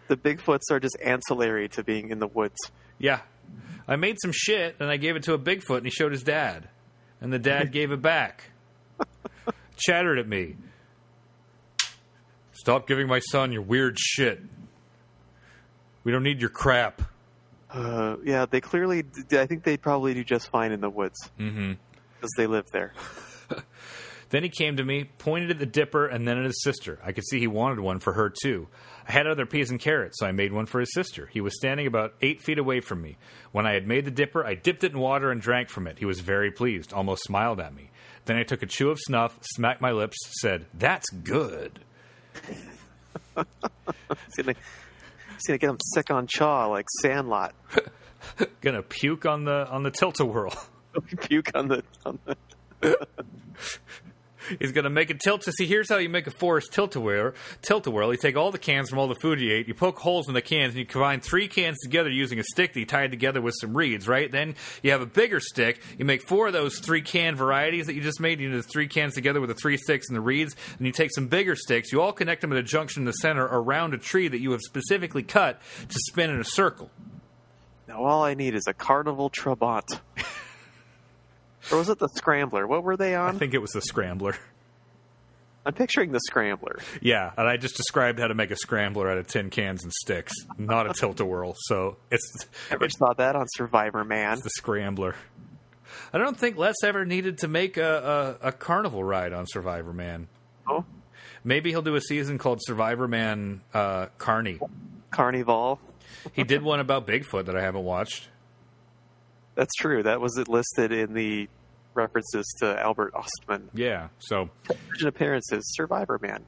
the 0.09 0.16
Bigfoots 0.16 0.70
are 0.70 0.80
just 0.80 0.96
ancillary 1.02 1.68
to 1.70 1.82
being 1.82 2.11
in 2.11 2.18
the 2.18 2.26
woods. 2.26 2.56
Yeah. 2.98 3.20
I 3.88 3.96
made 3.96 4.16
some 4.20 4.32
shit, 4.32 4.76
and 4.80 4.90
I 4.90 4.96
gave 4.96 5.16
it 5.16 5.22
to 5.24 5.35
a 5.35 5.38
Bigfoot, 5.38 5.78
and 5.78 5.87
he 5.87 5.90
showed 5.90 6.12
his 6.12 6.22
dad. 6.22 6.68
And 7.20 7.32
the 7.32 7.38
dad 7.38 7.72
gave 7.72 7.92
it 7.92 8.02
back. 8.02 8.50
Chattered 9.76 10.18
at 10.18 10.26
me. 10.26 10.56
Stop 12.52 12.88
giving 12.88 13.06
my 13.06 13.20
son 13.20 13.52
your 13.52 13.62
weird 13.62 13.98
shit. 13.98 14.40
We 16.02 16.12
don't 16.12 16.22
need 16.22 16.40
your 16.40 16.50
crap. 16.50 17.02
Uh, 17.70 18.16
yeah, 18.24 18.46
they 18.46 18.61
clearly. 18.61 19.05
I 19.33 19.46
think 19.46 19.64
they 19.64 19.76
probably 19.76 20.14
do 20.14 20.22
just 20.24 20.48
fine 20.48 20.72
in 20.72 20.81
the 20.81 20.90
woods 20.90 21.16
Mm-hmm. 21.38 21.72
because 22.14 22.31
they 22.37 22.46
live 22.46 22.66
there. 22.72 22.92
Then 24.29 24.42
he 24.42 24.48
came 24.48 24.76
to 24.79 24.85
me, 24.85 25.05
pointed 25.18 25.52
at 25.52 25.61
the 25.61 25.66
dipper, 25.66 26.05
and 26.09 26.26
then 26.26 26.37
at 26.37 26.44
his 26.46 26.61
sister. 26.64 26.98
I 27.05 27.12
could 27.12 27.22
see 27.24 27.38
he 27.38 27.46
wanted 27.46 27.79
one 27.79 28.00
for 28.00 28.12
her, 28.14 28.29
too. 28.29 28.66
I 29.09 29.12
had 29.12 29.29
other 29.29 29.46
peas 29.46 29.70
and 29.70 29.79
carrots, 29.79 30.18
so 30.18 30.26
I 30.26 30.33
made 30.33 30.52
one 30.52 30.66
for 30.66 30.81
his 30.81 30.92
sister. 30.92 31.26
He 31.33 31.40
was 31.40 31.57
standing 31.57 31.87
about 31.87 32.14
eight 32.20 32.42
feet 32.42 32.59
away 32.59 32.81
from 32.81 33.00
me. 33.02 33.18
When 33.52 33.66
I 33.68 33.74
had 33.74 33.87
made 33.87 34.05
the 34.05 34.11
dipper, 34.11 34.44
I 34.44 34.55
dipped 34.57 34.83
it 34.83 34.90
in 34.90 34.98
water 34.98 35.31
and 35.31 35.40
drank 35.40 35.68
from 35.68 35.87
it. 35.87 36.00
He 36.00 36.07
was 36.07 36.18
very 36.18 36.50
pleased, 36.50 36.92
almost 36.92 37.22
smiled 37.22 37.61
at 37.61 37.72
me. 37.72 37.90
Then 38.24 38.37
I 38.37 38.42
took 38.42 38.64
a 38.64 38.66
chew 38.66 38.90
of 38.90 38.98
snuff, 38.98 39.38
smacked 39.55 39.81
my 39.81 39.92
lips, 39.92 40.16
said, 40.40 40.66
That's 40.74 41.09
good. 41.11 41.79
It's 45.37 45.46
gonna, 45.46 45.59
get 45.59 45.70
him 45.70 45.79
sick 45.94 46.11
on 46.11 46.27
chaw 46.27 46.66
like 46.66 46.87
Sandlot. 47.03 47.55
Gonna 48.61 48.83
puke 48.83 49.27
on 49.27 49.44
the 49.44 49.68
on 49.68 49.83
the 49.83 49.90
tilt-a-whirl. 49.90 50.53
Puke 51.20 51.51
on 51.55 51.68
the 51.68 51.85
on 52.05 52.18
the. 52.25 52.37
He's 54.59 54.72
gonna 54.72 54.90
make 54.90 55.11
a 55.11 55.14
tilt 55.14 55.42
to 55.42 55.52
see. 55.52 55.66
Here's 55.66 55.88
how 55.88 55.98
you 55.98 56.09
make 56.09 56.26
a 56.26 56.30
forest 56.30 56.72
tilt-a-whirl. 56.72 57.32
Tilt-a-whirl. 57.62 58.12
You 58.12 58.18
take 58.18 58.37
all 58.37 58.50
the 58.50 58.59
cans 58.59 58.90
from 58.90 58.98
all 58.98 59.09
the 59.09 59.14
food 59.14 59.40
you 59.40 59.52
ate. 59.52 59.68
You 59.68 59.74
poke 59.74 59.98
holes 59.98 60.28
in 60.28 60.35
the 60.35 60.42
cans, 60.42 60.70
and 60.70 60.78
you 60.78 60.87
combine 60.87 61.20
three 61.20 61.48
cans 61.48 61.78
together 61.82 62.11
using 62.11 62.38
a 62.38 62.44
stick 62.44 62.72
that 62.72 62.80
you 62.80 62.87
tied 62.87 63.11
together 63.11 63.40
with 63.40 63.54
some 63.61 63.76
reeds. 63.76 64.09
Right. 64.09 64.30
Then 64.30 64.54
you 64.82 64.90
have 64.90 65.00
a 65.00 65.06
bigger 65.06 65.40
stick. 65.40 65.80
You 65.98 66.04
make 66.04 66.26
four 66.26 66.46
of 66.46 66.52
those 66.52 66.78
three 66.78 67.02
can 67.02 67.37
varieties 67.37 67.87
that 67.87 67.94
you 67.94 68.00
just 68.00 68.20
made. 68.20 68.40
You 68.40 68.50
do 68.50 68.56
the 68.56 68.62
three 68.62 68.88
cans 68.88 69.14
together 69.14 69.40
with 69.40 69.48
the 69.48 69.54
three 69.54 69.76
sticks 69.76 70.09
and 70.09 70.16
the 70.16 70.20
reeds. 70.20 70.56
And 70.78 70.87
you 70.87 70.92
take 70.92 71.12
some 71.12 71.28
bigger 71.28 71.56
sticks. 71.56 71.92
You 71.92 72.02
all 72.02 72.12
connect 72.12 72.40
them 72.40 72.52
at 72.52 72.59
a 72.59 72.62
junction 72.62 73.02
in 73.02 73.06
the 73.06 73.12
center 73.12 73.44
around 73.44 73.94
a 73.94 73.98
tree 73.98 74.28
that 74.28 74.40
you 74.40 74.52
have 74.52 74.62
specifically 74.62 75.22
cut 75.22 75.61
to 75.88 75.98
spin 76.09 76.30
in 76.30 76.40
a 76.40 76.44
circle. 76.44 76.90
Now 77.88 78.04
all 78.04 78.24
I 78.24 78.35
need 78.35 78.54
is 78.54 78.66
a 78.66 78.74
Carnival 78.74 79.30
Trabant. 79.30 80.00
Or 81.72 81.79
was 81.79 81.88
it 81.88 81.98
the 81.98 82.09
Scrambler? 82.09 82.66
What 82.66 82.83
were 82.85 82.96
they 82.96 83.14
on? 83.14 83.35
I 83.35 83.38
think 83.38 83.55
it 83.55 83.59
was 83.59 83.70
the 83.72 83.81
scrambler. 83.83 84.37
I'm 85.64 85.72
picturing 85.74 86.12
the 86.12 86.20
Scrambler. 86.20 86.79
Yeah, 87.02 87.33
and 87.37 87.48
I 87.48 87.57
just 87.57 87.76
described 87.76 88.20
how 88.20 88.29
to 88.29 88.35
make 88.35 88.52
a 88.52 88.57
scrambler 88.57 89.11
out 89.11 89.18
of 89.18 89.26
tin 89.26 89.50
cans 89.50 89.83
and 89.83 89.92
sticks, 89.92 90.33
not 90.59 90.88
a 90.88 90.94
tilt-a-whirl. 90.94 91.55
So 91.59 91.96
it's 92.09 92.46
Ever 92.70 92.88
saw 92.88 93.14
that 93.14 93.35
on 93.35 93.46
Survivor 93.57 94.05
Man? 94.05 94.38
the 94.44 94.50
scrambler. 94.50 95.16
I 96.12 96.18
don't 96.18 96.38
think 96.38 96.57
Les 96.57 96.74
ever 96.85 97.05
needed 97.05 97.38
to 97.38 97.48
make 97.48 97.79
a, 97.79 98.38
a, 98.42 98.48
a 98.48 98.52
carnival 98.52 99.02
ride 99.02 99.33
on 99.33 99.44
Survivor 99.48 99.92
Man. 99.92 100.29
Oh, 100.68 100.85
Maybe 101.42 101.70
he'll 101.70 101.83
do 101.83 101.96
a 101.96 102.00
season 102.00 102.38
called 102.38 102.61
Survivor 102.62 103.09
Man 103.09 103.61
uh, 103.74 104.07
Carney. 104.18 104.61
Carnival. 105.11 105.81
He 106.33 106.44
did 106.44 106.62
one 106.62 106.79
about 106.79 107.09
Bigfoot 107.09 107.46
that 107.46 107.57
I 107.57 107.62
haven't 107.62 107.85
watched. 107.85 108.29
That's 109.56 109.74
true. 109.74 110.04
That 110.04 110.20
was 110.20 110.38
it 110.38 110.46
listed 110.48 110.92
in 110.92 111.12
the 111.14 111.48
references 111.94 112.46
to 112.60 112.80
Albert 112.80 113.14
Ostman. 113.14 113.62
Yeah, 113.74 114.08
so 114.18 114.50
Television 114.64 115.08
appearances, 115.08 115.64
Survivor 115.74 116.18
Man. 116.22 116.44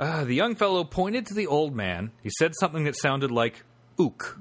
uh, 0.00 0.24
the 0.24 0.34
young 0.34 0.56
fellow 0.56 0.82
pointed 0.84 1.26
to 1.26 1.34
the 1.34 1.46
old 1.46 1.76
man. 1.76 2.10
He 2.22 2.30
said 2.38 2.52
something 2.58 2.84
that 2.84 2.96
sounded 2.96 3.30
like 3.30 3.62
"ook." 3.98 4.38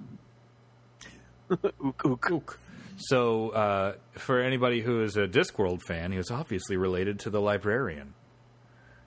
Ook, 1.84 2.06
ook. 2.06 2.32
Ook. 2.32 2.60
So, 2.96 3.50
uh, 3.50 3.94
for 4.14 4.40
anybody 4.42 4.80
who 4.82 5.04
is 5.04 5.18
a 5.18 5.28
Discworld 5.28 5.82
fan, 5.82 6.12
he 6.12 6.18
was 6.18 6.32
obviously 6.32 6.78
related 6.78 7.20
to 7.22 7.30
the 7.30 7.42
librarian. 7.42 8.14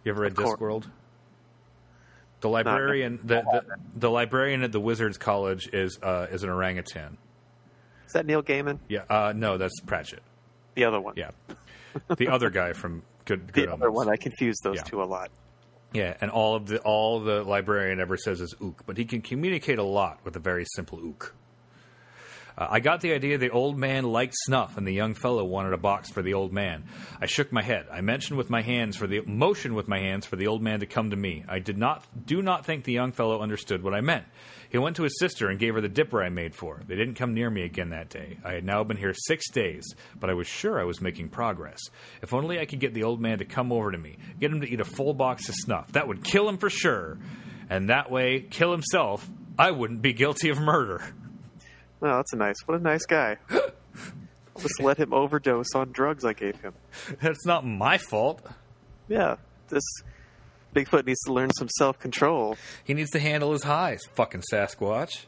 You 0.05 0.13
ever 0.13 0.23
read 0.23 0.35
Discworld? 0.35 0.85
The 2.41 2.49
librarian, 2.51 3.19
the, 3.25 3.43
the 3.43 3.65
the 3.97 4.11
librarian 4.11 4.63
at 4.63 4.71
the 4.71 4.81
Wizards 4.81 5.17
College 5.17 5.69
is 5.73 5.99
uh, 6.03 6.27
is 6.31 6.43
an 6.43 6.51
orangutan. 6.51 7.17
Is 8.07 8.13
that 8.13 8.27
Neil 8.27 8.43
Gaiman? 8.43 8.79
Yeah, 8.89 9.03
uh, 9.11 9.33
no, 9.35 9.59
that's 9.59 9.79
Pratchett. 9.81 10.23
The 10.75 10.85
other 10.85 11.01
one. 11.01 11.15
Yeah, 11.17 11.31
the 12.17 12.29
other 12.29 12.51
guy 12.51 12.73
from 12.73 13.03
Good 13.25 13.53
Good 13.53 13.69
The 13.69 13.73
other 13.73 13.91
one. 13.91 14.09
I 14.09 14.17
confuse 14.17 14.57
those 14.63 14.77
Yeah. 14.77 14.83
two 14.83 15.03
a 15.03 15.05
lot. 15.05 15.31
Yeah, 15.93 16.15
and 16.21 16.31
all 16.31 16.55
of 16.55 16.67
the 16.67 16.79
all 16.81 17.21
the 17.21 17.43
librarian 17.43 18.01
ever 18.01 18.17
says 18.17 18.41
is 18.41 18.55
ook, 18.61 18.83
but 18.87 18.97
he 18.99 19.05
can 19.05 19.23
communicate 19.23 19.79
a 19.79 19.83
lot 19.83 20.19
with 20.25 20.37
a 20.37 20.41
very 20.41 20.65
simple 20.75 21.01
ook. 21.03 21.35
Uh, 22.57 22.67
I 22.71 22.81
got 22.81 23.01
the 23.01 23.13
idea 23.13 23.39
the 23.39 23.51
old 23.51 23.77
man 23.77 24.05
liked 24.05 24.35
snuff, 24.37 24.77
and 24.77 24.87
the 24.87 24.93
young 24.93 25.15
fellow 25.15 25.45
wanted 25.45 25.73
a 25.73 25.79
box 25.79 26.11
for 26.11 26.23
the 26.23 26.35
old 26.35 26.53
man. 26.53 26.85
I 27.21 27.27
shook 27.27 27.53
my 27.53 27.63
head. 27.63 27.87
I 27.93 28.01
mentioned 28.01 28.39
with 28.39 28.51
my 28.51 28.63
hands 28.63 28.97
for 28.97 29.07
the 29.07 29.21
motion 29.21 29.75
with 29.75 29.89
my 29.89 29.99
hands 29.99 30.27
for 30.27 30.37
the 30.37 30.47
old 30.47 30.63
man 30.63 30.81
to 30.81 30.87
come 30.87 31.11
to 31.11 31.17
me. 31.17 31.45
I 31.49 31.59
did 31.59 31.77
not 31.77 32.05
do 32.27 32.43
not 32.43 32.65
think 32.65 32.85
the 32.85 32.93
young 32.93 33.13
fellow 33.13 33.41
understood 33.41 33.83
what 33.83 33.95
I 33.95 34.01
meant. 34.01 34.25
He 34.71 34.79
went 34.79 34.97
to 34.97 35.05
his 35.05 35.19
sister 35.19 35.49
and 35.49 35.59
gave 35.59 35.75
her 35.75 35.81
the 35.81 35.89
dipper 35.89 36.23
I 36.23 36.29
made 36.29 36.55
for. 36.55 36.81
They 36.87 36.97
didn't 36.97 37.15
come 37.15 37.35
near 37.35 37.49
me 37.49 37.63
again 37.63 37.91
that 37.91 38.11
day. 38.11 38.39
I 38.45 38.53
had 38.53 38.65
now 38.65 38.83
been 38.85 38.97
here 38.97 39.15
six 39.15 39.49
days, 39.51 39.85
but 40.19 40.29
I 40.29 40.35
was 40.35 40.47
sure 40.47 40.81
I 40.81 40.85
was 40.85 41.01
making 41.01 41.29
progress. 41.29 41.81
If 42.21 42.35
only 42.35 42.59
I 42.59 42.65
could 42.65 42.81
get 42.81 42.93
the 42.93 43.05
old 43.05 43.21
man 43.21 43.39
to 43.39 43.45
come 43.45 43.71
over 43.71 43.93
to 43.93 43.99
me, 43.99 44.19
get 44.41 44.51
him 44.51 44.63
to 44.63 44.69
eat 44.69 44.81
a 44.81 44.85
full 44.85 45.15
box 45.15 45.49
of 45.49 45.55
snuff. 45.55 45.93
That 45.93 46.09
would 46.09 46.25
kill 46.25 46.49
him 46.49 46.59
for 46.59 46.71
sure. 46.71 47.19
And 47.71 47.91
that 47.91 48.11
way, 48.11 48.41
kill 48.41 48.73
himself, 48.73 49.29
I 49.59 49.71
wouldn't 49.71 50.03
be 50.03 50.13
guilty 50.13 50.51
of 50.51 50.59
murder. 50.61 51.03
Oh, 52.03 52.17
that's 52.17 52.33
a 52.33 52.37
nice. 52.37 52.57
What 52.67 52.79
a 52.79 52.83
nice 52.83 53.07
guy. 53.07 53.39
I'll 53.51 54.63
just 54.63 54.81
let 54.81 54.99
him 54.99 55.13
overdose 55.13 55.75
on 55.75 55.93
drugs 55.93 56.25
I 56.25 56.33
gave 56.33 56.61
him. 56.61 56.75
That's 57.21 57.45
not 57.47 57.67
my 57.67 57.99
fault. 57.99 58.47
Yeah, 59.09 59.37
this 59.69 59.85
Bigfoot 60.75 61.07
needs 61.07 61.21
to 61.27 61.33
learn 61.33 61.51
some 61.57 61.69
self 61.69 61.99
control. 61.99 62.57
He 62.85 62.95
needs 62.95 63.11
to 63.11 63.19
handle 63.19 63.53
his 63.53 63.63
highs, 63.63 64.03
fucking 64.15 64.43
Sasquatch. 64.53 65.27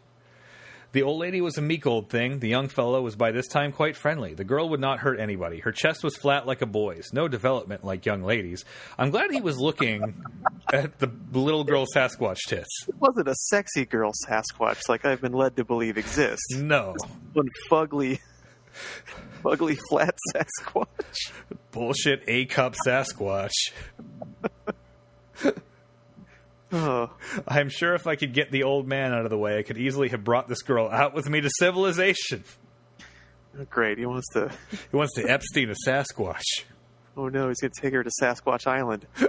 The 0.92 1.02
old 1.02 1.20
lady 1.20 1.42
was 1.42 1.59
a 1.59 1.62
meek 1.62 1.87
old 1.87 2.09
thing. 2.09 2.38
The 2.38 2.48
young 2.48 2.68
fellow 2.68 3.02
was 3.02 3.14
by 3.14 3.31
this 3.31 3.46
time 3.46 3.72
quite 3.72 3.94
friendly. 3.94 4.33
The 4.33 4.44
girl 4.44 4.70
would 4.70 4.81
not 4.81 5.00
hurt 5.00 5.20
anybody. 5.20 5.61
Her 5.61 5.72
chest 5.72 6.02
was 6.02 6.16
flat 6.16 6.46
like 6.46 6.62
a 6.62 6.66
boy's. 6.66 7.11
No 7.12 7.28
development 7.28 7.85
like 7.85 8.07
young 8.07 8.22
ladies. 8.22 8.64
I'm 8.96 9.11
glad 9.11 9.31
he 9.31 9.42
was 9.42 9.59
looking 9.59 10.22
at 10.72 10.98
the 10.98 11.11
little 11.33 11.64
girl 11.64 11.87
Sasquatch 11.94 12.38
tits. 12.46 12.87
It 12.88 12.94
wasn't 12.98 13.28
a 13.28 13.35
sexy 13.35 13.85
girl 13.85 14.12
Sasquatch 14.28 14.88
like 14.88 15.04
I've 15.04 15.20
been 15.20 15.33
led 15.33 15.57
to 15.57 15.64
believe 15.64 15.96
exists. 15.98 16.57
No. 16.57 16.94
One 17.33 17.48
fugly, 17.70 18.20
fugly 19.42 19.78
flat 19.88 20.14
Sasquatch. 20.35 21.33
Bullshit 21.72 22.22
A 22.28 22.46
cup 22.46 22.74
Sasquatch. 22.87 23.52
Oh, 26.70 27.11
I'm 27.46 27.70
sure 27.70 27.94
if 27.94 28.07
I 28.07 28.14
could 28.16 28.35
get 28.35 28.50
the 28.50 28.64
old 28.64 28.87
man 28.87 29.14
out 29.14 29.24
of 29.24 29.31
the 29.31 29.38
way, 29.38 29.59
I 29.59 29.62
could 29.62 29.78
easily 29.78 30.11
have 30.11 30.22
brought 30.22 30.48
this 30.48 30.61
girl 30.61 30.88
out 30.90 31.14
with 31.14 31.26
me 31.26 31.40
to 31.40 31.48
civilization. 31.59 32.44
great. 33.70 33.96
He 33.96 34.04
wants 34.04 34.26
to. 34.35 34.52
He 34.90 34.96
wants 34.96 35.14
to 35.14 35.22
Epstein 35.24 35.70
a 35.70 35.74
Sasquatch. 35.88 36.42
Oh 37.18 37.28
no, 37.28 37.48
he's 37.48 37.61
going 37.61 37.72
to 37.72 37.81
take 37.81 37.92
her 37.92 38.04
to 38.04 38.11
Sasquatch 38.22 38.66
Island. 38.66 39.07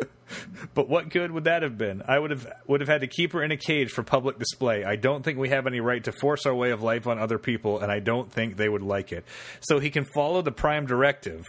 But 0.75 0.88
what 0.88 1.10
good 1.10 1.32
would 1.32 1.45
that 1.45 1.63
have 1.63 1.78
been? 1.78 2.04
I 2.08 2.19
would 2.19 2.30
have 2.30 2.47
would 2.67 2.82
have 2.82 2.88
had 2.88 3.02
to 3.02 3.08
keep 3.08 3.34
her 3.34 3.41
in 3.41 3.52
a 3.52 3.58
cage 3.58 3.89
for 3.89 4.04
public 4.04 4.38
display. 4.38 4.84
I 4.84 4.95
don't 4.95 5.23
think 5.23 5.39
we 5.39 5.49
have 5.49 5.65
any 5.65 5.80
right 5.80 6.04
to 6.04 6.12
force 6.12 6.45
our 6.45 6.54
way 6.54 6.69
of 6.69 6.84
life 6.84 7.08
on 7.08 7.17
other 7.17 7.39
people, 7.39 7.80
and 7.80 7.91
I 7.91 7.99
don't 7.99 8.32
think 8.32 8.56
they 8.56 8.69
would 8.69 8.84
like 8.84 9.12
it. 9.12 9.25
So 9.62 9.80
he 9.80 9.89
can 9.89 10.06
follow 10.06 10.43
the 10.43 10.52
prime 10.52 10.86
directive, 10.86 11.45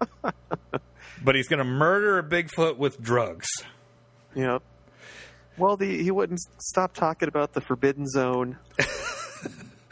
but 0.22 1.34
he's 1.34 1.48
going 1.48 1.58
to 1.58 1.64
murder 1.64 2.18
a 2.18 2.22
Bigfoot 2.22 2.78
with 2.78 3.00
drugs. 3.00 3.48
Yep. 4.34 4.62
Well, 5.58 5.76
the 5.76 6.02
he 6.02 6.10
wouldn't 6.10 6.40
stop 6.58 6.94
talking 6.94 7.28
about 7.28 7.52
the 7.52 7.60
Forbidden 7.60 8.06
Zone 8.06 8.56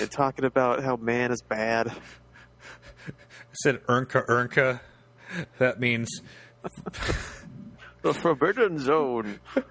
and 0.00 0.10
talking 0.10 0.44
about 0.44 0.82
how 0.82 0.96
man 0.96 1.30
is 1.30 1.42
bad. 1.42 1.92
Said 3.54 3.82
Ernka 3.86 4.26
Ernka. 4.26 4.80
That 5.58 5.80
means 5.80 6.08
The 8.02 8.12
Forbidden 8.12 8.78
Zone. 8.78 9.40
uh, 9.56 9.62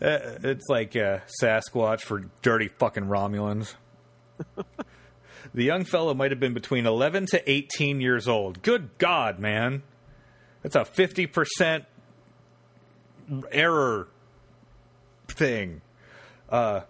it's 0.00 0.66
like 0.68 0.94
uh, 0.94 1.20
Sasquatch 1.42 2.02
for 2.02 2.24
dirty 2.42 2.68
fucking 2.68 3.04
Romulans. 3.04 3.74
the 5.54 5.64
young 5.64 5.84
fellow 5.84 6.12
might 6.12 6.30
have 6.30 6.40
been 6.40 6.52
between 6.52 6.84
11 6.86 7.26
to 7.26 7.50
18 7.50 8.02
years 8.02 8.28
old. 8.28 8.62
Good 8.62 8.90
God, 8.98 9.38
man. 9.38 9.82
That's 10.62 10.76
a 10.76 10.80
50% 10.80 11.86
error 13.50 14.08
thing. 15.28 15.80
Uh, 16.50 16.82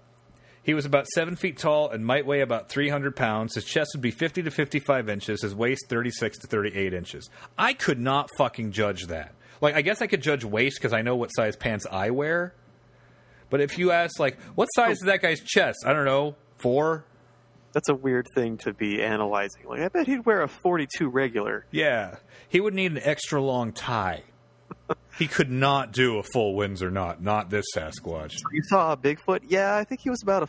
he 0.71 0.75
was 0.75 0.85
about 0.85 1.09
seven 1.09 1.35
feet 1.35 1.59
tall 1.59 1.91
and 1.91 2.07
might 2.07 2.25
weigh 2.25 2.43
about 2.43 2.69
300 2.69 3.17
pounds. 3.17 3.57
His 3.57 3.65
chest 3.65 3.91
would 3.93 4.03
be 4.03 4.13
50 4.13 4.45
to 4.45 4.53
55 4.53 5.09
inches. 5.09 5.43
His 5.43 5.53
waist 5.53 5.87
36 5.89 6.39
to 6.39 6.47
38 6.47 6.95
inches. 6.95 7.29
I 7.59 7.73
could 7.73 7.99
not 7.99 8.31
fucking 8.39 8.71
judge 8.71 9.09
that. 9.09 9.35
Like, 9.61 9.75
I 9.75 9.83
guess 9.83 10.01
I 10.01 10.07
could 10.07 10.23
judge 10.23 10.45
waist 10.45 10.79
because 10.79 10.93
I 10.93 11.03
know 11.03 11.17
what 11.17 11.31
size 11.31 11.57
pants 11.57 11.89
I 11.91 12.11
wear. 12.11 12.55
But 13.51 13.61
if 13.61 13.79
you 13.79 13.91
ask, 13.91 14.21
like, 14.21 14.41
what 14.55 14.67
size 14.67 14.99
is 14.99 15.07
that 15.07 15.23
guy's 15.23 15.41
chest? 15.41 15.79
I 15.85 15.93
don't 15.93 16.05
know, 16.05 16.37
four. 16.59 17.05
That's 17.73 17.89
a 17.89 17.95
weird 17.97 18.29
thing 18.37 18.57
to 18.59 18.73
be 18.73 19.03
analyzing. 19.03 19.67
Like, 19.67 19.81
I 19.81 19.89
bet 19.89 20.07
he'd 20.07 20.25
wear 20.25 20.43
a 20.43 20.49
42 20.49 21.09
regular. 21.09 21.67
Yeah, 21.73 22.19
he 22.49 22.61
would 22.61 22.75
need 22.75 22.93
an 22.93 23.01
extra 23.03 23.43
long 23.43 23.73
tie. 23.73 24.23
He 25.21 25.29
could 25.29 25.51
not 25.51 25.93
do 25.93 26.19
a 26.19 26.23
full 26.25 26.57
Windsor 26.57 26.91
knot. 26.91 27.23
Not 27.23 27.49
this 27.51 27.65
Sasquatch. 27.77 28.35
You 28.53 28.63
saw 28.65 28.93
a 28.93 28.97
Bigfoot? 28.97 29.43
Yeah, 29.49 29.77
I 29.77 29.85
think 29.85 30.01
he 30.03 30.11
was 30.11 30.21
about 30.23 30.43
a 30.43 30.49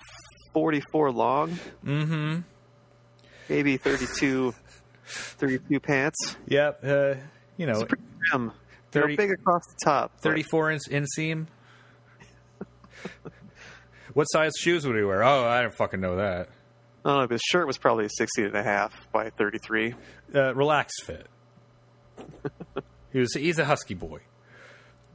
44 0.53 1.11
long. 1.11 1.51
Mm-hmm. 1.85 2.39
Maybe 3.49 3.77
32, 3.77 4.55
32 5.05 5.79
pants. 5.79 6.35
Yep. 6.47 6.79
Uh, 6.83 7.13
you 7.57 7.67
know, 7.67 7.73
It's 7.73 7.83
pretty 7.83 8.03
trim. 8.29 8.51
They're 8.91 9.15
big 9.15 9.31
across 9.31 9.61
the 9.67 9.85
top. 9.85 10.13
but- 10.15 10.29
34 10.29 10.71
inch 10.71 10.81
inseam. 10.89 11.47
what 14.13 14.25
size 14.25 14.51
shoes 14.59 14.87
would 14.87 14.95
he 14.95 15.03
wear? 15.03 15.23
Oh, 15.23 15.45
I 15.45 15.61
don't 15.61 15.75
fucking 15.75 15.99
know 16.01 16.15
that. 16.17 16.49
I 17.03 17.09
don't 17.09 17.19
know, 17.19 17.27
but 17.27 17.33
his 17.33 17.41
shirt 17.49 17.67
was 17.67 17.77
probably 17.77 18.07
16 18.09 18.45
and 18.45 18.55
a 18.55 18.63
half 18.63 18.93
by 19.11 19.29
33. 19.31 19.95
Uh, 20.33 20.53
relax 20.55 20.93
fit. 21.03 21.27
he 23.11 23.19
was 23.19 23.33
he's 23.33 23.57
a 23.59 23.65
husky 23.65 23.95
boy. 23.95 24.19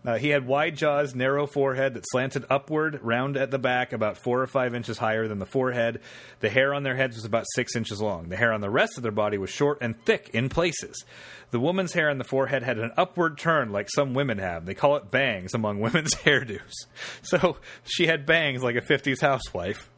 Uh, 0.06 0.18
he 0.18 0.28
had 0.28 0.46
wide 0.46 0.76
jaws, 0.76 1.16
narrow 1.16 1.48
forehead 1.48 1.94
that 1.94 2.04
slanted 2.08 2.44
upward, 2.48 3.00
round 3.02 3.36
at 3.36 3.50
the 3.50 3.58
back, 3.58 3.92
about 3.92 4.16
four 4.16 4.40
or 4.40 4.46
five 4.46 4.72
inches 4.72 4.98
higher 4.98 5.26
than 5.26 5.40
the 5.40 5.46
forehead. 5.46 6.00
The 6.38 6.48
hair 6.48 6.72
on 6.72 6.84
their 6.84 6.94
heads 6.94 7.16
was 7.16 7.24
about 7.24 7.44
six 7.56 7.74
inches 7.74 8.00
long. 8.00 8.28
The 8.28 8.36
hair 8.36 8.52
on 8.52 8.60
the 8.60 8.70
rest 8.70 8.96
of 8.96 9.02
their 9.02 9.10
body 9.10 9.36
was 9.36 9.50
short 9.50 9.78
and 9.80 10.00
thick 10.04 10.30
in 10.32 10.48
places. 10.48 11.04
The 11.50 11.58
woman's 11.58 11.92
hair 11.92 12.08
on 12.08 12.18
the 12.18 12.24
forehead 12.24 12.62
had 12.62 12.78
an 12.78 12.92
upward 12.96 13.36
turn 13.36 13.72
like 13.72 13.88
some 13.90 14.14
women 14.14 14.38
have. 14.38 14.64
They 14.64 14.74
call 14.74 14.94
it 14.94 15.10
bangs 15.10 15.54
among 15.54 15.80
women's 15.80 16.14
hairdos. 16.14 16.86
So 17.22 17.56
she 17.84 18.06
had 18.06 18.26
bangs 18.26 18.62
like 18.62 18.76
a 18.76 18.80
50s 18.80 19.20
housewife. 19.20 19.90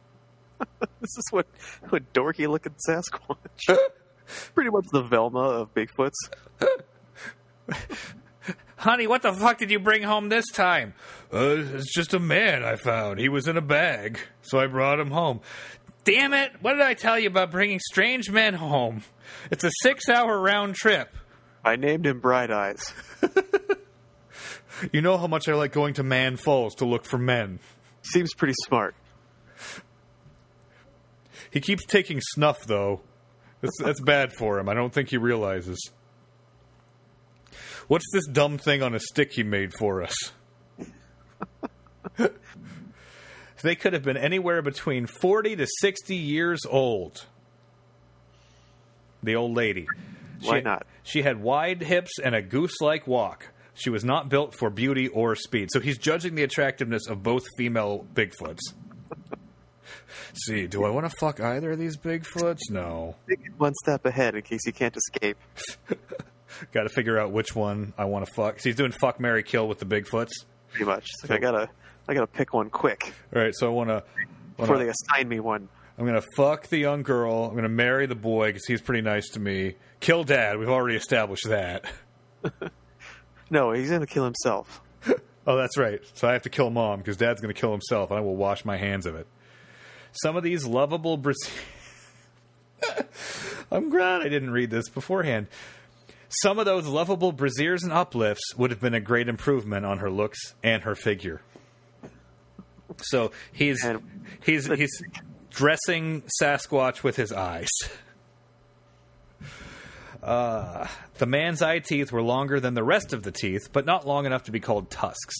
This 0.99 1.17
is 1.17 1.23
what, 1.31 1.47
what 1.87 2.11
dorky 2.11 2.45
looking 2.45 2.75
Sasquatch. 2.87 3.37
Pretty 4.53 4.69
much 4.69 4.87
the 4.91 5.03
Velma 5.03 5.39
of 5.39 5.73
Bigfoots. 5.73 6.11
Honey, 8.79 9.07
what 9.07 9.21
the 9.21 9.33
fuck 9.33 9.57
did 9.57 9.71
you 9.71 9.79
bring 9.79 10.03
home 10.03 10.29
this 10.29 10.47
time? 10.51 10.93
Uh, 11.33 11.57
it's 11.75 11.93
just 11.93 12.13
a 12.13 12.19
man 12.19 12.63
I 12.63 12.75
found. 12.75 13.19
He 13.19 13.29
was 13.29 13.47
in 13.47 13.57
a 13.57 13.61
bag, 13.61 14.19
so 14.41 14.57
I 14.57 14.67
brought 14.67 14.99
him 14.99 15.11
home. 15.11 15.41
Damn 16.05 16.33
it! 16.33 16.53
What 16.61 16.73
did 16.73 16.81
I 16.81 16.93
tell 16.93 17.19
you 17.19 17.27
about 17.27 17.51
bringing 17.51 17.79
strange 17.79 18.31
men 18.31 18.53
home? 18.53 19.03
It's 19.51 19.63
a 19.63 19.71
six 19.81 20.07
hour 20.09 20.39
round 20.39 20.75
trip. 20.75 21.15
I 21.63 21.75
named 21.75 22.05
him 22.05 22.19
Bright 22.19 22.51
Eyes. 22.51 22.93
You 24.91 25.01
know 25.01 25.17
how 25.17 25.27
much 25.27 25.49
I 25.49 25.55
like 25.55 25.73
going 25.73 25.95
to 25.95 26.03
Man 26.03 26.37
Falls 26.37 26.75
to 26.75 26.85
look 26.85 27.05
for 27.05 27.17
men. 27.17 27.59
Seems 28.01 28.33
pretty 28.33 28.53
smart. 28.65 28.95
He 31.51 31.59
keeps 31.59 31.85
taking 31.85 32.21
snuff, 32.21 32.65
though. 32.65 33.01
That's, 33.61 33.77
that's 33.81 34.01
bad 34.01 34.31
for 34.31 34.57
him. 34.59 34.69
I 34.69 34.73
don't 34.73 34.93
think 34.93 35.09
he 35.09 35.17
realizes. 35.17 35.77
What's 37.89 38.05
this 38.13 38.27
dumb 38.27 38.59
thing 38.59 38.83
on 38.83 38.93
a 38.93 38.99
stick 38.99 39.31
he 39.33 39.41
made 39.41 39.73
for 39.73 40.03
us? 40.03 40.13
they 43.63 43.75
could 43.75 43.93
have 43.93 44.03
been 44.03 44.15
anywhere 44.15 44.61
between 44.61 45.07
40 45.07 45.55
to 45.55 45.67
60 45.79 46.15
years 46.15 46.59
old. 46.69 47.25
The 49.23 49.35
old 49.35 49.57
lady. 49.57 49.87
Why 50.41 50.59
She- 50.59 50.63
not? 50.63 50.85
She 51.01 51.23
had 51.23 51.41
wide 51.41 51.81
hips 51.81 52.11
and 52.23 52.35
a 52.35 52.43
goose 52.43 52.79
like 52.79 53.07
walk. 53.07 53.47
She 53.73 53.89
was 53.89 54.05
not 54.05 54.29
built 54.29 54.53
for 54.53 54.69
beauty 54.69 55.07
or 55.07 55.33
speed. 55.33 55.69
So 55.71 55.79
he's 55.79 55.97
judging 55.97 56.35
the 56.35 56.43
attractiveness 56.43 57.07
of 57.07 57.23
both 57.23 57.47
female 57.57 58.05
Bigfoots. 58.13 58.59
See, 60.35 60.67
do 60.67 60.83
I 60.85 60.91
want 60.91 61.09
to 61.09 61.15
fuck 61.17 61.39
either 61.39 61.71
of 61.71 61.79
these 61.79 61.97
Bigfoots? 61.97 62.59
No. 62.69 63.15
One 63.57 63.73
step 63.83 64.05
ahead 64.05 64.35
in 64.35 64.43
case 64.43 64.59
you 64.67 64.73
can't 64.73 64.95
escape. 64.95 65.37
Got 66.71 66.83
to 66.83 66.89
figure 66.89 67.17
out 67.19 67.31
which 67.31 67.55
one 67.55 67.93
I 67.97 68.05
want 68.05 68.25
to 68.25 68.31
fuck. 68.33 68.59
So 68.59 68.69
he's 68.69 68.75
doing 68.75 68.91
fuck, 68.91 69.19
Mary 69.19 69.43
kill 69.43 69.67
with 69.67 69.79
the 69.79 69.85
Bigfoots. 69.85 70.31
Pretty 70.71 70.85
much. 70.85 71.07
Like 71.23 71.31
I 71.31 71.37
gotta, 71.39 71.69
I 72.07 72.13
gotta 72.13 72.27
pick 72.27 72.53
one 72.53 72.69
quick 72.69 73.13
All 73.35 73.41
right, 73.41 73.53
so 73.55 73.67
I 73.67 73.69
want 73.71 73.89
to. 73.89 74.03
before 74.57 74.77
they 74.77 74.89
assign 74.89 75.27
me 75.27 75.39
one. 75.39 75.67
I'm 75.97 76.05
gonna 76.05 76.23
fuck 76.35 76.67
the 76.67 76.77
young 76.77 77.03
girl. 77.03 77.45
I'm 77.45 77.55
gonna 77.55 77.67
marry 77.69 78.05
the 78.05 78.15
boy 78.15 78.49
because 78.49 78.65
he's 78.65 78.81
pretty 78.81 79.01
nice 79.01 79.27
to 79.31 79.39
me. 79.39 79.75
Kill 79.99 80.23
dad. 80.23 80.57
We've 80.59 80.69
already 80.69 80.95
established 80.95 81.47
that. 81.49 81.85
No, 83.51 83.71
he's 83.71 83.89
gonna 83.89 84.05
kill 84.07 84.25
himself. 84.25 84.81
Oh, 85.47 85.57
that's 85.57 85.77
right. 85.79 85.99
So 86.13 86.27
I 86.27 86.33
have 86.33 86.43
to 86.43 86.49
kill 86.51 86.69
mom 86.69 86.99
because 86.99 87.17
dad's 87.17 87.41
going 87.41 87.51
to 87.51 87.59
kill 87.59 87.71
himself, 87.71 88.11
and 88.11 88.19
I 88.19 88.21
will 88.21 88.35
wash 88.35 88.65
my 88.65 88.77
hands 88.77 89.07
of 89.07 89.15
it. 89.15 89.25
Some 90.11 90.35
of 90.35 90.43
these 90.43 90.63
lovable 90.63 91.17
Brazil. 91.17 91.51
I'm 93.71 93.89
glad 93.89 94.21
I 94.21 94.29
didn't 94.29 94.51
read 94.51 94.69
this 94.69 94.89
beforehand. 94.89 95.47
Some 96.29 96.59
of 96.59 96.65
those 96.65 96.85
lovable 96.85 97.31
braziers 97.31 97.83
and 97.83 97.91
uplifts 97.91 98.55
would 98.55 98.69
have 98.69 98.79
been 98.79 98.93
a 98.93 98.99
great 98.99 99.27
improvement 99.27 99.85
on 99.85 99.97
her 99.97 100.11
looks 100.11 100.53
and 100.63 100.83
her 100.83 100.95
figure. 100.95 101.41
So 103.01 103.31
he's 103.51 103.85
he's 104.43 104.67
he's 104.67 105.03
dressing 105.49 106.23
Sasquatch 106.41 107.03
with 107.03 107.15
his 107.15 107.31
eyes. 107.31 107.69
Uh, 110.21 110.85
the 111.17 111.25
man's 111.25 111.61
eye 111.61 111.79
teeth 111.79 112.11
were 112.11 112.21
longer 112.21 112.59
than 112.59 112.73
the 112.73 112.83
rest 112.83 113.13
of 113.13 113.23
the 113.23 113.31
teeth, 113.31 113.69
but 113.71 113.85
not 113.85 114.05
long 114.05 114.25
enough 114.25 114.43
to 114.43 114.51
be 114.51 114.59
called 114.59 114.89
tusks. 114.89 115.35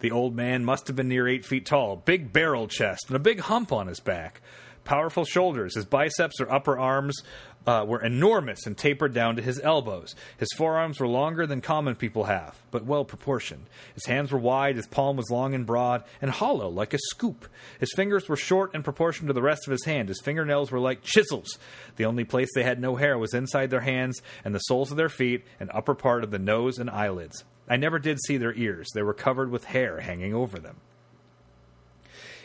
The 0.00 0.10
old 0.10 0.34
man 0.34 0.64
must 0.64 0.88
have 0.88 0.96
been 0.96 1.06
near 1.06 1.28
eight 1.28 1.44
feet 1.44 1.66
tall, 1.66 1.94
big 1.94 2.32
barrel 2.32 2.66
chest, 2.66 3.04
and 3.06 3.14
a 3.14 3.20
big 3.20 3.38
hump 3.38 3.70
on 3.70 3.86
his 3.86 4.00
back. 4.00 4.40
Powerful 4.82 5.24
shoulders. 5.24 5.76
His 5.76 5.84
biceps 5.84 6.40
or 6.40 6.52
upper 6.52 6.76
arms 6.76 7.22
uh, 7.66 7.84
were 7.86 8.02
enormous 8.02 8.66
and 8.66 8.76
tapered 8.76 9.14
down 9.14 9.36
to 9.36 9.42
his 9.42 9.60
elbows. 9.60 10.14
His 10.38 10.48
forearms 10.56 11.00
were 11.00 11.08
longer 11.08 11.46
than 11.46 11.60
common 11.60 11.94
people 11.94 12.24
have, 12.24 12.56
but 12.70 12.84
well 12.84 13.04
proportioned. 13.04 13.66
His 13.94 14.06
hands 14.06 14.32
were 14.32 14.38
wide, 14.38 14.76
his 14.76 14.86
palm 14.86 15.16
was 15.16 15.30
long 15.30 15.54
and 15.54 15.66
broad, 15.66 16.04
and 16.20 16.30
hollow 16.30 16.68
like 16.68 16.94
a 16.94 16.98
scoop. 16.98 17.48
His 17.80 17.92
fingers 17.94 18.28
were 18.28 18.36
short 18.36 18.74
in 18.74 18.82
proportion 18.82 19.26
to 19.26 19.32
the 19.32 19.42
rest 19.42 19.66
of 19.66 19.72
his 19.72 19.84
hand. 19.84 20.08
His 20.08 20.20
fingernails 20.20 20.70
were 20.70 20.80
like 20.80 21.02
chisels. 21.02 21.58
The 21.96 22.04
only 22.04 22.24
place 22.24 22.50
they 22.54 22.62
had 22.62 22.80
no 22.80 22.96
hair 22.96 23.18
was 23.18 23.34
inside 23.34 23.70
their 23.70 23.80
hands 23.80 24.20
and 24.44 24.54
the 24.54 24.60
soles 24.60 24.90
of 24.90 24.96
their 24.96 25.08
feet 25.08 25.44
and 25.58 25.70
upper 25.72 25.94
part 25.94 26.24
of 26.24 26.30
the 26.30 26.38
nose 26.38 26.78
and 26.78 26.90
eyelids. 26.90 27.44
I 27.68 27.76
never 27.76 27.98
did 27.98 28.18
see 28.20 28.36
their 28.36 28.54
ears. 28.54 28.88
They 28.94 29.02
were 29.02 29.14
covered 29.14 29.50
with 29.50 29.64
hair 29.64 30.00
hanging 30.00 30.34
over 30.34 30.58
them. 30.58 30.76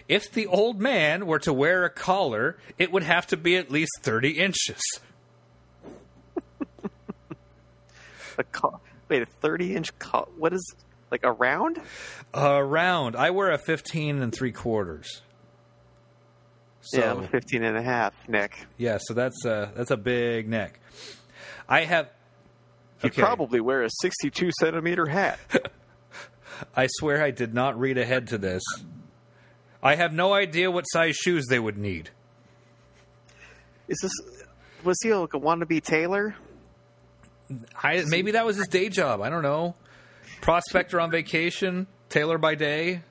If 0.08 0.32
the 0.32 0.48
old 0.48 0.82
man 0.82 1.28
were 1.28 1.40
to 1.40 1.54
wear 1.54 1.86
a 1.86 1.90
collar, 1.90 2.58
it 2.80 2.92
would 2.92 3.04
have 3.04 3.28
to 3.28 3.38
be 3.38 3.56
at 3.58 3.70
least 3.70 3.92
30 4.02 4.40
inches. 4.40 4.82
A 8.40 8.44
co- 8.46 8.80
wait, 9.08 9.22
a 9.22 9.26
thirty-inch. 9.28 10.00
Co- 10.00 10.28
what 10.38 10.54
is 10.54 10.76
like 11.12 11.24
a 11.24 11.32
round? 11.32 11.80
A 12.34 12.64
round. 12.64 13.16
I 13.16 13.30
wear 13.32 13.52
a 13.52 13.58
15 13.58 14.22
and 14.22 14.34
three 14.34 14.52
quarters. 14.52 15.22
So, 16.82 17.00
yeah, 17.00 17.12
I'm 17.12 17.28
15 17.28 17.64
and 17.64 17.76
a 17.78 17.82
half, 17.82 18.14
Nick. 18.28 18.66
yeah, 18.78 18.98
so 19.02 19.14
that's 19.14 19.44
a, 19.46 19.72
that's 19.76 19.92
a 19.92 19.98
big 19.98 20.48
neck. 20.48 20.80
I 21.68 21.82
have. 21.84 22.10
You 23.04 23.10
Okay. 23.10 23.22
probably 23.22 23.60
wear 23.62 23.84
a 23.84 23.90
62 24.02 24.52
centimeter 24.60 25.06
hat. 25.06 25.40
I 26.76 26.88
swear 26.90 27.22
I 27.24 27.32
did 27.32 27.54
not 27.54 27.80
read 27.80 27.98
ahead 27.98 28.28
to 28.30 28.38
this. 28.38 28.62
I 29.84 29.96
have 29.96 30.12
no 30.14 30.34
idea 30.34 30.70
what 30.72 30.84
size 30.84 31.16
shoes 31.16 31.46
they 31.48 31.60
would 31.60 31.78
need. 31.78 32.10
Is 33.88 33.98
this? 34.02 34.12
Was 34.84 34.98
he 35.02 35.14
like 35.14 35.34
a 35.34 35.40
wannabe 35.40 35.82
tailor? 35.84 36.36
I, 37.82 38.04
maybe 38.08 38.32
that 38.32 38.46
was 38.46 38.58
his 38.58 38.68
day 38.68 38.90
job. 38.90 39.22
I 39.22 39.30
don't 39.30 39.44
know. 39.44 39.76
Prospector 40.42 41.00
on 41.00 41.12
vacation, 41.12 41.88
tailor 42.10 42.38
by 42.38 42.56
day. 42.56 43.02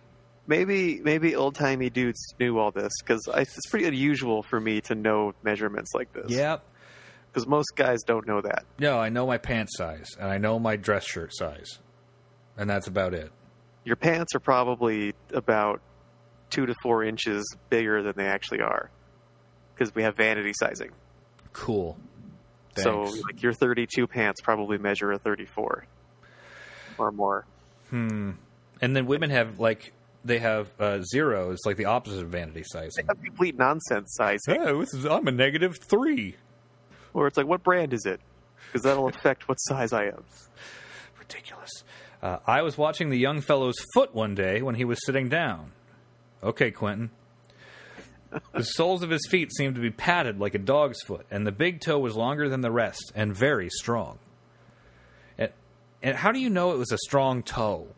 Maybe 0.46 1.00
maybe 1.02 1.36
old 1.36 1.54
timey 1.56 1.90
dudes 1.90 2.34
knew 2.40 2.58
all 2.58 2.70
this 2.70 2.92
because 3.00 3.28
it's 3.36 3.66
pretty 3.70 3.86
unusual 3.86 4.42
for 4.42 4.58
me 4.58 4.80
to 4.82 4.94
know 4.94 5.34
measurements 5.42 5.90
like 5.94 6.10
this. 6.14 6.30
Yep. 6.30 6.64
because 7.30 7.46
most 7.46 7.72
guys 7.76 8.02
don't 8.06 8.26
know 8.26 8.40
that. 8.40 8.64
No, 8.78 8.98
I 8.98 9.10
know 9.10 9.26
my 9.26 9.36
pants 9.36 9.76
size 9.76 10.08
and 10.18 10.30
I 10.30 10.38
know 10.38 10.58
my 10.58 10.76
dress 10.76 11.04
shirt 11.06 11.34
size, 11.34 11.78
and 12.56 12.68
that's 12.70 12.86
about 12.86 13.12
it. 13.12 13.30
Your 13.84 13.96
pants 13.96 14.34
are 14.34 14.40
probably 14.40 15.14
about 15.34 15.82
two 16.48 16.64
to 16.64 16.74
four 16.82 17.04
inches 17.04 17.44
bigger 17.68 18.02
than 18.02 18.14
they 18.16 18.26
actually 18.26 18.60
are 18.62 18.90
because 19.74 19.94
we 19.94 20.02
have 20.02 20.16
vanity 20.16 20.52
sizing. 20.58 20.92
Cool. 21.52 21.98
So 22.82 23.02
like 23.26 23.42
your 23.42 23.52
32 23.52 24.06
pants 24.06 24.40
probably 24.40 24.78
measure 24.78 25.12
a 25.12 25.18
34 25.18 25.86
or 26.98 27.12
more. 27.12 27.46
Hmm. 27.90 28.32
and 28.82 28.94
then 28.94 29.06
women 29.06 29.30
have 29.30 29.58
like 29.58 29.94
they 30.24 30.38
have 30.40 30.68
uh, 30.78 31.00
zeros, 31.02 31.58
like 31.64 31.76
the 31.76 31.86
opposite 31.86 32.22
of 32.22 32.28
vanity 32.28 32.62
sizing. 32.64 33.06
They 33.06 33.14
have 33.14 33.24
complete 33.24 33.56
nonsense 33.56 34.14
sizing. 34.14 34.56
Yeah, 34.56 34.80
is, 34.80 35.06
I'm 35.06 35.26
a 35.26 35.32
negative 35.32 35.78
three. 35.88 36.36
Or 37.14 37.26
it's 37.26 37.36
like, 37.36 37.46
what 37.46 37.62
brand 37.62 37.92
is 37.92 38.04
it? 38.04 38.20
Because 38.66 38.82
that'll 38.82 39.08
affect 39.08 39.48
what 39.48 39.56
size 39.56 39.92
I 39.92 40.06
am. 40.06 40.24
Ridiculous. 41.18 41.70
Uh, 42.22 42.38
I 42.46 42.62
was 42.62 42.76
watching 42.76 43.10
the 43.10 43.16
young 43.16 43.40
fellow's 43.40 43.76
foot 43.94 44.14
one 44.14 44.34
day 44.34 44.60
when 44.60 44.74
he 44.74 44.84
was 44.84 44.98
sitting 45.06 45.28
down. 45.28 45.72
Okay, 46.42 46.70
Quentin. 46.70 47.10
The 48.30 48.62
soles 48.62 49.02
of 49.02 49.10
his 49.10 49.26
feet 49.28 49.52
seemed 49.52 49.76
to 49.76 49.80
be 49.80 49.90
padded 49.90 50.38
like 50.38 50.54
a 50.54 50.58
dog's 50.58 51.00
foot, 51.02 51.26
and 51.30 51.46
the 51.46 51.52
big 51.52 51.80
toe 51.80 51.98
was 51.98 52.14
longer 52.14 52.48
than 52.48 52.60
the 52.60 52.70
rest 52.70 53.12
and 53.14 53.34
very 53.34 53.70
strong. 53.70 54.18
And, 55.38 55.50
and 56.02 56.16
how 56.16 56.32
do 56.32 56.38
you 56.38 56.50
know 56.50 56.72
it 56.72 56.78
was 56.78 56.92
a 56.92 56.98
strong 56.98 57.42
toe? 57.42 57.88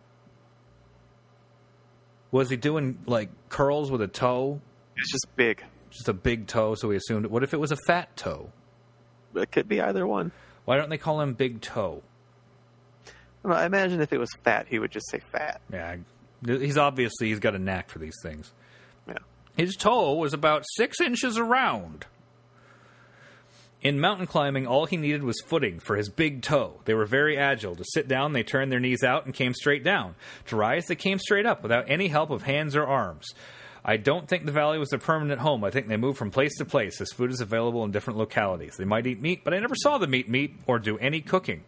Was 2.31 2.49
he 2.49 2.57
doing 2.57 3.01
like 3.07 3.31
curls 3.49 3.91
with 3.91 4.03
a 4.03 4.09
toe? 4.09 4.61
It's 4.97 5.11
just 5.11 5.27
big. 5.35 5.65
Just 5.91 6.09
a 6.09 6.13
big 6.13 6.47
toe, 6.47 6.77
so 6.77 6.89
we 6.89 6.97
assumed. 6.97 7.27
What 7.27 7.43
if 7.43 7.53
it 7.53 7.59
was 7.59 7.73
a 7.73 7.79
fat 7.87 8.17
toe? 8.17 8.51
It 9.35 9.51
could 9.51 9.69
be 9.69 9.81
either 9.81 10.07
one. 10.07 10.33
Why 10.65 10.77
don't 10.77 10.91
they 10.91 10.99
call 10.99 11.21
him 11.21 11.35
Big 11.35 11.61
Toe? 11.61 12.03
I, 13.45 13.49
I 13.49 13.67
imagine 13.67 14.01
if 14.01 14.13
it 14.13 14.19
was 14.19 14.31
fat, 14.45 14.67
he 14.69 14.79
would 14.79 14.91
just 14.91 15.09
say 15.11 15.21
fat. 15.33 15.61
Yeah, 15.73 15.97
he's 16.45 16.79
obviously 16.79 17.29
he's 17.29 17.41
got 17.41 17.55
a 17.55 17.59
knack 17.59 17.91
for 17.91 17.99
these 17.99 18.15
things. 18.23 18.53
Yeah. 19.09 19.15
His 19.61 19.77
toe 19.77 20.15
was 20.15 20.33
about 20.33 20.65
six 20.67 21.03
inches 21.03 21.37
around. 21.37 22.07
In 23.83 24.01
mountain 24.01 24.27
climbing, 24.27 24.67
all 24.67 24.87
he 24.87 24.97
needed 24.97 25.23
was 25.23 25.39
footing 25.45 25.81
for 25.81 25.97
his 25.97 26.09
big 26.09 26.41
toe. 26.41 26.81
They 26.87 26.95
were 26.95 27.05
very 27.05 27.37
agile. 27.37 27.77
To 27.77 27.85
sit 27.85 28.09
down, 28.09 28.33
they 28.33 28.43
turned 28.43 28.73
their 28.73 28.81
knees 28.81 29.03
out 29.03 29.27
and 29.27 29.35
came 29.35 29.53
straight 29.53 29.85
down. 29.85 30.15
To 30.47 30.57
rise, 30.57 30.87
they 30.87 30.95
came 30.95 31.19
straight 31.19 31.45
up 31.45 31.63
without 31.63 31.91
any 31.91 32.09
help 32.09 32.31
of 32.31 32.45
hands 32.45 32.75
or 32.75 32.87
arms. 32.87 33.27
I 33.85 33.99
don't 33.99 34.27
think 34.27 34.47
the 34.47 34.51
valley 34.51 34.79
was 34.79 34.89
their 34.89 34.99
permanent 34.99 35.43
home. 35.43 35.63
I 35.63 35.69
think 35.71 35.89
they 35.89 35.99
moved 35.99 36.17
from 36.17 36.31
place 36.31 36.57
to 36.57 36.65
place 36.65 36.99
as 36.99 37.13
food 37.13 37.31
is 37.31 37.43
available 37.43 37.85
in 37.85 37.91
different 37.91 38.19
localities. 38.19 38.79
They 38.79 38.87
might 38.87 39.07
eat 39.07 39.21
meat, 39.21 39.45
but 39.45 39.53
I 39.53 39.59
never 39.59 39.77
saw 39.77 39.99
them 39.99 40.15
eat 40.15 40.31
meat 40.31 40.57
or 40.67 40.79
do 40.79 40.97
any 40.97 41.21
cooking 41.21 41.65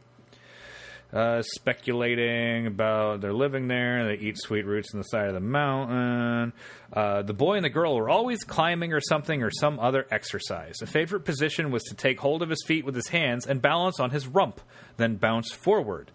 uh, 1.13 1.43
speculating 1.43 2.67
about 2.67 3.21
they're 3.21 3.33
living 3.33 3.69
there. 3.69 4.07
They 4.07 4.23
eat 4.23 4.39
sweet 4.39 4.65
roots 4.65 4.95
on 4.95 5.01
the 5.01 5.05
side 5.05 5.29
of 5.29 5.35
the 5.35 5.41
mountain. 5.41 6.53
Uh, 6.93 7.23
the 7.23 7.35
boy 7.35 7.57
and 7.57 7.65
the 7.65 7.71
girl 7.71 7.97
were 7.97 8.09
always 8.09 8.45
climbing 8.45 8.93
or 8.93 9.01
something 9.01 9.43
or 9.43 9.51
some 9.51 9.79
other 9.79 10.07
exercise. 10.11 10.77
A 10.83 10.87
favorite 10.87 11.25
position 11.25 11.71
was 11.71 11.83
to 11.85 11.95
take 11.95 12.19
hold 12.19 12.43
of 12.43 12.49
his 12.49 12.65
feet 12.67 12.85
with 12.85 12.95
his 12.95 13.09
hands 13.09 13.47
and 13.47 13.61
balance 13.61 14.01
on 14.01 14.11
his 14.11 14.27
rump, 14.27 14.61
then 14.97 15.17
bounce 15.17 15.53
forward. 15.53 16.11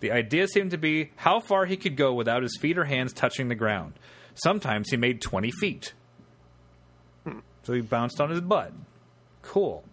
The 0.00 0.12
idea 0.12 0.48
seemed 0.48 0.72
to 0.72 0.78
be 0.78 1.10
how 1.16 1.40
far 1.40 1.66
he 1.66 1.76
could 1.76 1.96
go 1.96 2.14
without 2.14 2.42
his 2.42 2.56
feet 2.60 2.78
or 2.78 2.84
hands 2.84 3.12
touching 3.12 3.48
the 3.48 3.54
ground. 3.54 3.92
Sometimes 4.34 4.90
he 4.90 4.96
made 4.96 5.20
20 5.20 5.50
feet. 5.50 5.92
So 7.62 7.74
he 7.74 7.82
bounced 7.82 8.20
on 8.20 8.30
his 8.30 8.40
butt. 8.40 8.72
Cool. 9.42 9.84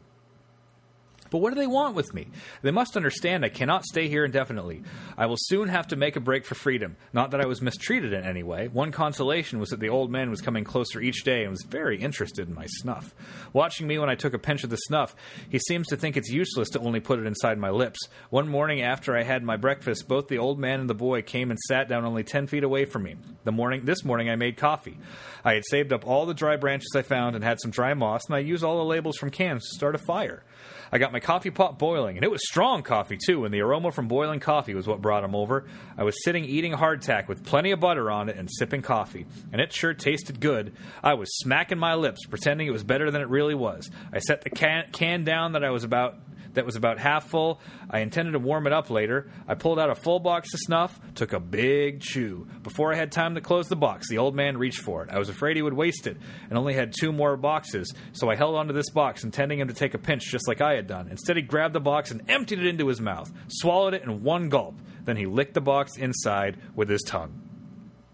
But 1.29 1.39
what 1.39 1.53
do 1.53 1.59
they 1.59 1.67
want 1.67 1.95
with 1.95 2.13
me? 2.13 2.27
They 2.61 2.71
must 2.71 2.97
understand 2.97 3.43
I 3.43 3.49
cannot 3.49 3.85
stay 3.85 4.07
here 4.07 4.25
indefinitely. 4.25 4.83
I 5.17 5.25
will 5.25 5.37
soon 5.37 5.67
have 5.69 5.87
to 5.87 5.95
make 5.95 6.15
a 6.15 6.21
break 6.21 6.45
for 6.45 6.55
freedom. 6.55 6.95
Not 7.13 7.31
that 7.31 7.41
I 7.41 7.45
was 7.45 7.61
mistreated 7.61 8.13
in 8.13 8.23
any 8.23 8.43
way. 8.43 8.67
One 8.67 8.91
consolation 8.91 9.59
was 9.59 9.69
that 9.69 9.79
the 9.79 9.89
old 9.89 10.11
man 10.11 10.29
was 10.29 10.41
coming 10.41 10.63
closer 10.63 10.99
each 10.99 11.23
day 11.23 11.41
and 11.41 11.51
was 11.51 11.65
very 11.67 11.99
interested 11.99 12.47
in 12.47 12.55
my 12.55 12.65
snuff. 12.67 13.13
Watching 13.53 13.87
me 13.87 13.97
when 13.97 14.09
I 14.09 14.15
took 14.15 14.33
a 14.33 14.39
pinch 14.39 14.63
of 14.63 14.69
the 14.69 14.77
snuff, 14.77 15.15
he 15.49 15.59
seems 15.59 15.87
to 15.87 15.97
think 15.97 16.17
it's 16.17 16.29
useless 16.29 16.69
to 16.69 16.79
only 16.79 16.99
put 16.99 17.19
it 17.19 17.25
inside 17.25 17.57
my 17.57 17.69
lips. 17.69 17.99
One 18.29 18.47
morning 18.47 18.81
after 18.81 19.17
I 19.17 19.23
had 19.23 19.43
my 19.43 19.57
breakfast, 19.57 20.07
both 20.07 20.27
the 20.27 20.37
old 20.37 20.59
man 20.59 20.79
and 20.79 20.89
the 20.89 20.93
boy 20.93 21.21
came 21.21 21.51
and 21.51 21.59
sat 21.59 21.89
down 21.89 22.05
only 22.05 22.23
ten 22.23 22.47
feet 22.47 22.63
away 22.63 22.85
from 22.85 23.03
me. 23.03 23.15
The 23.43 23.51
morning 23.51 23.85
this 23.85 24.03
morning 24.03 24.29
I 24.29 24.35
made 24.35 24.57
coffee. 24.57 24.97
I 25.43 25.53
had 25.53 25.63
saved 25.65 25.93
up 25.93 26.05
all 26.05 26.25
the 26.25 26.33
dry 26.33 26.55
branches 26.55 26.93
I 26.95 27.01
found 27.01 27.35
and 27.35 27.43
had 27.43 27.59
some 27.61 27.71
dry 27.71 27.93
moss, 27.93 28.25
and 28.27 28.35
I 28.35 28.39
used 28.39 28.63
all 28.63 28.77
the 28.77 28.83
labels 28.83 29.17
from 29.17 29.29
cans 29.29 29.63
to 29.63 29.75
start 29.75 29.95
a 29.95 29.99
fire. 29.99 30.43
I 30.91 30.97
got 30.97 31.11
my 31.11 31.19
coffee 31.19 31.51
pot 31.51 31.77
boiling, 31.79 32.17
and 32.17 32.23
it 32.23 32.31
was 32.31 32.47
strong 32.47 32.83
coffee 32.83 33.17
too, 33.17 33.45
and 33.45 33.53
the 33.53 33.61
aroma 33.61 33.91
from 33.91 34.07
boiling 34.07 34.39
coffee 34.39 34.73
was 34.73 34.87
what 34.87 35.01
brought 35.01 35.23
him 35.23 35.35
over. 35.35 35.67
I 35.97 36.03
was 36.03 36.23
sitting 36.23 36.45
eating 36.45 36.73
hardtack 36.73 37.27
with 37.27 37.45
plenty 37.45 37.71
of 37.71 37.79
butter 37.79 38.09
on 38.11 38.29
it 38.29 38.37
and 38.37 38.49
sipping 38.51 38.81
coffee, 38.81 39.25
and 39.51 39.61
it 39.61 39.73
sure 39.73 39.93
tasted 39.93 40.39
good. 40.39 40.75
I 41.03 41.15
was 41.15 41.37
smacking 41.37 41.79
my 41.79 41.95
lips, 41.95 42.25
pretending 42.25 42.67
it 42.67 42.71
was 42.71 42.83
better 42.83 43.11
than 43.11 43.21
it 43.21 43.29
really 43.29 43.55
was. 43.55 43.89
I 44.13 44.19
set 44.19 44.41
the 44.41 44.49
can, 44.49 44.85
can 44.91 45.23
down 45.23 45.53
that 45.53 45.63
I 45.63 45.71
was 45.71 45.83
about 45.83 46.17
that 46.57 46.65
was 46.65 46.75
about 46.75 46.99
half 46.99 47.29
full. 47.29 47.59
I 47.89 47.99
intended 47.99 48.33
to 48.33 48.39
warm 48.39 48.67
it 48.67 48.73
up 48.73 48.89
later. 48.89 49.31
I 49.47 49.55
pulled 49.55 49.79
out 49.79 49.89
a 49.89 49.95
full 49.95 50.19
box 50.19 50.53
of 50.53 50.59
snuff, 50.59 50.99
took 51.15 51.33
a 51.33 51.39
big 51.39 52.01
chew. 52.01 52.47
Before 52.63 52.93
I 52.93 52.97
had 52.97 53.11
time 53.11 53.35
to 53.35 53.41
close 53.41 53.67
the 53.67 53.75
box, 53.75 54.09
the 54.09 54.17
old 54.17 54.35
man 54.35 54.57
reached 54.57 54.81
for 54.81 55.03
it. 55.03 55.09
I 55.11 55.19
was 55.19 55.29
afraid 55.29 55.55
he 55.55 55.61
would 55.61 55.73
waste 55.73 56.07
it, 56.07 56.17
and 56.49 56.57
only 56.57 56.73
had 56.73 56.93
two 56.97 57.11
more 57.11 57.37
boxes, 57.37 57.93
so 58.11 58.29
I 58.29 58.35
held 58.35 58.55
onto 58.55 58.73
this 58.73 58.89
box, 58.89 59.23
intending 59.23 59.59
him 59.59 59.67
to 59.67 59.73
take 59.73 59.93
a 59.93 59.99
pinch 59.99 60.29
just 60.29 60.47
like 60.47 60.61
I 60.61 60.73
had 60.73 60.87
done. 60.87 61.07
Instead, 61.09 61.37
he 61.37 61.43
grabbed 61.43 61.73
the 61.75 61.79
box 61.79 62.11
and 62.11 62.29
emptied 62.29 62.59
it 62.59 62.65
into 62.65 62.87
his 62.87 62.99
mouth, 62.99 63.31
swallowed 63.47 63.93
it 63.93 64.03
in 64.03 64.23
one 64.23 64.49
gulp. 64.49 64.75
Then 65.05 65.15
he 65.15 65.25
licked 65.25 65.53
the 65.53 65.61
box 65.61 65.97
inside 65.97 66.57
with 66.75 66.89
his 66.89 67.01
tongue. 67.03 67.41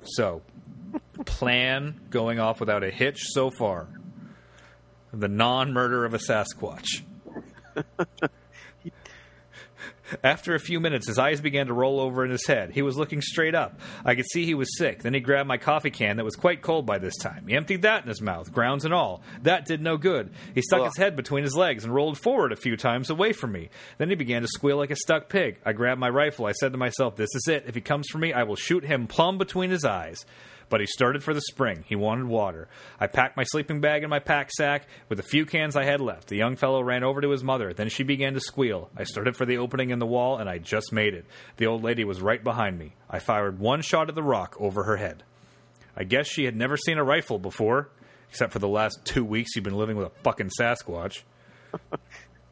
So, 0.04 0.41
plan 1.26 2.02
going 2.10 2.39
off 2.39 2.60
without 2.60 2.84
a 2.84 2.91
hitch 2.91 3.24
so 3.24 3.50
far. 3.50 3.88
The 5.14 5.28
non 5.28 5.74
murder 5.74 6.06
of 6.06 6.14
a 6.14 6.18
Sasquatch. 6.20 7.04
After 10.24 10.54
a 10.54 10.60
few 10.60 10.80
minutes, 10.80 11.08
his 11.08 11.18
eyes 11.18 11.42
began 11.42 11.68
to 11.68 11.74
roll 11.74 12.00
over 12.00 12.24
in 12.24 12.32
his 12.32 12.46
head. 12.46 12.72
He 12.72 12.82
was 12.82 12.98
looking 12.98 13.22
straight 13.22 13.56
up. 13.56 13.80
I 14.06 14.16
could 14.16 14.26
see 14.32 14.46
he 14.46 14.54
was 14.54 14.78
sick. 14.78 15.02
Then 15.02 15.14
he 15.14 15.20
grabbed 15.20 15.48
my 15.48 15.58
coffee 15.58 15.90
can 15.90 16.18
that 16.18 16.26
was 16.26 16.36
quite 16.36 16.62
cold 16.62 16.86
by 16.86 17.00
this 17.00 17.16
time. 17.18 17.48
He 17.48 17.56
emptied 17.56 17.82
that 17.84 18.04
in 18.04 18.10
his 18.10 18.22
mouth, 18.22 18.52
grounds 18.52 18.86
and 18.86 18.94
all. 18.94 19.24
That 19.42 19.66
did 19.66 19.82
no 19.82 19.98
good. 19.98 20.32
He 20.54 20.62
stuck 20.62 20.82
Ugh. 20.82 20.86
his 20.88 20.98
head 20.98 21.16
between 21.16 21.44
his 21.44 21.56
legs 21.56 21.84
and 21.84 21.94
rolled 21.94 22.20
forward 22.20 22.52
a 22.52 22.58
few 22.58 22.78
times 22.78 23.10
away 23.10 23.34
from 23.34 23.52
me. 23.54 23.70
Then 23.98 24.10
he 24.10 24.16
began 24.16 24.42
to 24.42 24.48
squeal 24.48 24.78
like 24.78 24.92
a 24.92 24.96
stuck 24.96 25.30
pig. 25.30 25.60
I 25.66 25.74
grabbed 25.74 26.00
my 26.00 26.10
rifle. 26.10 26.46
I 26.46 26.52
said 26.52 26.74
to 26.74 26.78
myself, 26.78 27.16
This 27.16 27.34
is 27.34 27.48
it. 27.48 27.66
If 27.68 27.76
he 27.76 27.82
comes 27.82 28.08
for 28.12 28.18
me, 28.18 28.34
I 28.34 28.44
will 28.44 28.56
shoot 28.56 28.84
him 28.84 29.08
plumb 29.08 29.38
between 29.38 29.72
his 29.72 29.86
eyes. 29.86 30.26
But 30.70 30.80
he 30.80 30.86
started 30.88 31.24
for 31.24 31.34
the 31.34 31.41
spring. 31.41 31.84
He 31.88 31.95
wanted 31.95 32.26
water. 32.26 32.68
I 32.99 33.07
packed 33.07 33.38
my 33.38 33.43
sleeping 33.43 33.82
bag 33.82 34.03
in 34.03 34.09
my 34.09 34.20
pack 34.20 34.51
sack 34.51 34.88
with 35.09 35.18
the 35.18 35.24
few 35.24 35.45
cans 35.45 35.76
I 35.76 35.84
had 35.84 36.01
left. 36.01 36.28
The 36.28 36.38
young 36.38 36.55
fellow 36.55 36.82
ran 36.82 37.03
over 37.03 37.22
to 37.22 37.30
his 37.30 37.43
mother. 37.43 37.74
Then 37.74 37.89
she 37.89 38.03
began 38.03 38.34
to 38.34 38.39
squeal. 38.39 38.89
I 38.97 39.03
started 39.03 39.36
for 39.36 39.45
the 39.45 39.57
opening 39.57 39.89
in 39.89 39.99
the 39.99 40.05
wall, 40.05 40.38
and 40.38 40.49
I 40.49 40.57
just 40.57 40.91
made 40.91 41.14
it. 41.14 41.26
The 41.57 41.68
old 41.68 41.84
lady 41.84 42.03
was 42.03 42.22
right 42.22 42.43
behind 42.43 42.80
me. 42.80 42.93
I 43.09 43.20
fired 43.20 43.59
one 43.59 43.82
shot 43.82 44.09
at 44.09 44.16
the 44.16 44.24
rock 44.24 44.55
over 44.59 44.84
her 44.84 44.97
head. 44.97 45.24
I 45.95 46.03
guess 46.03 46.28
she 46.28 46.45
had 46.45 46.55
never 46.55 46.78
seen 46.78 46.97
a 46.97 47.03
rifle 47.03 47.38
before, 47.39 47.89
except 48.30 48.51
for 48.51 48.59
the 48.59 48.68
last 48.68 48.99
two 49.05 49.24
weeks 49.24 49.55
you've 49.55 49.64
been 49.64 49.78
living 49.78 49.95
with 49.95 50.07
a 50.07 50.24
fucking 50.24 50.49
Sasquatch. 50.59 51.22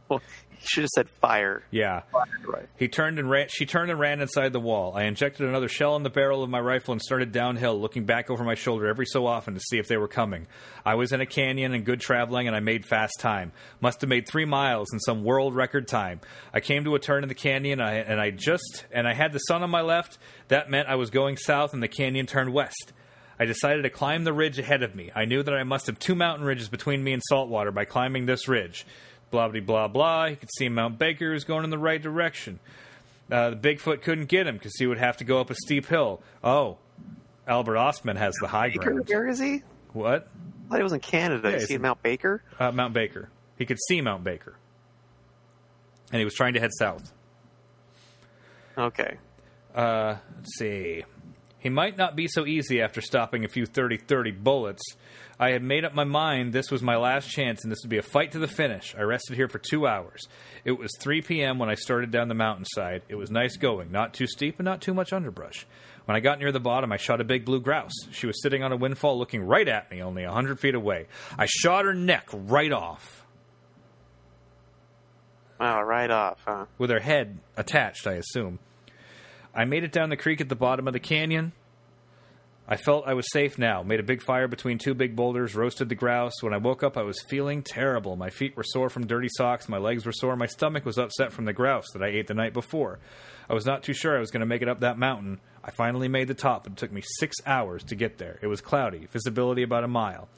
Well, 0.62 0.68
he 0.68 0.68
should 0.68 0.84
have 0.84 0.89
said 0.89 1.09
fire. 1.22 1.64
Yeah. 1.72 2.03
Right. 2.45 2.68
He 2.78 2.88
turned 2.88 3.20
and 3.20 3.30
ran. 3.30 3.47
She 3.49 3.66
turned 3.66 3.89
and 3.89 3.99
ran 3.99 4.22
inside 4.22 4.53
the 4.53 4.59
wall. 4.59 4.93
I 4.95 5.03
injected 5.03 5.47
another 5.47 5.68
shell 5.68 5.95
in 5.95 6.03
the 6.03 6.09
barrel 6.09 6.43
of 6.43 6.49
my 6.49 6.59
rifle 6.59 6.91
and 6.91 7.01
started 7.01 7.32
downhill, 7.32 7.80
looking 7.80 8.05
back 8.05 8.30
over 8.30 8.43
my 8.43 8.55
shoulder 8.55 8.88
every 8.88 9.05
so 9.05 9.26
often 9.26 9.53
to 9.53 9.59
see 9.59 9.78
if 9.78 9.88
they 9.88 9.97
were 9.97 10.07
coming. 10.07 10.47
I 10.86 10.95
was 10.95 11.12
in 11.12 11.22
a 11.22 11.26
canyon 11.26 11.74
and 11.74 11.86
good 11.86 11.99
traveling, 11.99 12.47
and 12.47 12.55
I 12.55 12.59
made 12.59 12.86
fast 12.86 13.20
time. 13.20 13.51
Must 13.80 14.01
have 14.01 14.09
made 14.09 14.28
three 14.28 14.45
miles 14.45 14.88
in 14.93 14.99
some 14.99 15.24
world 15.24 15.55
record 15.55 15.88
time. 15.88 16.22
I 16.53 16.59
came 16.59 16.84
to 16.84 16.95
a 16.95 16.99
turn 16.99 17.24
in 17.24 17.30
the 17.30 17.36
canyon, 17.36 17.82
I, 17.82 17.95
and 17.95 18.20
I 18.20 18.32
just 18.32 18.86
and 18.91 19.07
I 19.07 19.14
had 19.14 19.34
the 19.34 19.39
sun 19.39 19.64
on 19.64 19.70
my 19.70 19.82
left. 19.82 20.18
That 20.49 20.70
meant 20.70 20.88
I 20.88 20.95
was 20.95 21.09
going 21.09 21.38
south, 21.38 21.74
and 21.74 21.82
the 21.82 21.88
canyon 21.88 22.26
turned 22.26 22.53
west. 22.53 22.93
I 23.39 23.45
decided 23.45 23.82
to 23.84 23.89
climb 23.89 24.24
the 24.24 24.34
ridge 24.34 24.59
ahead 24.59 24.84
of 24.84 24.93
me. 24.93 25.09
I 25.16 25.26
knew 25.26 25.41
that 25.41 25.53
I 25.53 25.64
must 25.64 25.88
have 25.88 25.97
two 25.97 26.14
mountain 26.14 26.45
ridges 26.45 26.70
between 26.70 27.03
me 27.03 27.14
and 27.14 27.24
saltwater 27.28 27.72
by 27.72 27.86
climbing 27.86 28.28
this 28.28 28.47
ridge. 28.47 28.86
Blah 29.32 29.48
blah 29.48 29.62
blah 29.62 29.88
blah. 29.88 30.28
He 30.28 30.36
could 30.36 30.50
see 30.58 30.70
Mount 30.70 31.00
Baker 31.00 31.32
was 31.32 31.44
going 31.46 31.64
in 31.64 31.70
the 31.70 31.78
right 31.78 32.02
direction. 32.02 32.60
Uh, 33.32 33.52
the 33.52 33.56
Bigfoot 33.56 34.02
couldn't 34.02 34.26
get 34.26 34.46
him 34.46 34.56
because 34.58 34.76
he 34.78 34.86
would 34.86 34.98
have 34.98 35.18
to 35.18 35.24
go 35.24 35.40
up 35.40 35.50
a 35.50 35.56
steep 35.56 35.86
hill. 35.88 36.22
Oh, 36.44 36.78
Albert 37.48 37.76
Ostman 37.76 38.18
has 38.18 38.36
the 38.42 38.48
high 38.48 38.70
ground. 38.70 39.08
where 39.08 39.28
is 39.30 39.40
he? 39.40 39.64
What? 39.94 40.28
I 40.66 40.70
thought 40.70 40.78
he 40.78 40.84
was 40.84 40.94
in 40.94 41.00
Canada. 41.00 41.50
Yeah, 41.50 41.60
you 41.60 41.66
see 41.66 41.78
Mount 41.78 42.04
Baker? 42.04 42.44
Uh, 42.60 42.72
Mount 42.72 42.94
Baker. 42.94 43.30
He 43.58 43.66
could 43.66 43.80
see 43.88 44.02
Mount 44.02 44.24
Baker, 44.24 44.56
and 46.12 46.20
he 46.20 46.26
was 46.26 46.34
trying 46.34 46.54
to 46.56 46.60
head 46.60 46.72
south. 46.78 47.12
Okay. 48.78 49.18
Uh, 49.74 50.16
let's 50.36 50.58
see. 50.58 51.04
He 51.60 51.70
might 51.70 51.96
not 51.98 52.16
be 52.16 52.28
so 52.28 52.46
easy 52.46 52.82
after 52.82 53.02
stopping 53.02 53.46
a 53.46 53.48
few 53.48 53.66
30 53.66 53.98
30 53.98 54.32
bullets. 54.32 54.82
I 55.42 55.50
had 55.50 55.64
made 55.64 55.84
up 55.86 55.96
my 55.96 56.04
mind 56.04 56.54
this 56.54 56.70
was 56.70 56.84
my 56.84 56.98
last 56.98 57.28
chance 57.28 57.64
and 57.64 57.72
this 57.72 57.80
would 57.84 57.89
be 57.89 57.98
a 57.98 58.04
fight 58.04 58.34
to 58.34 58.39
the 58.39 58.48
finish. 58.48 58.94
I 58.96 59.02
rested 59.02 59.36
here 59.36 59.48
for 59.48 59.58
two 59.58 59.88
hours. 59.88 60.28
It 60.64 60.74
was 60.74 60.92
3 61.00 61.24
p.m. 61.24 61.58
when 61.58 61.68
I 61.68 61.74
started 61.74 62.12
down 62.12 62.28
the 62.28 62.36
mountainside. 62.36 63.02
It 63.10 63.16
was 63.16 63.32
nice 63.32 63.58
going, 63.58 63.92
not 63.92 64.14
too 64.14 64.28
steep 64.28 64.60
and 64.60 64.66
not 64.66 64.82
too 64.82 64.94
much 64.94 65.12
underbrush. 65.12 65.66
When 66.06 66.16
I 66.16 66.20
got 66.20 66.38
near 66.38 66.52
the 66.52 66.60
bottom, 66.60 66.92
I 66.92 66.98
shot 66.98 67.22
a 67.22 67.24
big 67.24 67.44
blue 67.44 67.60
grouse. 67.60 67.92
She 68.12 68.28
was 68.28 68.39
sitting 68.44 68.62
on 68.62 68.72
a 68.72 68.78
windfall 68.78 69.18
looking 69.18 69.42
right 69.42 69.68
at 69.68 69.89
me, 69.89 70.04
only 70.04 70.24
a 70.24 70.28
100 70.28 70.60
feet 70.60 70.76
away. 70.76 71.08
I 71.39 71.48
shot 71.48 71.86
her 71.86 71.94
neck 71.96 72.28
right 72.32 72.72
off, 72.72 73.26
Wow, 75.60 75.82
right 75.82 76.10
off, 76.10 76.39
huh? 76.46 76.66
with 76.78 76.92
her 76.92 77.00
head 77.00 77.39
attached, 77.58 78.06
I 78.06 78.14
assume. 78.14 78.60
I 79.56 79.66
made 79.66 79.84
it 79.84 79.92
down 79.92 80.10
the 80.10 80.18
creek 80.18 80.39
at 80.39 80.50
the 80.50 80.56
bottom 80.56 80.86
of 80.88 80.94
the 80.94 81.00
canyon. 81.00 81.52
I 82.72 82.78
felt 82.78 83.06
I 83.06 83.16
was 83.16 83.30
safe 83.34 83.58
now. 83.58 83.84
Made 83.84 84.00
a 84.00 84.04
big 84.04 84.22
fire 84.22 84.48
between 84.48 84.78
two 84.78 84.94
big 84.94 85.14
boulders, 85.14 85.56
roasted 85.56 85.90
the 85.90 85.96
grouse. 85.96 86.42
When 86.42 86.54
I 86.54 86.58
woke 86.58 86.84
up, 86.84 86.96
I 86.96 87.02
was 87.02 87.22
feeling 87.22 87.64
terrible. 87.64 88.16
My 88.16 88.30
feet 88.30 88.56
were 88.56 88.64
sore 88.64 88.90
from 88.90 89.08
dirty 89.08 89.28
socks, 89.30 89.68
my 89.68 89.78
legs 89.78 90.06
were 90.06 90.14
sore, 90.14 90.38
my 90.38 90.46
stomach 90.46 90.86
was 90.86 90.98
upset 90.98 91.34
from 91.34 91.44
the 91.44 91.52
grouse 91.52 91.88
that 91.92 92.02
I 92.02 92.08
ate 92.08 92.28
the 92.28 92.34
night 92.34 92.54
before. 92.54 93.00
I 93.50 93.54
was 93.54 93.66
not 93.66 93.84
too 93.84 93.92
sure 93.92 94.16
I 94.16 94.22
was 94.22 94.32
going 94.32 94.40
to 94.40 94.46
make 94.46 94.62
it 94.62 94.70
up 94.70 94.80
that 94.80 94.98
mountain. 94.98 95.42
I 95.62 95.72
finally 95.72 96.08
made 96.08 96.30
the 96.30 96.34
top, 96.34 96.64
but 96.64 96.72
it 96.72 96.78
took 96.78 96.94
me 96.94 97.04
six 97.20 97.36
hours 97.46 97.84
to 97.84 97.96
get 97.96 98.18
there. 98.20 98.40
It 98.42 98.48
was 98.48 98.62
cloudy, 98.62 99.06
visibility 99.12 99.64
about 99.64 99.84
a 99.84 99.90
mile. 99.90 100.30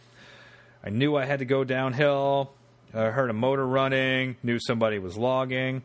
I 0.83 0.89
knew 0.89 1.15
I 1.15 1.25
had 1.25 1.37
to 1.37 1.45
go 1.45 1.63
downhill. 1.63 2.51
I 2.95 3.11
heard 3.11 3.29
a 3.29 3.33
motor 3.33 3.65
running, 3.67 4.37
knew 4.41 4.57
somebody 4.59 4.97
was 4.97 5.15
logging. 5.15 5.83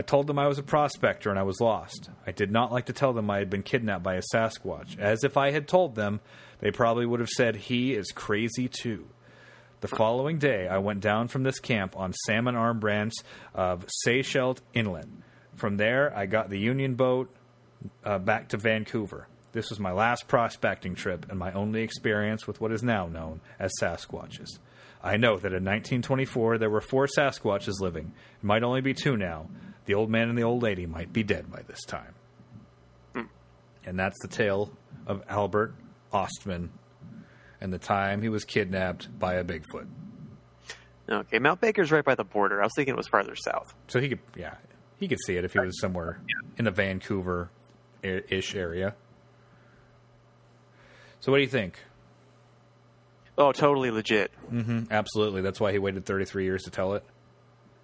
I 0.00 0.02
told 0.02 0.28
them 0.28 0.38
I 0.38 0.48
was 0.48 0.58
a 0.58 0.62
prospector 0.62 1.28
and 1.28 1.38
I 1.38 1.42
was 1.42 1.60
lost. 1.60 2.08
I 2.26 2.32
did 2.32 2.50
not 2.50 2.72
like 2.72 2.86
to 2.86 2.94
tell 2.94 3.12
them 3.12 3.28
I 3.28 3.36
had 3.36 3.50
been 3.50 3.62
kidnapped 3.62 4.02
by 4.02 4.14
a 4.14 4.22
Sasquatch, 4.34 4.98
as 4.98 5.24
if 5.24 5.36
I 5.36 5.50
had 5.50 5.68
told 5.68 5.94
them, 5.94 6.20
they 6.60 6.70
probably 6.70 7.04
would 7.04 7.20
have 7.20 7.28
said, 7.28 7.54
He 7.54 7.92
is 7.92 8.10
crazy 8.10 8.66
too. 8.66 9.04
The 9.82 9.88
following 9.88 10.38
day, 10.38 10.66
I 10.66 10.78
went 10.78 11.00
down 11.00 11.28
from 11.28 11.42
this 11.42 11.60
camp 11.60 11.98
on 11.98 12.14
salmon 12.14 12.56
arm 12.56 12.80
branch 12.80 13.12
of 13.52 13.84
Sechelt 14.06 14.60
Inlet. 14.72 15.04
From 15.56 15.76
there, 15.76 16.16
I 16.16 16.24
got 16.24 16.48
the 16.48 16.58
Union 16.58 16.94
boat 16.94 17.28
uh, 18.02 18.18
back 18.18 18.48
to 18.48 18.56
Vancouver. 18.56 19.28
This 19.52 19.68
was 19.68 19.78
my 19.78 19.92
last 19.92 20.26
prospecting 20.26 20.94
trip 20.94 21.26
and 21.28 21.38
my 21.38 21.52
only 21.52 21.82
experience 21.82 22.46
with 22.46 22.58
what 22.58 22.72
is 22.72 22.82
now 22.82 23.06
known 23.06 23.42
as 23.58 23.70
Sasquatches. 23.78 24.48
I 25.02 25.18
know 25.18 25.36
that 25.36 25.52
in 25.52 25.64
1924 25.64 26.56
there 26.56 26.70
were 26.70 26.80
four 26.80 27.06
Sasquatches 27.06 27.80
living. 27.80 28.14
It 28.38 28.44
might 28.44 28.62
only 28.62 28.80
be 28.80 28.94
two 28.94 29.18
now. 29.18 29.50
The 29.86 29.94
old 29.94 30.10
man 30.10 30.28
and 30.28 30.38
the 30.38 30.42
old 30.44 30.62
lady 30.62 30.86
might 30.86 31.12
be 31.12 31.22
dead 31.22 31.50
by 31.50 31.62
this 31.62 31.80
time. 31.84 32.14
And 33.86 33.98
that's 33.98 34.20
the 34.20 34.28
tale 34.28 34.70
of 35.06 35.22
Albert 35.26 35.74
Ostman 36.12 36.68
and 37.62 37.72
the 37.72 37.78
time 37.78 38.20
he 38.20 38.28
was 38.28 38.44
kidnapped 38.44 39.08
by 39.18 39.34
a 39.34 39.44
Bigfoot. 39.44 39.86
Okay, 41.10 41.38
Mount 41.38 41.60
Baker's 41.62 41.90
right 41.90 42.04
by 42.04 42.14
the 42.14 42.22
border. 42.22 42.60
I 42.60 42.64
was 42.66 42.72
thinking 42.76 42.92
it 42.92 42.96
was 42.96 43.08
farther 43.08 43.34
south. 43.34 43.74
So 43.88 43.98
he 43.98 44.10
could, 44.10 44.20
yeah, 44.36 44.54
he 44.98 45.08
could 45.08 45.18
see 45.26 45.36
it 45.36 45.44
if 45.44 45.54
he 45.54 45.60
was 45.60 45.80
somewhere 45.80 46.20
in 46.58 46.66
the 46.66 46.70
Vancouver 46.70 47.50
ish 48.02 48.54
area. 48.54 48.94
So 51.20 51.32
what 51.32 51.38
do 51.38 51.42
you 51.42 51.48
think? 51.48 51.78
Oh, 53.38 53.52
totally 53.52 53.90
legit. 53.90 54.30
hmm 54.50 54.84
Absolutely. 54.90 55.40
That's 55.40 55.58
why 55.58 55.72
he 55.72 55.78
waited 55.78 56.04
33 56.04 56.44
years 56.44 56.62
to 56.64 56.70
tell 56.70 56.92
it. 56.94 57.04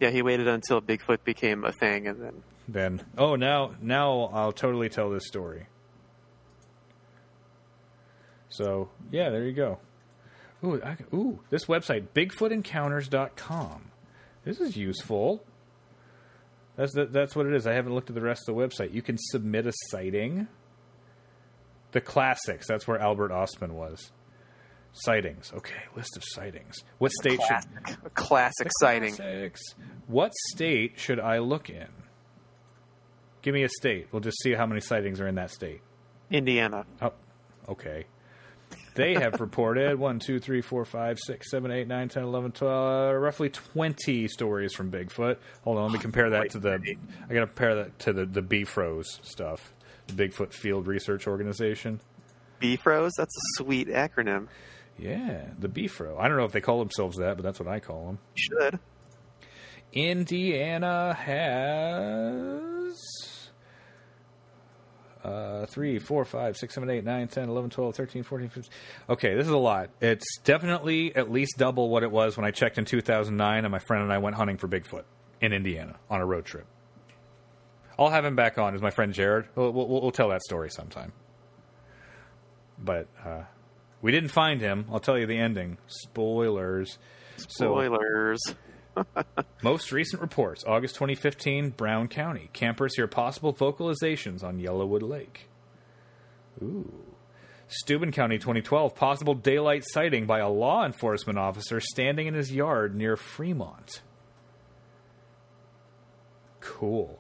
Yeah, 0.01 0.11
he 0.11 0.23
waited 0.23 0.47
until 0.47 0.81
Bigfoot 0.83 1.25
became 1.25 1.65
a 1.65 1.73
thing, 1.73 2.07
and 2.07 2.21
then 2.23 2.43
Then, 2.69 3.03
oh, 3.17 3.37
now, 3.37 3.75
now 3.81 4.31
I'll 4.33 4.53
totally 4.53 4.89
tell 4.89 5.11
this 5.11 5.27
story. 5.27 5.67
So, 8.49 8.89
yeah, 9.11 9.31
there 9.31 9.45
you 9.45 9.53
go. 9.53 9.79
Ooh, 10.65 10.83
I, 10.83 10.97
ooh, 11.15 11.41
this 11.51 11.67
website, 11.67 12.09
BigfootEncounters.com. 12.15 13.91
This 14.45 14.61
is 14.61 14.77
useful. 14.77 15.45
That's 16.77 16.93
that, 16.95 17.13
that's 17.13 17.35
what 17.35 17.47
it 17.47 17.55
is. 17.55 17.67
I 17.67 17.73
haven't 17.73 17.95
looked 17.95 18.11
at 18.11 18.15
the 18.15 18.23
rest 18.23 18.49
of 18.49 18.55
the 18.55 18.61
website. 18.61 18.93
You 18.93 19.03
can 19.03 19.17
submit 19.19 19.67
a 19.67 19.73
sighting. 19.91 20.47
The 21.93 22.01
classics. 22.01 22.67
That's 22.67 22.87
where 22.87 22.99
Albert 22.99 23.31
Ostman 23.31 23.71
was. 23.71 24.11
Sightings. 24.99 25.53
Okay, 25.55 25.75
list 25.95 26.17
of 26.17 26.25
sightings. 26.25 26.83
What 26.99 27.13
state 27.13 27.39
should 27.43 27.49
classic, 27.49 27.99
a 28.05 28.11
classic 28.11 28.69
sighting. 28.81 29.15
Classics. 29.15 29.61
What 30.07 30.33
state 30.53 30.99
should 30.99 31.21
I 31.21 31.39
look 31.39 31.69
in? 31.69 31.89
Give 33.43 33.53
me 33.53 33.63
a 33.63 33.69
state. 33.69 34.09
We'll 34.11 34.23
just 34.23 34.41
see 34.43 34.53
how 34.55 34.65
many 34.67 34.81
sightings 34.81 35.21
are 35.21 35.29
in 35.29 35.35
that 35.35 35.51
state. 35.51 35.83
Indiana. 36.31 36.87
Oh, 37.03 37.13
okay. 37.69 38.07
they 38.95 39.15
have 39.15 39.35
reported 39.41 39.99
1, 39.99 40.19
2, 40.19 40.39
3, 40.41 40.61
4, 40.63 40.85
5, 40.87 41.19
6, 41.19 41.51
7, 41.51 41.71
8, 41.71 41.87
9, 41.87 42.09
10, 42.09 42.23
11, 42.23 42.53
12, 42.53 42.73
uh, 43.15 43.19
roughly 43.19 43.51
20 43.51 44.29
stories 44.29 44.73
from 44.73 44.91
Bigfoot. 44.91 45.37
Hold 45.63 45.77
on, 45.77 45.85
let 45.85 45.93
me 45.93 45.99
compare 45.99 46.31
that 46.31 46.51
to 46.53 46.59
the. 46.59 46.73
I 46.73 47.35
got 47.35 47.41
to 47.41 47.47
compare 47.47 47.75
that 47.77 47.99
to 48.01 48.13
the, 48.15 48.25
the 48.25 48.43
BFROS 48.43 49.05
stuff, 49.23 49.75
the 50.07 50.15
Bigfoot 50.15 50.55
Field 50.55 50.87
Research 50.87 51.27
Organization. 51.27 52.01
BFROS? 52.63 53.11
That's 53.19 53.37
a 53.37 53.63
sweet 53.63 53.89
acronym. 53.89 54.49
Yeah, 54.99 55.45
the 55.59 55.69
BFRO. 55.69 56.19
I 56.19 56.29
don't 56.29 56.37
know 56.37 56.45
if 56.45 56.53
they 56.53 56.61
call 56.61 56.79
themselves 56.79 57.19
that, 57.19 57.37
but 57.37 57.43
that's 57.43 57.61
what 57.61 57.69
I 57.69 57.81
call 57.81 58.07
them. 58.07 58.19
Should. 58.35 58.79
Indiana 59.93 61.15
has 61.15 62.97
uh, 65.25 65.67
3, 65.67 65.99
4, 65.99 66.25
5, 66.25 66.57
6, 66.57 66.75
7, 66.75 66.91
8, 66.91 67.05
9, 67.05 67.29
10, 67.29 67.49
11, 67.49 67.71
12, 67.71 67.95
13, 67.95 68.23
14, 68.23 68.49
15. 68.49 68.73
Okay, 69.11 69.35
this 69.35 69.47
is 69.47 69.53
a 69.53 69.57
lot. 69.57 69.91
It's 70.01 70.39
definitely 70.45 71.15
at 71.17 71.31
least 71.31 71.59
double 71.59 71.89
what 71.89 72.03
it 72.03 72.11
was 72.11 72.37
when 72.37 72.47
I 72.47 72.51
checked 72.51 72.79
in 72.79 72.85
2009 72.85 73.65
and 73.65 73.73
my 73.73 73.79
friend 73.81 74.03
and 74.03 74.13
I 74.13 74.19
went 74.19 74.37
hunting 74.37 74.57
for 74.57 74.69
Bigfoot 74.69 75.05
in 75.41 75.53
Indiana 75.53 75.97
on 76.09 76.21
a 76.21 76.27
road 76.27 76.45
trip. 76.45 76.67
I'll 77.99 78.11
have 78.11 78.25
him 78.25 78.37
back 78.37 78.59
on 78.59 78.75
as 78.75 78.83
my 78.83 78.91
friend 78.91 79.13
Jared. 79.13 79.47
We'll, 79.55 79.73
we'll, 79.73 79.89
we'll 79.89 80.13
tell 80.13 80.29
that 80.29 80.43
story 80.43 80.71
sometime. 80.71 81.13
But 82.79 83.09
uh, 83.25 83.43
we 84.03 84.13
didn't 84.13 84.31
find 84.31 84.61
him. 84.61 84.87
I'll 84.93 85.01
tell 85.01 85.19
you 85.19 85.27
the 85.27 85.39
ending. 85.39 85.79
Spoilers. 85.87 86.99
So, 87.37 87.67
Spoilers. 87.67 88.41
most 89.63 89.93
recent 89.93 90.23
reports 90.23 90.65
August 90.67 90.95
2015, 90.95 91.71
Brown 91.71 92.09
County. 92.09 92.49
Campers 92.53 92.97
hear 92.97 93.07
possible 93.07 93.53
vocalizations 93.53 94.43
on 94.43 94.59
Yellowwood 94.59 95.03
Lake. 95.03 95.49
Ooh. 96.63 96.93
Steuben 97.69 98.13
County 98.13 98.39
2012, 98.39 98.95
possible 98.95 99.35
daylight 99.35 99.83
sighting 99.85 100.27
by 100.27 100.39
a 100.39 100.49
law 100.49 100.87
enforcement 100.87 101.37
officer 101.39 101.81
standing 101.81 102.29
in 102.29 102.35
his 102.35 102.53
yard 102.53 102.95
near 102.95 103.17
Fremont. 103.17 104.03
Cool. 106.61 107.19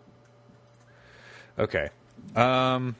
Okay. 1.58 1.88
Um, 2.36 2.94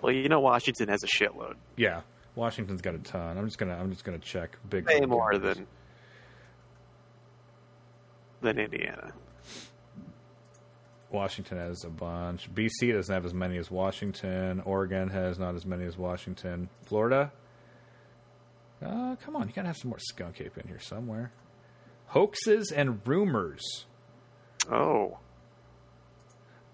well, 0.00 0.12
you 0.12 0.28
know 0.28 0.40
Washington 0.40 0.88
has 0.88 1.02
a 1.02 1.06
shitload. 1.06 1.54
yeah, 1.76 2.02
Washington's 2.34 2.80
got 2.80 2.94
a 2.94 2.98
ton. 2.98 3.36
I'm 3.38 3.46
just 3.46 3.58
gonna 3.58 3.74
I'm 3.74 3.90
just 3.90 4.04
gonna 4.04 4.18
check 4.18 4.56
big 4.68 4.86
Way 4.86 5.00
more 5.00 5.38
than 5.38 5.66
than 8.40 8.58
Indiana. 8.58 9.12
Washington 11.10 11.58
has 11.58 11.84
a 11.84 11.90
bunch. 11.90 12.52
BC 12.54 12.94
doesn't 12.94 13.12
have 13.14 13.26
as 13.26 13.34
many 13.34 13.58
as 13.58 13.70
Washington. 13.70 14.60
Oregon 14.64 15.08
has 15.10 15.38
not 15.38 15.54
as 15.54 15.66
many 15.66 15.84
as 15.84 15.98
Washington. 15.98 16.70
Florida? 16.86 17.30
Uh, 18.84 19.16
come 19.16 19.36
on, 19.36 19.46
you 19.46 19.54
gotta 19.54 19.68
have 19.68 19.76
some 19.76 19.90
more 19.90 19.98
skunk 19.98 20.40
ape 20.40 20.56
in 20.58 20.66
here 20.66 20.80
somewhere. 20.80 21.32
Hoaxes 22.06 22.72
and 22.72 23.00
rumors. 23.06 23.86
Oh. 24.70 25.18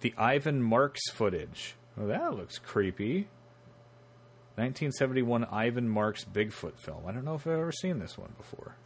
The 0.00 0.14
Ivan 0.16 0.62
Marks 0.62 1.11
footage. 1.11 1.74
Oh, 2.00 2.06
that 2.06 2.34
looks 2.34 2.59
creepy. 2.59 3.28
1971 4.59 5.44
Ivan 5.44 5.88
Marks 5.88 6.24
Bigfoot 6.24 6.78
film. 6.78 7.04
I 7.06 7.12
don't 7.12 7.24
know 7.24 7.34
if 7.34 7.46
I've 7.46 7.54
ever 7.54 7.72
seen 7.72 7.98
this 7.98 8.18
one 8.18 8.32
before. 8.36 8.76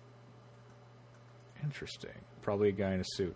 Interesting. 1.62 2.10
Probably 2.42 2.68
a 2.68 2.72
guy 2.72 2.92
in 2.92 3.00
a 3.00 3.04
suit. 3.04 3.34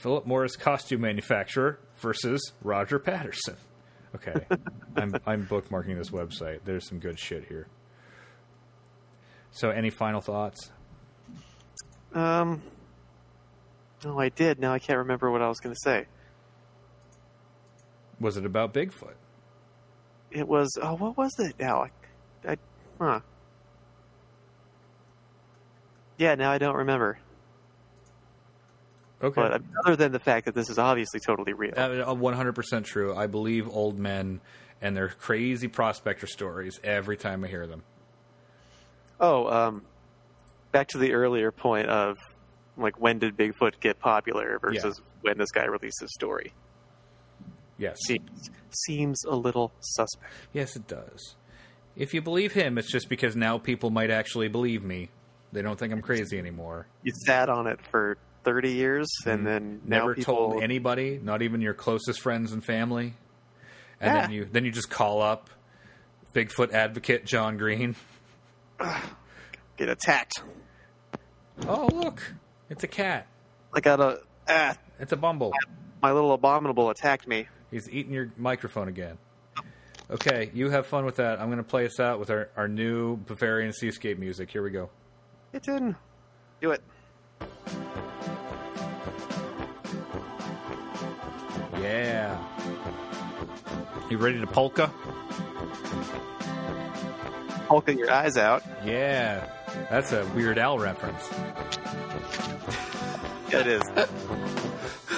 Philip 0.00 0.26
Morris 0.26 0.56
costume 0.56 1.02
manufacturer 1.02 1.78
versus 1.98 2.52
Roger 2.62 2.98
Patterson. 2.98 3.56
Okay, 4.14 4.46
I'm 4.96 5.14
I'm 5.26 5.46
bookmarking 5.46 5.96
this 5.96 6.10
website. 6.10 6.60
There's 6.64 6.88
some 6.88 6.98
good 6.98 7.18
shit 7.18 7.44
here. 7.46 7.68
So, 9.50 9.70
any 9.70 9.90
final 9.90 10.20
thoughts? 10.20 10.70
Um. 12.14 12.62
No, 14.04 14.18
I 14.18 14.28
did. 14.28 14.58
Now 14.58 14.72
I 14.72 14.78
can't 14.78 14.98
remember 14.98 15.30
what 15.30 15.42
I 15.42 15.48
was 15.48 15.58
going 15.58 15.74
to 15.74 15.80
say. 15.82 16.06
Was 18.20 18.36
it 18.36 18.46
about 18.46 18.72
Bigfoot? 18.72 19.14
It 20.36 20.46
was. 20.46 20.76
Oh, 20.82 20.96
what 20.96 21.16
was 21.16 21.32
it? 21.38 21.54
Now, 21.58 21.84
I, 21.84 21.90
I 22.52 22.56
huh. 23.00 23.20
Yeah, 26.18 26.34
now 26.34 26.50
I 26.50 26.58
don't 26.58 26.76
remember. 26.76 27.18
Okay. 29.22 29.40
But 29.40 29.52
uh, 29.52 29.58
other 29.82 29.96
than 29.96 30.12
the 30.12 30.18
fact 30.18 30.44
that 30.44 30.54
this 30.54 30.68
is 30.68 30.78
obviously 30.78 31.20
totally 31.20 31.54
real. 31.54 31.72
One 32.16 32.34
hundred 32.34 32.52
percent 32.52 32.84
true. 32.84 33.16
I 33.16 33.26
believe 33.28 33.66
old 33.66 33.98
men 33.98 34.42
and 34.82 34.94
their 34.94 35.08
crazy 35.08 35.68
prospector 35.68 36.26
stories 36.26 36.78
every 36.84 37.16
time 37.16 37.42
I 37.42 37.48
hear 37.48 37.66
them. 37.66 37.82
Oh, 39.18 39.48
um, 39.48 39.86
back 40.70 40.88
to 40.88 40.98
the 40.98 41.14
earlier 41.14 41.50
point 41.50 41.88
of 41.88 42.18
like 42.76 43.00
when 43.00 43.18
did 43.18 43.38
Bigfoot 43.38 43.80
get 43.80 43.98
popular 43.98 44.58
versus 44.58 45.00
when 45.22 45.38
this 45.38 45.50
guy 45.50 45.64
released 45.64 46.02
his 46.02 46.12
story. 46.12 46.52
Yes, 47.78 47.98
Seems 48.06 48.50
seems 48.70 49.24
a 49.24 49.34
little 49.36 49.72
suspect. 49.80 50.32
yes, 50.52 50.76
it 50.76 50.86
does. 50.86 51.34
If 51.94 52.12
you 52.14 52.20
believe 52.22 52.52
him, 52.52 52.78
it's 52.78 52.90
just 52.90 53.08
because 53.08 53.36
now 53.36 53.58
people 53.58 53.90
might 53.90 54.10
actually 54.10 54.48
believe 54.48 54.82
me. 54.82 55.10
They 55.52 55.62
don't 55.62 55.78
think 55.78 55.92
I'm 55.92 56.02
crazy 56.02 56.38
anymore. 56.38 56.86
You 57.02 57.12
sat 57.26 57.48
on 57.48 57.66
it 57.66 57.80
for 57.90 58.16
thirty 58.44 58.72
years, 58.72 59.08
and 59.26 59.46
then 59.46 59.80
now 59.84 59.98
Never 60.00 60.14
people, 60.14 60.34
told 60.50 60.62
anybody, 60.62 61.18
not 61.22 61.42
even 61.42 61.60
your 61.60 61.74
closest 61.74 62.20
friends 62.20 62.52
and 62.52 62.64
family. 62.64 63.14
And 64.00 64.14
Yeah. 64.14 64.20
then 64.22 64.30
you 64.30 64.44
then 64.50 64.64
you 64.64 64.72
just 64.72 64.90
call 64.90 65.20
up 65.22 65.48
Bigfoot 66.34 66.72
advocate 66.72 67.24
John 67.24 67.56
Green. 67.58 67.94
get 69.76 69.88
attacked. 69.88 70.42
Oh 71.66 71.88
look, 71.92 72.22
it's 72.68 72.84
a 72.84 72.88
cat. 72.88 73.26
I 73.74 73.80
got 73.80 74.00
a 74.00 74.20
ah, 74.48 74.76
It's 74.98 75.12
a 75.12 75.16
bumble. 75.16 75.52
my 76.02 76.12
little 76.12 76.32
abominable 76.32 76.90
attacked 76.90 77.26
me. 77.26 77.48
He's 77.70 77.90
eating 77.90 78.12
your 78.12 78.30
microphone 78.36 78.88
again. 78.88 79.18
Okay, 80.08 80.50
you 80.54 80.70
have 80.70 80.86
fun 80.86 81.04
with 81.04 81.16
that. 81.16 81.40
I'm 81.40 81.46
going 81.46 81.58
to 81.58 81.64
play 81.64 81.84
us 81.84 81.98
out 81.98 82.20
with 82.20 82.30
our, 82.30 82.48
our 82.56 82.68
new 82.68 83.16
Bavarian 83.16 83.72
Seascape 83.72 84.18
music. 84.18 84.50
Here 84.50 84.62
we 84.62 84.70
go. 84.70 84.88
It's 85.52 85.66
didn't 85.66 85.96
do 86.60 86.70
it. 86.70 86.82
Yeah. 91.80 92.38
You 94.08 94.18
ready 94.18 94.40
to 94.40 94.46
polka? 94.46 94.92
Polka 97.66 97.92
your 97.92 98.10
eyes 98.10 98.36
out. 98.36 98.62
Yeah. 98.84 99.50
That's 99.90 100.12
a 100.12 100.24
Weird 100.34 100.58
Al 100.58 100.78
reference. 100.78 101.28
Yeah, 103.50 103.60
it 103.60 103.66
is. 103.66 103.82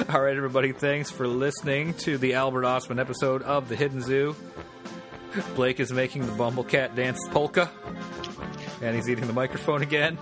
All 0.15 0.23
right, 0.23 0.37
everybody, 0.37 0.73
thanks 0.73 1.11
for 1.11 1.29
listening 1.29 1.93
to 1.95 2.17
the 2.17 2.33
Albert 2.33 2.63
Ostman 2.63 2.99
episode 2.99 3.43
of 3.43 3.69
The 3.69 3.77
Hidden 3.77 4.01
Zoo. 4.01 4.35
Blake 5.55 5.81
is 5.81 5.93
making 5.93 6.25
the 6.25 6.33
Bumblecat 6.33 6.95
dance 6.95 7.19
polka, 7.29 7.71
and 8.81 8.97
he's 8.97 9.11
eating 9.11 9.27
the 9.27 9.35
microphone 9.35 9.83
again. 9.83 10.17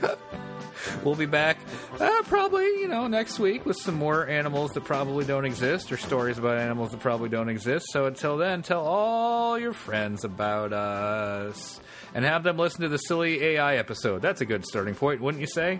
we'll 1.04 1.16
be 1.16 1.26
back 1.26 1.58
uh, 1.98 2.22
probably, 2.26 2.66
you 2.80 2.86
know, 2.86 3.08
next 3.08 3.40
week 3.40 3.66
with 3.66 3.76
some 3.76 3.96
more 3.96 4.28
animals 4.28 4.70
that 4.74 4.84
probably 4.84 5.24
don't 5.24 5.44
exist 5.44 5.90
or 5.90 5.96
stories 5.96 6.38
about 6.38 6.58
animals 6.58 6.92
that 6.92 7.00
probably 7.00 7.28
don't 7.28 7.48
exist. 7.48 7.86
So 7.90 8.04
until 8.04 8.36
then, 8.36 8.62
tell 8.62 8.86
all 8.86 9.58
your 9.58 9.72
friends 9.72 10.22
about 10.22 10.72
us 10.72 11.80
and 12.16 12.24
have 12.24 12.42
them 12.42 12.56
listen 12.56 12.80
to 12.80 12.88
the 12.88 12.96
silly 12.96 13.44
AI 13.44 13.76
episode. 13.76 14.22
That's 14.22 14.40
a 14.40 14.46
good 14.46 14.64
starting 14.64 14.94
point, 14.94 15.20
wouldn't 15.20 15.40
you 15.42 15.46
say? 15.46 15.78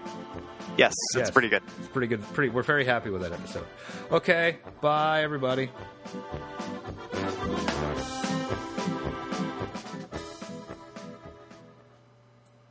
Yes, 0.77 0.93
it's 1.15 1.31
pretty 1.31 1.49
good. 1.49 1.63
It's 1.79 1.89
pretty 1.89 2.09
good. 2.09 2.23
Pretty. 2.35 2.51
We're 2.51 2.63
very 2.63 2.85
happy 2.85 3.09
with 3.09 3.23
that 3.23 3.33
episode. 3.33 3.65
Okay. 4.13 4.59
Bye, 4.83 5.23
everybody. 5.23 5.71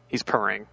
He's 0.09 0.21
purring. 0.21 0.67